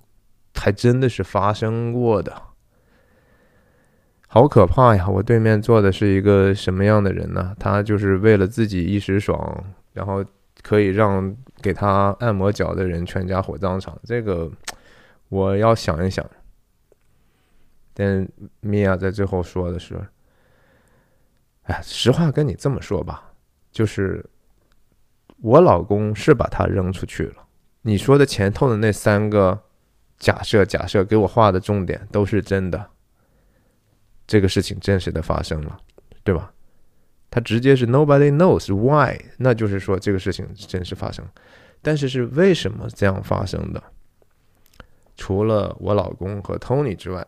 [0.55, 2.41] 还真的是发生过的，
[4.27, 5.07] 好可怕呀！
[5.07, 7.55] 我对面坐的是一个什么样的人呢？
[7.57, 10.21] 他就是为了自己一时爽，然后。
[10.61, 14.51] 可以让给他按摩脚的人全家火葬场，这个
[15.29, 16.25] 我要想一想。
[17.93, 18.27] 但
[18.59, 19.95] 米娅在最后说的是
[21.63, 23.31] ：“哎，实话跟你这么说吧，
[23.71, 24.25] 就是
[25.37, 27.47] 我老公是把他扔出去了。
[27.83, 29.63] 你说的前头的那三个
[30.17, 32.89] 假设，假设给我画的重点都是真的，
[34.25, 35.77] 这个事情真实的发生了，
[36.23, 36.51] 对吧？”
[37.35, 41.27] 他直接是 nobody knows why，那就是说这个事情真实发生，
[41.81, 43.83] 但是是为什么这样发生的？
[45.17, 47.27] 除了我老公和 Tony 之外，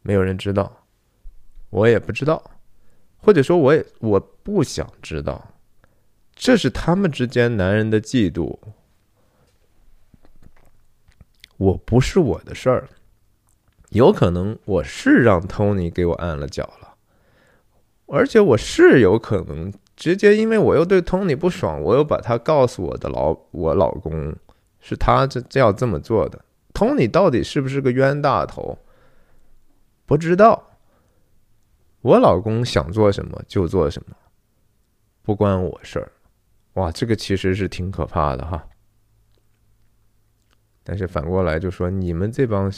[0.00, 0.86] 没有人知道，
[1.68, 2.42] 我也不知道，
[3.18, 5.52] 或者说我也我不想知道，
[6.34, 8.58] 这是他们之间男人的嫉妒，
[11.58, 12.88] 我不是我的事儿，
[13.90, 16.72] 有可能我是让 Tony 给我按了脚。
[18.12, 24.34] 而且我是有可能直接，因为我又对 Tony 不爽，我又把他告诉我的老我老公，
[24.80, 26.44] 是他这这要这么做的。
[26.74, 28.76] Tony 到底是不是个冤大头？
[30.06, 30.70] 不知道。
[32.00, 34.16] 我老公想做什么就做什么，
[35.22, 36.10] 不关我事儿。
[36.72, 38.66] 哇，这个其实是挺可怕的哈。
[40.82, 42.72] 但是反过来就说，你们这帮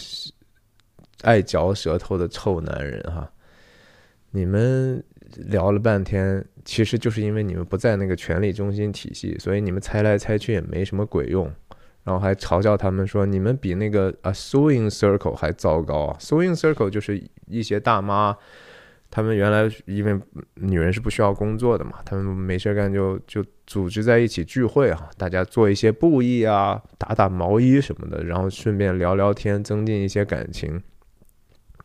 [1.23, 3.33] 爱嚼舌头的臭男人哈，
[4.31, 5.03] 你们。
[5.37, 11.51] 聊了半天，其实就是因为你们不在那个权力中心体系，所以你们猜来猜去也没什么鬼用。
[12.05, 16.17] 然后还嘲笑他们说，你们比那个啊 sewing circle 还糟糕啊。
[16.19, 18.37] sewing circle 就是一些大妈，
[19.09, 20.21] 他们原来因为
[20.55, 30.83] 女人是不需要工作的嘛，他们没事干就就组织在一起聚会啊，大家做一些布艺啊，打打毛衣什么的，然后顺便聊聊天，增进一些感情，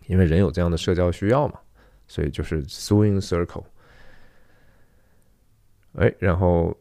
[0.08, 1.60] 因为人有这样的社交需要嘛。
[2.08, 3.64] 所以就是 swing circle，
[5.94, 6.76] 哎，然后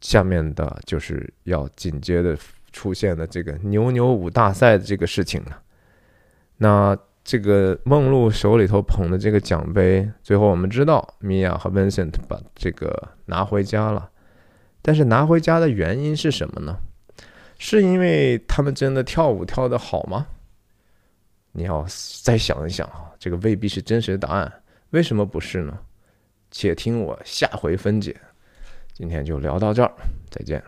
[0.00, 2.36] 下面的就是要紧接着
[2.72, 5.62] 出现的这个牛牛舞大赛的这个事情了。
[6.56, 14.10] 那这个梦露手里头捧的这个奖杯，最后我们知道米娅和 Vincent 把这个拿回家了。
[14.82, 16.78] 但是拿回家的原因是什么呢？
[17.58, 20.26] 是因为他们真的跳舞跳得好吗？
[21.52, 21.84] 你要
[22.22, 24.52] 再想一想啊，这个未必是真实的答案。
[24.90, 25.78] 为什么不是呢？
[26.50, 28.16] 且听我下回分解。
[28.92, 29.92] 今天就聊到这儿，
[30.30, 30.62] 再见。